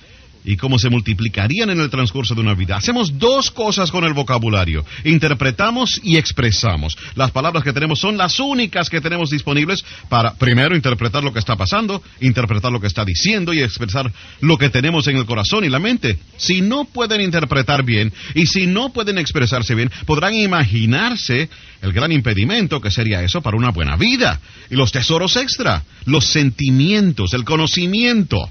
Y 0.45 0.57
cómo 0.57 0.79
se 0.79 0.89
multiplicarían 0.89 1.69
en 1.69 1.79
el 1.79 1.89
transcurso 1.89 2.35
de 2.35 2.41
una 2.41 2.53
vida. 2.53 2.77
Hacemos 2.77 3.17
dos 3.17 3.51
cosas 3.51 3.91
con 3.91 4.03
el 4.03 4.13
vocabulario. 4.13 4.85
Interpretamos 5.03 5.99
y 6.03 6.17
expresamos. 6.17 6.97
Las 7.15 7.31
palabras 7.31 7.63
que 7.63 7.73
tenemos 7.73 7.99
son 7.99 8.17
las 8.17 8.39
únicas 8.39 8.89
que 8.89 9.01
tenemos 9.01 9.29
disponibles 9.29 9.83
para, 10.09 10.33
primero, 10.35 10.75
interpretar 10.75 11.23
lo 11.23 11.33
que 11.33 11.39
está 11.39 11.55
pasando, 11.55 12.01
interpretar 12.21 12.71
lo 12.71 12.81
que 12.81 12.87
está 12.87 13.05
diciendo 13.05 13.53
y 13.53 13.61
expresar 13.61 14.11
lo 14.41 14.57
que 14.57 14.69
tenemos 14.69 15.07
en 15.07 15.17
el 15.17 15.25
corazón 15.25 15.63
y 15.63 15.69
la 15.69 15.79
mente. 15.79 16.17
Si 16.37 16.61
no 16.61 16.85
pueden 16.85 17.21
interpretar 17.21 17.83
bien 17.83 18.11
y 18.35 18.45
si 18.47 18.67
no 18.67 18.91
pueden 18.91 19.17
expresarse 19.17 19.75
bien, 19.75 19.91
podrán 20.05 20.33
imaginarse 20.33 21.49
el 21.81 21.93
gran 21.93 22.11
impedimento 22.11 22.81
que 22.81 22.91
sería 22.91 23.21
eso 23.21 23.41
para 23.41 23.57
una 23.57 23.71
buena 23.71 23.95
vida. 23.97 24.39
Y 24.69 24.75
los 24.75 24.91
tesoros 24.91 25.35
extra, 25.35 25.83
los 26.05 26.25
sentimientos, 26.25 27.33
el 27.33 27.43
conocimiento 27.43 28.49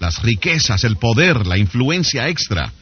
las 0.00 0.22
riquezas, 0.22 0.82
el 0.82 0.96
poder, 0.96 1.46
la 1.46 1.58
influencia 1.58 2.28
extra. 2.28 2.72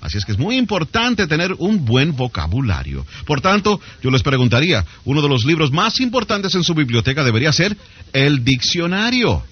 Así 0.00 0.16
es 0.16 0.24
que 0.24 0.32
es 0.32 0.38
muy 0.38 0.56
importante 0.56 1.26
tener 1.26 1.52
un 1.58 1.84
buen 1.84 2.16
vocabulario. 2.16 3.04
Por 3.26 3.42
tanto, 3.42 3.80
yo 4.02 4.10
les 4.10 4.22
preguntaría, 4.22 4.86
uno 5.04 5.20
de 5.20 5.28
los 5.28 5.44
libros 5.44 5.72
más 5.72 6.00
importantes 6.00 6.54
en 6.54 6.64
su 6.64 6.74
biblioteca 6.74 7.22
debería 7.22 7.52
ser 7.52 7.76
el 8.14 8.42
diccionario. 8.42 9.44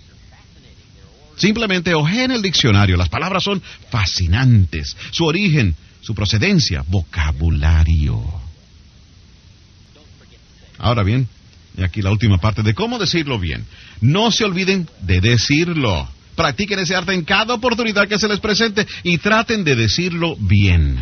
Simplemente 1.36 1.92
en 1.92 2.30
el 2.30 2.40
diccionario. 2.40 2.96
Las 2.96 3.10
palabras 3.10 3.44
son 3.44 3.62
fascinantes. 3.90 4.96
Su 5.10 5.26
origen, 5.26 5.76
su 6.00 6.14
procedencia, 6.14 6.82
vocabulario. 6.88 8.22
Ahora 10.78 11.02
bien, 11.02 11.28
y 11.76 11.82
aquí 11.82 12.00
la 12.00 12.10
última 12.10 12.38
parte 12.38 12.62
de 12.62 12.74
cómo 12.74 12.98
decirlo 12.98 13.38
bien. 13.38 13.64
No 14.00 14.30
se 14.30 14.44
olviden 14.44 14.88
de 15.02 15.20
decirlo. 15.20 16.08
Practiquen 16.38 16.78
ese 16.78 16.94
arte 16.94 17.12
en 17.14 17.24
cada 17.24 17.52
oportunidad 17.52 18.06
que 18.06 18.16
se 18.16 18.28
les 18.28 18.38
presente 18.38 18.86
y 19.02 19.18
traten 19.18 19.64
de 19.64 19.74
decirlo 19.74 20.36
bien. 20.38 20.96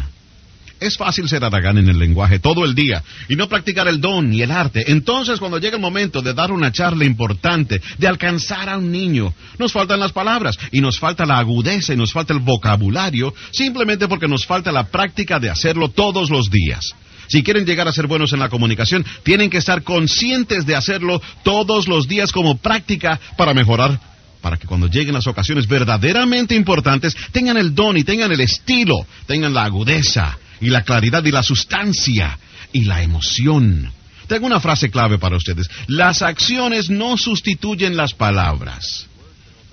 Es 0.80 0.96
fácil 0.96 1.28
ser 1.28 1.44
aragán 1.44 1.76
en 1.76 1.90
el 1.90 1.98
lenguaje 1.98 2.38
todo 2.38 2.64
el 2.64 2.74
día 2.74 3.02
y 3.28 3.36
no 3.36 3.46
practicar 3.46 3.86
el 3.86 4.00
don 4.00 4.32
y 4.32 4.40
el 4.40 4.50
arte. 4.50 4.90
Entonces, 4.90 5.38
cuando 5.38 5.58
llega 5.58 5.76
el 5.76 5.82
momento 5.82 6.22
de 6.22 6.32
dar 6.32 6.50
una 6.52 6.72
charla 6.72 7.04
importante, 7.04 7.82
de 7.98 8.08
alcanzar 8.08 8.70
a 8.70 8.78
un 8.78 8.90
niño, 8.90 9.34
nos 9.58 9.72
faltan 9.72 10.00
las 10.00 10.12
palabras 10.12 10.56
y 10.72 10.80
nos 10.80 10.98
falta 10.98 11.26
la 11.26 11.36
agudeza 11.36 11.92
y 11.92 11.98
nos 11.98 12.14
falta 12.14 12.32
el 12.32 12.40
vocabulario, 12.40 13.34
simplemente 13.52 14.08
porque 14.08 14.28
nos 14.28 14.46
falta 14.46 14.72
la 14.72 14.84
práctica 14.84 15.38
de 15.38 15.50
hacerlo 15.50 15.90
todos 15.90 16.30
los 16.30 16.50
días. 16.50 16.94
Si 17.26 17.42
quieren 17.42 17.66
llegar 17.66 17.88
a 17.88 17.92
ser 17.92 18.06
buenos 18.06 18.32
en 18.32 18.38
la 18.38 18.48
comunicación, 18.48 19.04
tienen 19.22 19.50
que 19.50 19.58
estar 19.58 19.82
conscientes 19.82 20.64
de 20.64 20.76
hacerlo 20.76 21.20
todos 21.42 21.88
los 21.88 22.08
días 22.08 22.32
como 22.32 22.56
práctica 22.56 23.20
para 23.36 23.52
mejorar 23.52 24.00
para 24.46 24.58
que 24.58 24.68
cuando 24.68 24.86
lleguen 24.86 25.12
las 25.12 25.26
ocasiones 25.26 25.66
verdaderamente 25.66 26.54
importantes 26.54 27.16
tengan 27.32 27.56
el 27.56 27.74
don 27.74 27.96
y 27.96 28.04
tengan 28.04 28.30
el 28.30 28.40
estilo, 28.40 29.04
tengan 29.26 29.52
la 29.52 29.64
agudeza 29.64 30.38
y 30.60 30.68
la 30.68 30.84
claridad 30.84 31.24
y 31.24 31.32
la 31.32 31.42
sustancia 31.42 32.38
y 32.72 32.84
la 32.84 33.02
emoción. 33.02 33.90
Tengo 34.28 34.46
una 34.46 34.60
frase 34.60 34.88
clave 34.88 35.18
para 35.18 35.36
ustedes. 35.36 35.68
Las 35.88 36.22
acciones 36.22 36.90
no 36.90 37.18
sustituyen 37.18 37.96
las 37.96 38.14
palabras. 38.14 39.08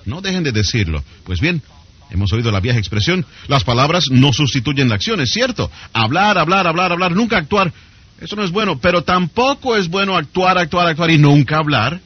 No 0.06 0.22
dejen 0.22 0.42
de 0.42 0.52
decirlo. 0.52 1.04
Pues 1.24 1.40
bien, 1.40 1.62
hemos 2.10 2.34
oído 2.34 2.50
la 2.50 2.60
vieja 2.60 2.80
expresión, 2.80 3.28
las 3.48 3.64
palabras 3.64 4.06
no 4.10 4.34
sustituyen 4.34 4.90
las 4.90 4.96
acciones, 4.96 5.32
¿cierto? 5.32 5.70
Hablar, 5.94 6.40
hablar, 6.40 6.66
hablar, 6.66 6.94
hablar, 6.94 7.12
nunca 7.12 7.38
actuar. 7.38 7.72
Eso 8.20 8.36
no 8.36 8.44
es 8.44 8.50
bueno, 8.50 8.80
pero 8.80 9.04
tampoco 9.04 9.78
es 9.78 9.88
bueno 9.88 10.18
actuar, 10.18 10.58
actuar, 10.58 10.88
actuar 10.88 11.12
y 11.12 11.20
nunca 11.20 11.58
hablar. 11.58 12.02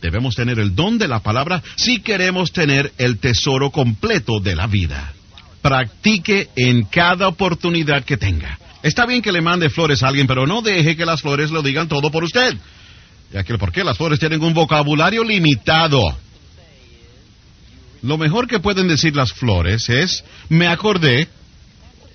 Debemos 0.00 0.34
tener 0.34 0.58
el 0.60 0.74
don 0.74 0.98
de 0.98 1.08
la 1.08 1.20
palabra 1.20 1.62
si 1.76 2.00
queremos 2.00 2.52
tener 2.52 2.92
el 2.98 3.18
tesoro 3.18 3.70
completo 3.70 4.40
de 4.40 4.54
la 4.54 4.66
vida. 4.66 5.12
Practique 5.60 6.48
en 6.54 6.84
cada 6.84 7.26
oportunidad 7.26 8.04
que 8.04 8.16
tenga. 8.16 8.58
Está 8.82 9.06
bien 9.06 9.22
que 9.22 9.32
le 9.32 9.40
mande 9.40 9.70
flores 9.70 10.02
a 10.02 10.08
alguien, 10.08 10.28
pero 10.28 10.46
no 10.46 10.62
deje 10.62 10.96
que 10.96 11.04
las 11.04 11.20
flores 11.20 11.50
lo 11.50 11.62
digan 11.62 11.88
todo 11.88 12.10
por 12.12 12.22
usted. 12.22 12.56
Ya 13.32 13.42
que 13.42 13.58
por 13.58 13.72
qué 13.72 13.82
las 13.82 13.98
flores 13.98 14.20
tienen 14.20 14.42
un 14.42 14.54
vocabulario 14.54 15.24
limitado. 15.24 16.00
Lo 18.02 18.16
mejor 18.16 18.46
que 18.46 18.60
pueden 18.60 18.86
decir 18.86 19.16
las 19.16 19.32
flores 19.32 19.88
es 19.88 20.24
me 20.48 20.68
acordé. 20.68 21.28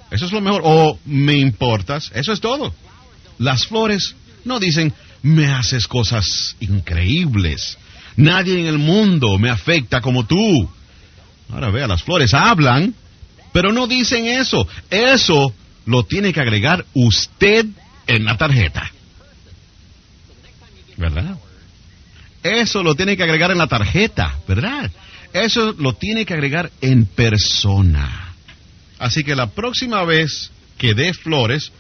Eso 0.10 0.26
es 0.26 0.32
lo 0.32 0.40
mejor. 0.40 0.62
O 0.64 0.98
me 1.06 1.34
importas. 1.34 2.12
Eso 2.16 2.32
es 2.32 2.40
todo. 2.40 2.74
Las 3.38 3.68
flores 3.68 4.16
no 4.46 4.60
dicen 4.60 4.94
me 5.24 5.48
haces 5.48 5.88
cosas 5.88 6.56
increíbles. 6.60 7.78
Nadie 8.16 8.60
en 8.60 8.68
el 8.68 8.78
mundo 8.78 9.40
me 9.40 9.50
afecta 9.50 10.02
como 10.02 10.26
tú. 10.26 10.70
Ahora 11.52 11.72
vea, 11.72 11.88
las 11.88 12.04
flores 12.04 12.34
hablan, 12.34 12.94
pero 13.52 13.72
no 13.72 13.88
dicen 13.88 14.28
eso. 14.28 14.68
Eso 14.90 15.54
lo 15.86 16.04
tiene 16.04 16.32
que 16.32 16.42
agregar 16.42 16.86
usted 16.94 17.66
en 18.06 18.26
la 18.26 18.38
tarjeta. 18.38 18.92
¿Verdad? 20.98 21.38
Eso 22.44 22.84
lo 22.84 22.94
tiene 22.94 23.18
que 23.18 23.24
agregar 23.24 23.52
en 23.52 23.58
la 23.58 23.68
tarjeta, 23.68 24.38
¿verdad? 24.48 24.92
Eso 25.32 25.74
lo 25.80 25.94
tiene 25.94 26.26
que 26.26 26.34
agregar 26.34 26.70
en 26.82 27.06
persona. 27.06 28.34
Así 29.00 29.24
que 29.24 29.36
la 29.36 29.48
próxima 29.48 30.04
vez 30.04 30.52
que 30.78 30.94
dé 30.94 31.14
flores, 31.14 31.72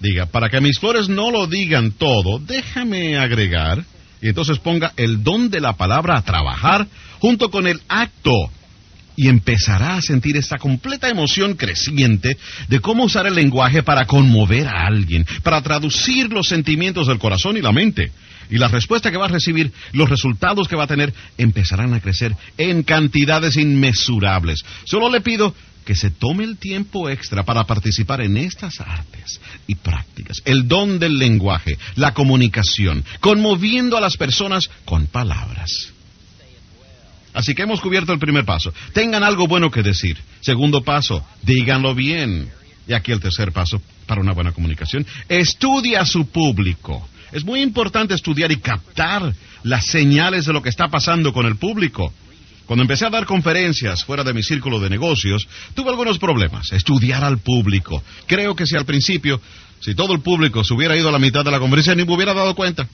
diga, 0.00 0.26
para 0.26 0.48
que 0.48 0.60
mis 0.60 0.78
flores 0.78 1.08
no 1.08 1.30
lo 1.30 1.46
digan 1.46 1.92
todo, 1.92 2.38
déjame 2.38 3.16
agregar, 3.16 3.84
y 4.20 4.28
entonces 4.28 4.58
ponga 4.58 4.92
el 4.96 5.22
don 5.22 5.50
de 5.50 5.60
la 5.60 5.74
palabra 5.74 6.16
a 6.16 6.22
trabajar 6.22 6.86
junto 7.20 7.50
con 7.50 7.66
el 7.66 7.80
acto. 7.88 8.50
Y 9.16 9.26
empezará 9.26 9.96
a 9.96 10.02
sentir 10.02 10.36
esta 10.36 10.58
completa 10.58 11.08
emoción 11.08 11.54
creciente 11.54 12.36
de 12.68 12.80
cómo 12.80 13.02
usar 13.02 13.26
el 13.26 13.34
lenguaje 13.34 13.82
para 13.82 14.06
conmover 14.06 14.68
a 14.68 14.86
alguien, 14.86 15.26
para 15.42 15.60
traducir 15.60 16.32
los 16.32 16.46
sentimientos 16.46 17.08
del 17.08 17.18
corazón 17.18 17.56
y 17.56 17.60
la 17.60 17.72
mente. 17.72 18.12
Y 18.48 18.58
la 18.58 18.68
respuesta 18.68 19.10
que 19.10 19.16
va 19.16 19.26
a 19.26 19.30
recibir, 19.30 19.72
los 19.92 20.08
resultados 20.08 20.68
que 20.68 20.76
va 20.76 20.84
a 20.84 20.88
tener, 20.88 21.12
empezarán 21.36 21.94
a 21.94 22.00
crecer 22.00 22.34
en 22.56 22.84
cantidades 22.84 23.56
inmesurables. 23.56 24.64
Solo 24.84 25.10
le 25.10 25.20
pido 25.20 25.52
que 25.88 25.94
se 25.94 26.10
tome 26.10 26.44
el 26.44 26.58
tiempo 26.58 27.08
extra 27.08 27.44
para 27.44 27.64
participar 27.64 28.20
en 28.20 28.36
estas 28.36 28.78
artes 28.78 29.40
y 29.66 29.74
prácticas, 29.74 30.42
el 30.44 30.68
don 30.68 30.98
del 30.98 31.16
lenguaje, 31.16 31.78
la 31.94 32.12
comunicación, 32.12 33.02
conmoviendo 33.20 33.96
a 33.96 34.00
las 34.02 34.18
personas 34.18 34.68
con 34.84 35.06
palabras. 35.06 35.94
Así 37.32 37.54
que 37.54 37.62
hemos 37.62 37.80
cubierto 37.80 38.12
el 38.12 38.18
primer 38.18 38.44
paso. 38.44 38.70
Tengan 38.92 39.24
algo 39.24 39.48
bueno 39.48 39.70
que 39.70 39.82
decir. 39.82 40.18
Segundo 40.42 40.84
paso, 40.84 41.24
díganlo 41.40 41.94
bien. 41.94 42.50
Y 42.86 42.92
aquí 42.92 43.10
el 43.10 43.20
tercer 43.20 43.52
paso 43.52 43.80
para 44.04 44.20
una 44.20 44.34
buena 44.34 44.52
comunicación. 44.52 45.06
Estudia 45.26 46.02
a 46.02 46.04
su 46.04 46.26
público. 46.26 47.08
Es 47.32 47.46
muy 47.46 47.62
importante 47.62 48.12
estudiar 48.12 48.52
y 48.52 48.58
captar 48.58 49.32
las 49.62 49.86
señales 49.86 50.44
de 50.44 50.52
lo 50.52 50.60
que 50.60 50.68
está 50.68 50.88
pasando 50.88 51.32
con 51.32 51.46
el 51.46 51.56
público. 51.56 52.12
Cuando 52.68 52.82
empecé 52.82 53.06
a 53.06 53.10
dar 53.10 53.24
conferencias 53.24 54.04
fuera 54.04 54.22
de 54.22 54.34
mi 54.34 54.42
círculo 54.42 54.78
de 54.78 54.90
negocios, 54.90 55.48
tuve 55.72 55.88
algunos 55.88 56.18
problemas. 56.18 56.70
Estudiar 56.70 57.24
al 57.24 57.38
público. 57.38 58.02
Creo 58.26 58.54
que 58.54 58.66
si 58.66 58.76
al 58.76 58.84
principio, 58.84 59.40
si 59.80 59.94
todo 59.94 60.12
el 60.12 60.20
público 60.20 60.62
se 60.62 60.74
hubiera 60.74 60.94
ido 60.94 61.08
a 61.08 61.12
la 61.12 61.18
mitad 61.18 61.42
de 61.42 61.50
la 61.50 61.60
conferencia, 61.60 61.94
ni 61.94 62.04
me 62.04 62.12
hubiera 62.12 62.34
dado 62.34 62.54
cuenta. 62.54 62.86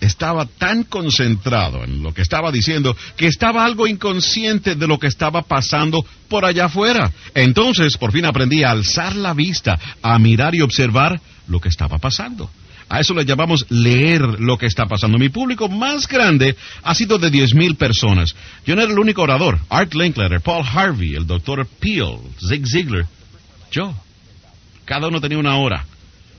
Estaba 0.00 0.46
tan 0.46 0.84
concentrado 0.84 1.84
en 1.84 2.02
lo 2.02 2.14
que 2.14 2.22
estaba 2.22 2.50
diciendo 2.50 2.96
que 3.14 3.26
estaba 3.26 3.62
algo 3.62 3.86
inconsciente 3.86 4.74
de 4.74 4.86
lo 4.86 4.98
que 4.98 5.08
estaba 5.08 5.42
pasando 5.42 6.02
por 6.26 6.46
allá 6.46 6.64
afuera. 6.64 7.12
Entonces, 7.34 7.98
por 7.98 8.10
fin 8.10 8.24
aprendí 8.24 8.62
a 8.62 8.70
alzar 8.70 9.16
la 9.16 9.34
vista, 9.34 9.78
a 10.00 10.18
mirar 10.18 10.54
y 10.54 10.62
observar 10.62 11.20
lo 11.46 11.60
que 11.60 11.68
estaba 11.68 11.98
pasando. 11.98 12.50
A 12.90 12.98
eso 12.98 13.14
le 13.14 13.24
llamamos 13.24 13.64
leer 13.70 14.20
lo 14.40 14.58
que 14.58 14.66
está 14.66 14.86
pasando. 14.86 15.16
Mi 15.16 15.28
público 15.28 15.68
más 15.68 16.08
grande 16.08 16.56
ha 16.82 16.92
sido 16.92 17.18
de 17.18 17.30
10.000 17.30 17.76
personas. 17.76 18.34
Yo 18.66 18.74
no 18.74 18.82
era 18.82 18.90
el 18.90 18.98
único 18.98 19.22
orador. 19.22 19.60
Art 19.68 19.94
Linkletter, 19.94 20.40
Paul 20.40 20.66
Harvey, 20.66 21.14
el 21.14 21.24
doctor 21.24 21.64
Peel, 21.78 22.18
Zig 22.40 22.66
Ziglar, 22.66 23.06
yo. 23.70 23.94
Cada 24.84 25.06
uno 25.06 25.20
tenía 25.20 25.38
una 25.38 25.56
hora. 25.56 25.86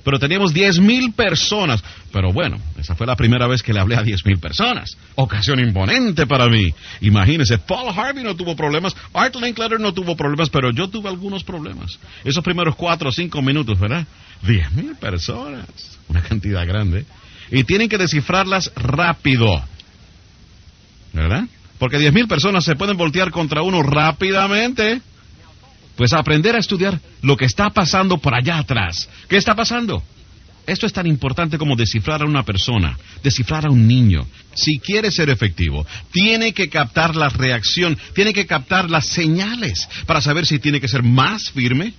Pero 0.04 0.20
teníamos 0.20 0.54
10.000 0.54 1.14
personas. 1.14 1.84
Pero 2.12 2.34
bueno, 2.34 2.58
esa 2.78 2.96
fue 2.96 3.08
la 3.08 3.16
primera 3.16 3.48
vez 3.48 3.62
que 3.62 3.74
le 3.74 3.80
hablé 3.80 3.96
a 3.96 4.04
10.000 4.04 4.40
personas. 4.40 4.98
Ocasión 5.16 5.60
imponente 5.60 6.28
para 6.28 6.48
mí. 6.48 6.74
Imagínese, 7.02 7.58
Paul 7.58 7.98
Harvey 7.98 8.24
no 8.24 8.36
tuvo 8.36 8.56
problemas, 8.56 8.96
Art 9.14 9.36
Linkletter 9.36 9.80
no 9.80 9.94
tuvo 9.94 10.16
problemas, 10.16 10.50
pero 10.50 10.72
yo 10.72 10.90
tuve 10.90 11.10
algunos 11.10 11.44
problemas. 11.44 12.00
Esos 12.24 12.44
primeros 12.44 12.76
cuatro 12.76 13.10
o 13.10 13.12
cinco 13.12 13.42
minutos, 13.42 13.80
¿verdad? 13.80 14.06
10.000 14.44 14.98
personas 14.98 15.68
una 16.12 16.22
cantidad 16.22 16.68
grande, 16.68 17.06
y 17.50 17.64
tienen 17.64 17.90
que 17.90 17.98
descifrarlas 17.98 18.72
rápido. 18.76 19.64
¿Verdad? 21.14 21.46
Porque 21.80 21.98
10.000 21.98 22.28
personas 22.28 22.64
se 22.64 22.76
pueden 22.76 22.96
voltear 22.96 23.32
contra 23.32 23.64
uno 23.64 23.82
rápidamente. 23.82 25.02
Pues 26.02 26.14
aprender 26.14 26.56
a 26.56 26.58
estudiar 26.58 27.00
lo 27.22 27.38
que 27.38 27.46
está 27.46 27.70
pasando 27.70 28.18
por 28.18 28.34
allá 28.34 28.58
atrás. 28.58 29.08
¿Qué 29.30 29.38
está 29.38 29.54
pasando? 29.54 30.02
Esto 30.66 30.88
es 30.88 30.94
tan 30.94 31.06
importante 31.06 31.60
como 31.60 31.76
descifrar 31.76 32.24
a 32.24 32.26
una 32.26 32.42
persona, 32.42 32.98
descifrar 33.22 33.68
a 33.68 33.70
un 33.70 33.86
niño. 33.86 34.26
Si 34.56 34.80
quiere 34.80 35.12
ser 35.12 35.30
efectivo, 35.30 35.86
tiene 36.12 36.54
que 36.54 36.70
captar 36.70 37.16
la 37.16 37.30
reacción, 37.30 37.96
tiene 38.16 38.34
que 38.34 38.48
captar 38.48 38.90
las 38.90 39.06
señales 39.06 39.88
para 40.08 40.22
saber 40.22 40.48
si 40.48 40.58
tiene 40.58 40.82
que 40.82 40.88
ser 40.88 41.04
más 41.04 41.52
firme 41.52 41.94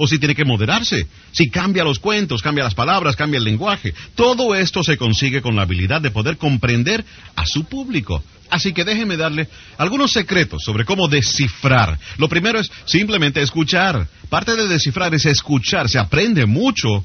o 0.00 0.06
si 0.06 0.18
tiene 0.18 0.36
que 0.36 0.44
moderarse, 0.44 1.08
si 1.32 1.50
cambia 1.50 1.82
los 1.82 1.98
cuentos, 1.98 2.40
cambia 2.40 2.62
las 2.62 2.74
palabras, 2.74 3.16
cambia 3.16 3.38
el 3.38 3.44
lenguaje. 3.44 3.92
Todo 4.14 4.54
esto 4.54 4.84
se 4.84 4.96
consigue 4.96 5.42
con 5.42 5.56
la 5.56 5.62
habilidad 5.62 6.00
de 6.00 6.12
poder 6.12 6.38
comprender 6.38 7.04
a 7.34 7.44
su 7.44 7.64
público. 7.64 8.22
Así 8.48 8.72
que 8.72 8.84
déjeme 8.84 9.16
darle 9.16 9.48
algunos 9.76 10.12
secretos 10.12 10.62
sobre 10.64 10.84
cómo 10.84 11.08
descifrar. 11.08 11.98
Lo 12.16 12.28
primero 12.28 12.60
es 12.60 12.70
simplemente 12.84 13.42
escuchar. 13.42 14.06
Parte 14.28 14.54
de 14.54 14.68
descifrar 14.68 15.12
es 15.14 15.26
escuchar. 15.26 15.88
Se 15.88 15.98
aprende 15.98 16.46
mucho 16.46 17.04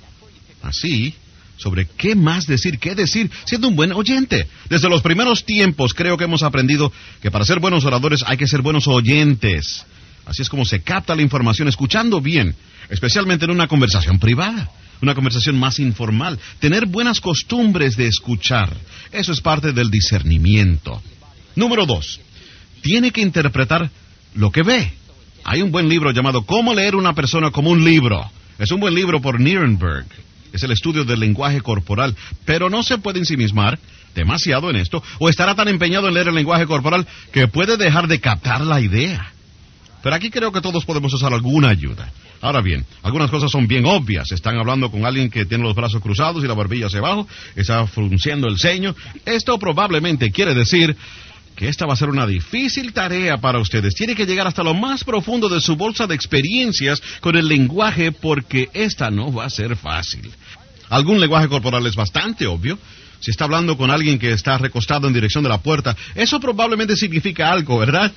así 0.61 1.15
sobre 1.57 1.87
qué 1.97 2.13
más 2.13 2.45
decir, 2.45 2.77
qué 2.77 2.93
decir, 2.93 3.31
siendo 3.45 3.69
un 3.69 3.75
buen 3.75 3.91
oyente. 3.91 4.47
Desde 4.69 4.87
los 4.87 5.01
primeros 5.01 5.45
tiempos 5.45 5.95
creo 5.95 6.15
que 6.15 6.25
hemos 6.25 6.43
aprendido 6.43 6.93
que 7.23 7.31
para 7.31 7.43
ser 7.43 7.59
buenos 7.59 7.85
oradores 7.85 8.23
hay 8.27 8.37
que 8.37 8.47
ser 8.47 8.61
buenos 8.61 8.87
oyentes. 8.87 9.83
Así 10.27 10.43
es 10.43 10.49
como 10.49 10.63
se 10.63 10.83
capta 10.83 11.15
la 11.15 11.23
información 11.23 11.67
escuchando 11.67 12.21
bien 12.21 12.55
especialmente 12.93 13.45
en 13.45 13.51
una 13.51 13.67
conversación 13.67 14.19
privada, 14.19 14.69
una 15.01 15.15
conversación 15.15 15.57
más 15.57 15.79
informal. 15.79 16.39
Tener 16.59 16.85
buenas 16.85 17.19
costumbres 17.19 17.97
de 17.97 18.07
escuchar, 18.07 18.71
eso 19.11 19.31
es 19.31 19.41
parte 19.41 19.73
del 19.73 19.89
discernimiento. 19.89 21.01
Número 21.55 21.87
dos, 21.87 22.21
tiene 22.81 23.09
que 23.09 23.21
interpretar 23.21 23.89
lo 24.35 24.51
que 24.51 24.61
ve. 24.61 24.93
Hay 25.43 25.63
un 25.63 25.71
buen 25.71 25.89
libro 25.89 26.11
llamado 26.11 26.43
Cómo 26.43 26.73
leer 26.73 26.95
una 26.95 27.13
persona 27.13 27.49
como 27.49 27.71
un 27.71 27.83
libro. 27.83 28.29
Es 28.59 28.71
un 28.71 28.79
buen 28.79 28.93
libro 28.93 29.21
por 29.21 29.39
Nierenberg. 29.39 30.05
Es 30.53 30.61
el 30.61 30.71
estudio 30.71 31.03
del 31.03 31.19
lenguaje 31.19 31.61
corporal, 31.61 32.15
pero 32.45 32.69
no 32.69 32.83
se 32.83 32.99
puede 32.99 33.17
ensimismar 33.17 33.79
demasiado 34.13 34.69
en 34.69 34.75
esto 34.75 35.01
o 35.17 35.29
estará 35.29 35.55
tan 35.55 35.67
empeñado 35.67 36.07
en 36.07 36.13
leer 36.13 36.27
el 36.27 36.35
lenguaje 36.35 36.67
corporal 36.67 37.07
que 37.31 37.47
puede 37.47 37.75
dejar 37.75 38.07
de 38.07 38.19
captar 38.19 38.61
la 38.61 38.79
idea. 38.79 39.33
Pero 40.03 40.15
aquí 40.17 40.29
creo 40.29 40.51
que 40.51 40.59
todos 40.59 40.83
podemos 40.83 41.13
usar 41.13 41.33
alguna 41.33 41.69
ayuda. 41.69 42.11
Ahora 42.41 42.59
bien, 42.59 42.85
algunas 43.03 43.31
cosas 43.31 43.49
son 43.49 43.67
bien 43.67 43.85
obvias. 43.85 44.33
Están 44.33 44.57
hablando 44.57 44.91
con 44.91 45.05
alguien 45.05 45.29
que 45.29 45.45
tiene 45.45 45.63
los 45.63 45.73
brazos 45.73 46.01
cruzados 46.01 46.43
y 46.43 46.47
la 46.47 46.53
barbilla 46.53 46.87
hacia 46.87 46.99
abajo, 46.99 47.25
está 47.55 47.87
frunciendo 47.87 48.49
el 48.49 48.59
ceño. 48.59 48.93
Esto 49.25 49.57
probablemente 49.57 50.29
quiere 50.29 50.53
decir 50.53 50.97
que 51.55 51.69
esta 51.69 51.85
va 51.85 51.93
a 51.93 51.95
ser 51.95 52.09
una 52.09 52.27
difícil 52.27 52.91
tarea 52.91 53.37
para 53.37 53.59
ustedes. 53.59 53.95
Tiene 53.95 54.13
que 54.13 54.25
llegar 54.25 54.45
hasta 54.45 54.61
lo 54.61 54.73
más 54.73 55.05
profundo 55.05 55.47
de 55.47 55.61
su 55.61 55.77
bolsa 55.77 56.05
de 56.05 56.15
experiencias 56.15 57.01
con 57.21 57.37
el 57.37 57.47
lenguaje 57.47 58.11
porque 58.11 58.69
esta 58.73 59.09
no 59.09 59.31
va 59.31 59.45
a 59.45 59.49
ser 59.49 59.77
fácil. 59.77 60.29
Algún 60.89 61.21
lenguaje 61.21 61.47
corporal 61.47 61.87
es 61.87 61.95
bastante 61.95 62.45
obvio. 62.45 62.77
Si 63.21 63.31
está 63.31 63.45
hablando 63.45 63.77
con 63.77 63.89
alguien 63.89 64.19
que 64.19 64.33
está 64.33 64.57
recostado 64.57 65.07
en 65.07 65.13
dirección 65.13 65.43
de 65.43 65.49
la 65.49 65.59
puerta, 65.59 65.95
eso 66.13 66.41
probablemente 66.41 66.97
significa 66.97 67.49
algo, 67.49 67.77
¿verdad? 67.77 68.11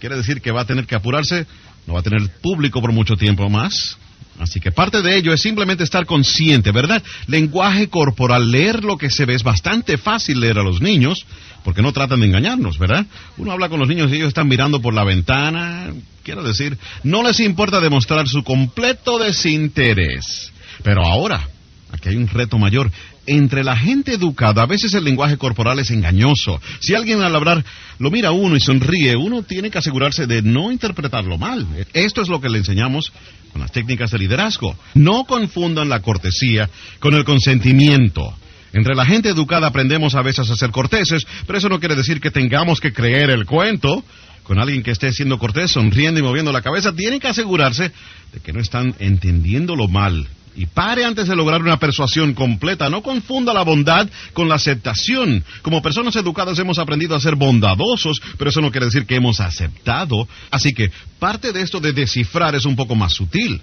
Quiere 0.00 0.16
decir 0.16 0.40
que 0.40 0.50
va 0.50 0.62
a 0.62 0.64
tener 0.64 0.86
que 0.86 0.96
apurarse 0.96 1.46
no 1.86 1.94
va 1.94 2.00
a 2.00 2.02
tener 2.02 2.28
público 2.40 2.80
por 2.80 2.92
mucho 2.92 3.16
tiempo 3.16 3.48
más. 3.48 3.98
Así 4.38 4.58
que 4.58 4.72
parte 4.72 5.02
de 5.02 5.16
ello 5.16 5.34
es 5.34 5.42
simplemente 5.42 5.84
estar 5.84 6.06
consciente, 6.06 6.72
¿verdad? 6.72 7.02
Lenguaje 7.26 7.88
corporal, 7.88 8.50
leer 8.50 8.84
lo 8.84 8.96
que 8.96 9.10
se 9.10 9.26
ve 9.26 9.34
es 9.34 9.42
bastante 9.42 9.98
fácil 9.98 10.40
leer 10.40 10.58
a 10.58 10.62
los 10.62 10.80
niños, 10.80 11.26
porque 11.62 11.82
no 11.82 11.92
tratan 11.92 12.20
de 12.20 12.26
engañarnos, 12.26 12.78
¿verdad? 12.78 13.04
Uno 13.36 13.52
habla 13.52 13.68
con 13.68 13.80
los 13.80 13.88
niños 13.88 14.10
y 14.10 14.16
ellos 14.16 14.28
están 14.28 14.48
mirando 14.48 14.80
por 14.80 14.94
la 14.94 15.04
ventana, 15.04 15.92
quiero 16.22 16.42
decir, 16.42 16.78
no 17.02 17.22
les 17.22 17.38
importa 17.40 17.80
demostrar 17.80 18.28
su 18.28 18.42
completo 18.42 19.18
desinterés. 19.18 20.50
Pero 20.82 21.04
ahora, 21.04 21.46
aquí 21.92 22.08
hay 22.08 22.16
un 22.16 22.28
reto 22.28 22.56
mayor, 22.56 22.90
entre 23.30 23.62
la 23.62 23.76
gente 23.76 24.14
educada, 24.14 24.62
a 24.62 24.66
veces 24.66 24.92
el 24.94 25.04
lenguaje 25.04 25.36
corporal 25.36 25.78
es 25.78 25.90
engañoso. 25.90 26.60
Si 26.80 26.94
alguien 26.94 27.22
al 27.22 27.34
hablar 27.36 27.64
lo 27.98 28.10
mira 28.10 28.32
uno 28.32 28.56
y 28.56 28.60
sonríe, 28.60 29.14
uno 29.14 29.44
tiene 29.44 29.70
que 29.70 29.78
asegurarse 29.78 30.26
de 30.26 30.42
no 30.42 30.72
interpretarlo 30.72 31.38
mal. 31.38 31.66
Esto 31.92 32.22
es 32.22 32.28
lo 32.28 32.40
que 32.40 32.48
le 32.48 32.58
enseñamos 32.58 33.12
con 33.52 33.60
las 33.60 33.70
técnicas 33.70 34.10
de 34.10 34.18
liderazgo. 34.18 34.76
No 34.94 35.24
confundan 35.24 35.88
la 35.88 36.00
cortesía 36.00 36.68
con 36.98 37.14
el 37.14 37.24
consentimiento. 37.24 38.34
Entre 38.72 38.96
la 38.96 39.06
gente 39.06 39.28
educada 39.28 39.68
aprendemos 39.68 40.16
a 40.16 40.22
veces 40.22 40.50
a 40.50 40.56
ser 40.56 40.70
corteses, 40.70 41.24
pero 41.46 41.58
eso 41.58 41.68
no 41.68 41.78
quiere 41.78 41.94
decir 41.94 42.20
que 42.20 42.32
tengamos 42.32 42.80
que 42.80 42.92
creer 42.92 43.30
el 43.30 43.46
cuento. 43.46 44.02
Con 44.42 44.58
alguien 44.58 44.82
que 44.82 44.90
esté 44.90 45.12
siendo 45.12 45.38
cortés, 45.38 45.70
sonriendo 45.70 46.18
y 46.18 46.24
moviendo 46.24 46.50
la 46.50 46.62
cabeza, 46.62 46.92
tienen 46.92 47.20
que 47.20 47.28
asegurarse 47.28 47.92
de 48.32 48.40
que 48.40 48.52
no 48.52 48.60
están 48.60 48.96
entendiéndolo 48.98 49.86
mal 49.86 50.26
y 50.56 50.66
pare 50.66 51.04
antes 51.04 51.28
de 51.28 51.36
lograr 51.36 51.62
una 51.62 51.78
persuasión 51.78 52.34
completa. 52.34 52.90
No 52.90 53.02
confunda 53.02 53.54
la 53.54 53.62
bondad 53.62 54.08
con 54.32 54.48
la 54.48 54.56
aceptación. 54.56 55.44
Como 55.62 55.82
personas 55.82 56.16
educadas 56.16 56.58
hemos 56.58 56.78
aprendido 56.78 57.14
a 57.14 57.20
ser 57.20 57.36
bondadosos, 57.36 58.20
pero 58.36 58.50
eso 58.50 58.60
no 58.60 58.70
quiere 58.70 58.86
decir 58.86 59.06
que 59.06 59.16
hemos 59.16 59.40
aceptado. 59.40 60.28
Así 60.50 60.72
que 60.72 60.90
parte 61.18 61.52
de 61.52 61.62
esto 61.62 61.80
de 61.80 61.92
descifrar 61.92 62.54
es 62.54 62.64
un 62.64 62.76
poco 62.76 62.94
más 62.94 63.12
sutil. 63.12 63.60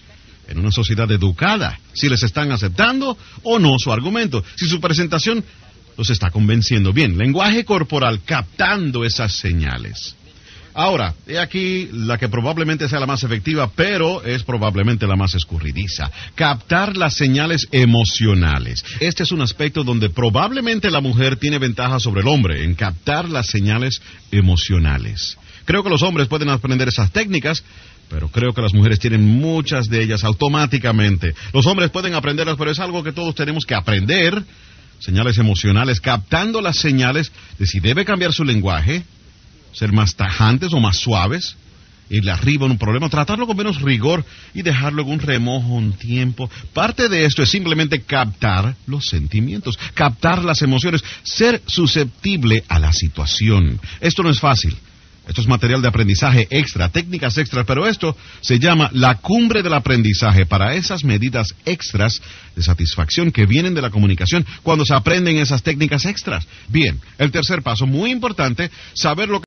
En 0.47 0.59
una 0.59 0.71
sociedad 0.71 1.11
educada, 1.11 1.77
si 1.93 2.07
les 2.07 2.23
están 2.23 2.51
aceptando 2.53 3.17
o 3.43 3.59
no 3.59 3.77
su 3.77 3.91
argumento, 3.91 4.45
si 4.55 4.65
su 4.67 4.79
presentación 4.79 5.43
los 5.97 6.09
está 6.09 6.29
convenciendo 6.29 6.93
bien. 6.93 7.17
Lenguaje 7.17 7.65
corporal 7.65 8.21
captando 8.23 9.03
esas 9.03 9.33
señales. 9.33 10.15
Ahora, 10.78 11.15
he 11.25 11.39
aquí 11.39 11.89
la 11.91 12.19
que 12.19 12.30
probablemente 12.30 12.88
sea 12.88 12.99
la 12.99 13.07
más 13.07 13.23
efectiva, 13.23 13.67
pero 13.75 14.23
es 14.23 14.43
probablemente 14.43 15.07
la 15.07 15.15
más 15.15 15.34
escurridiza. 15.34 16.11
Captar 16.36 16.95
las 16.95 17.15
señales 17.15 17.67
emocionales. 17.71 18.86
Este 18.99 19.23
es 19.23 19.32
un 19.32 19.41
aspecto 19.41 19.84
donde 19.84 20.11
probablemente 20.11 20.91
la 20.91 21.01
mujer 21.01 21.38
tiene 21.38 21.57
ventaja 21.57 21.99
sobre 21.99 22.21
el 22.21 22.28
hombre, 22.28 22.63
en 22.63 22.75
captar 22.75 23.28
las 23.28 23.47
señales 23.47 24.03
emocionales. 24.30 25.39
Creo 25.65 25.82
que 25.84 25.89
los 25.89 26.03
hombres 26.03 26.28
pueden 26.28 26.49
aprender 26.49 26.88
esas 26.88 27.11
técnicas, 27.11 27.63
pero 28.07 28.30
creo 28.30 28.53
que 28.53 28.61
las 28.61 28.75
mujeres 28.75 28.99
tienen 28.99 29.23
muchas 29.23 29.89
de 29.89 30.03
ellas 30.03 30.23
automáticamente. 30.23 31.34
Los 31.53 31.65
hombres 31.65 31.89
pueden 31.89 32.13
aprenderlas, 32.13 32.55
pero 32.55 32.69
es 32.69 32.78
algo 32.78 33.03
que 33.03 33.13
todos 33.13 33.34
tenemos 33.34 33.65
que 33.65 33.73
aprender. 33.73 34.43
Señales 34.99 35.39
emocionales, 35.39 35.99
captando 35.99 36.61
las 36.61 36.78
señales 36.78 37.32
de 37.57 37.65
si 37.65 37.80
debe 37.80 38.05
cambiar 38.05 38.32
su 38.32 38.43
lenguaje, 38.43 39.03
ser 39.78 39.91
más 39.91 40.15
tajantes 40.15 40.73
o 40.73 40.80
más 40.80 40.97
suaves, 40.97 41.55
irle 42.09 42.32
arriba 42.32 42.65
en 42.65 42.71
un 42.71 42.78
problema, 42.78 43.09
tratarlo 43.09 43.45
con 43.45 43.57
menos 43.57 43.82
rigor 43.82 44.25
y 44.53 44.61
dejarlo 44.61 45.03
en 45.03 45.09
un 45.09 45.19
remojo 45.19 45.67
un 45.67 45.93
tiempo. 45.93 46.49
Parte 46.73 47.09
de 47.09 47.25
esto 47.25 47.43
es 47.43 47.49
simplemente 47.49 48.01
captar 48.01 48.75
los 48.88 49.05
sentimientos, 49.05 49.78
captar 49.93 50.43
las 50.43 50.61
emociones, 50.61 51.03
ser 51.23 51.61
susceptible 51.65 52.63
a 52.67 52.80
la 52.80 52.93
situación. 52.93 53.80
Esto 53.99 54.23
no 54.23 54.30
es 54.30 54.39
fácil. 54.39 54.75
Esto 55.28 55.41
es 55.41 55.47
material 55.47 55.82
de 55.82 55.89
aprendizaje 55.89 56.47
extra, 56.49 56.88
técnicas 56.88 57.38
extras, 57.38 57.65
pero 57.67 57.86
esto 57.86 58.15
se 58.39 58.59
llama 58.59 58.89
la 58.93 59.15
cumbre 59.15 59.61
del 59.61 59.73
aprendizaje 59.73 60.45
para 60.45 60.73
esas 60.73 61.03
medidas 61.03 61.53
extras 61.65 62.21
de 62.55 62.63
satisfacción 62.63 63.32
que 63.32 63.45
vienen 63.45 63.73
de 63.73 63.82
la 63.82 63.89
comunicación 63.89 64.45
cuando 64.63 64.86
se 64.86 64.93
aprenden 64.93 65.38
esas 65.38 65.63
técnicas 65.63 66.05
extras. 66.05 66.47
Bien, 66.69 67.01
el 67.17 67.32
tercer 67.32 67.61
paso, 67.61 67.86
muy 67.86 68.11
importante, 68.11 68.71
saber 68.93 69.28
lo 69.28 69.41
que 69.41 69.45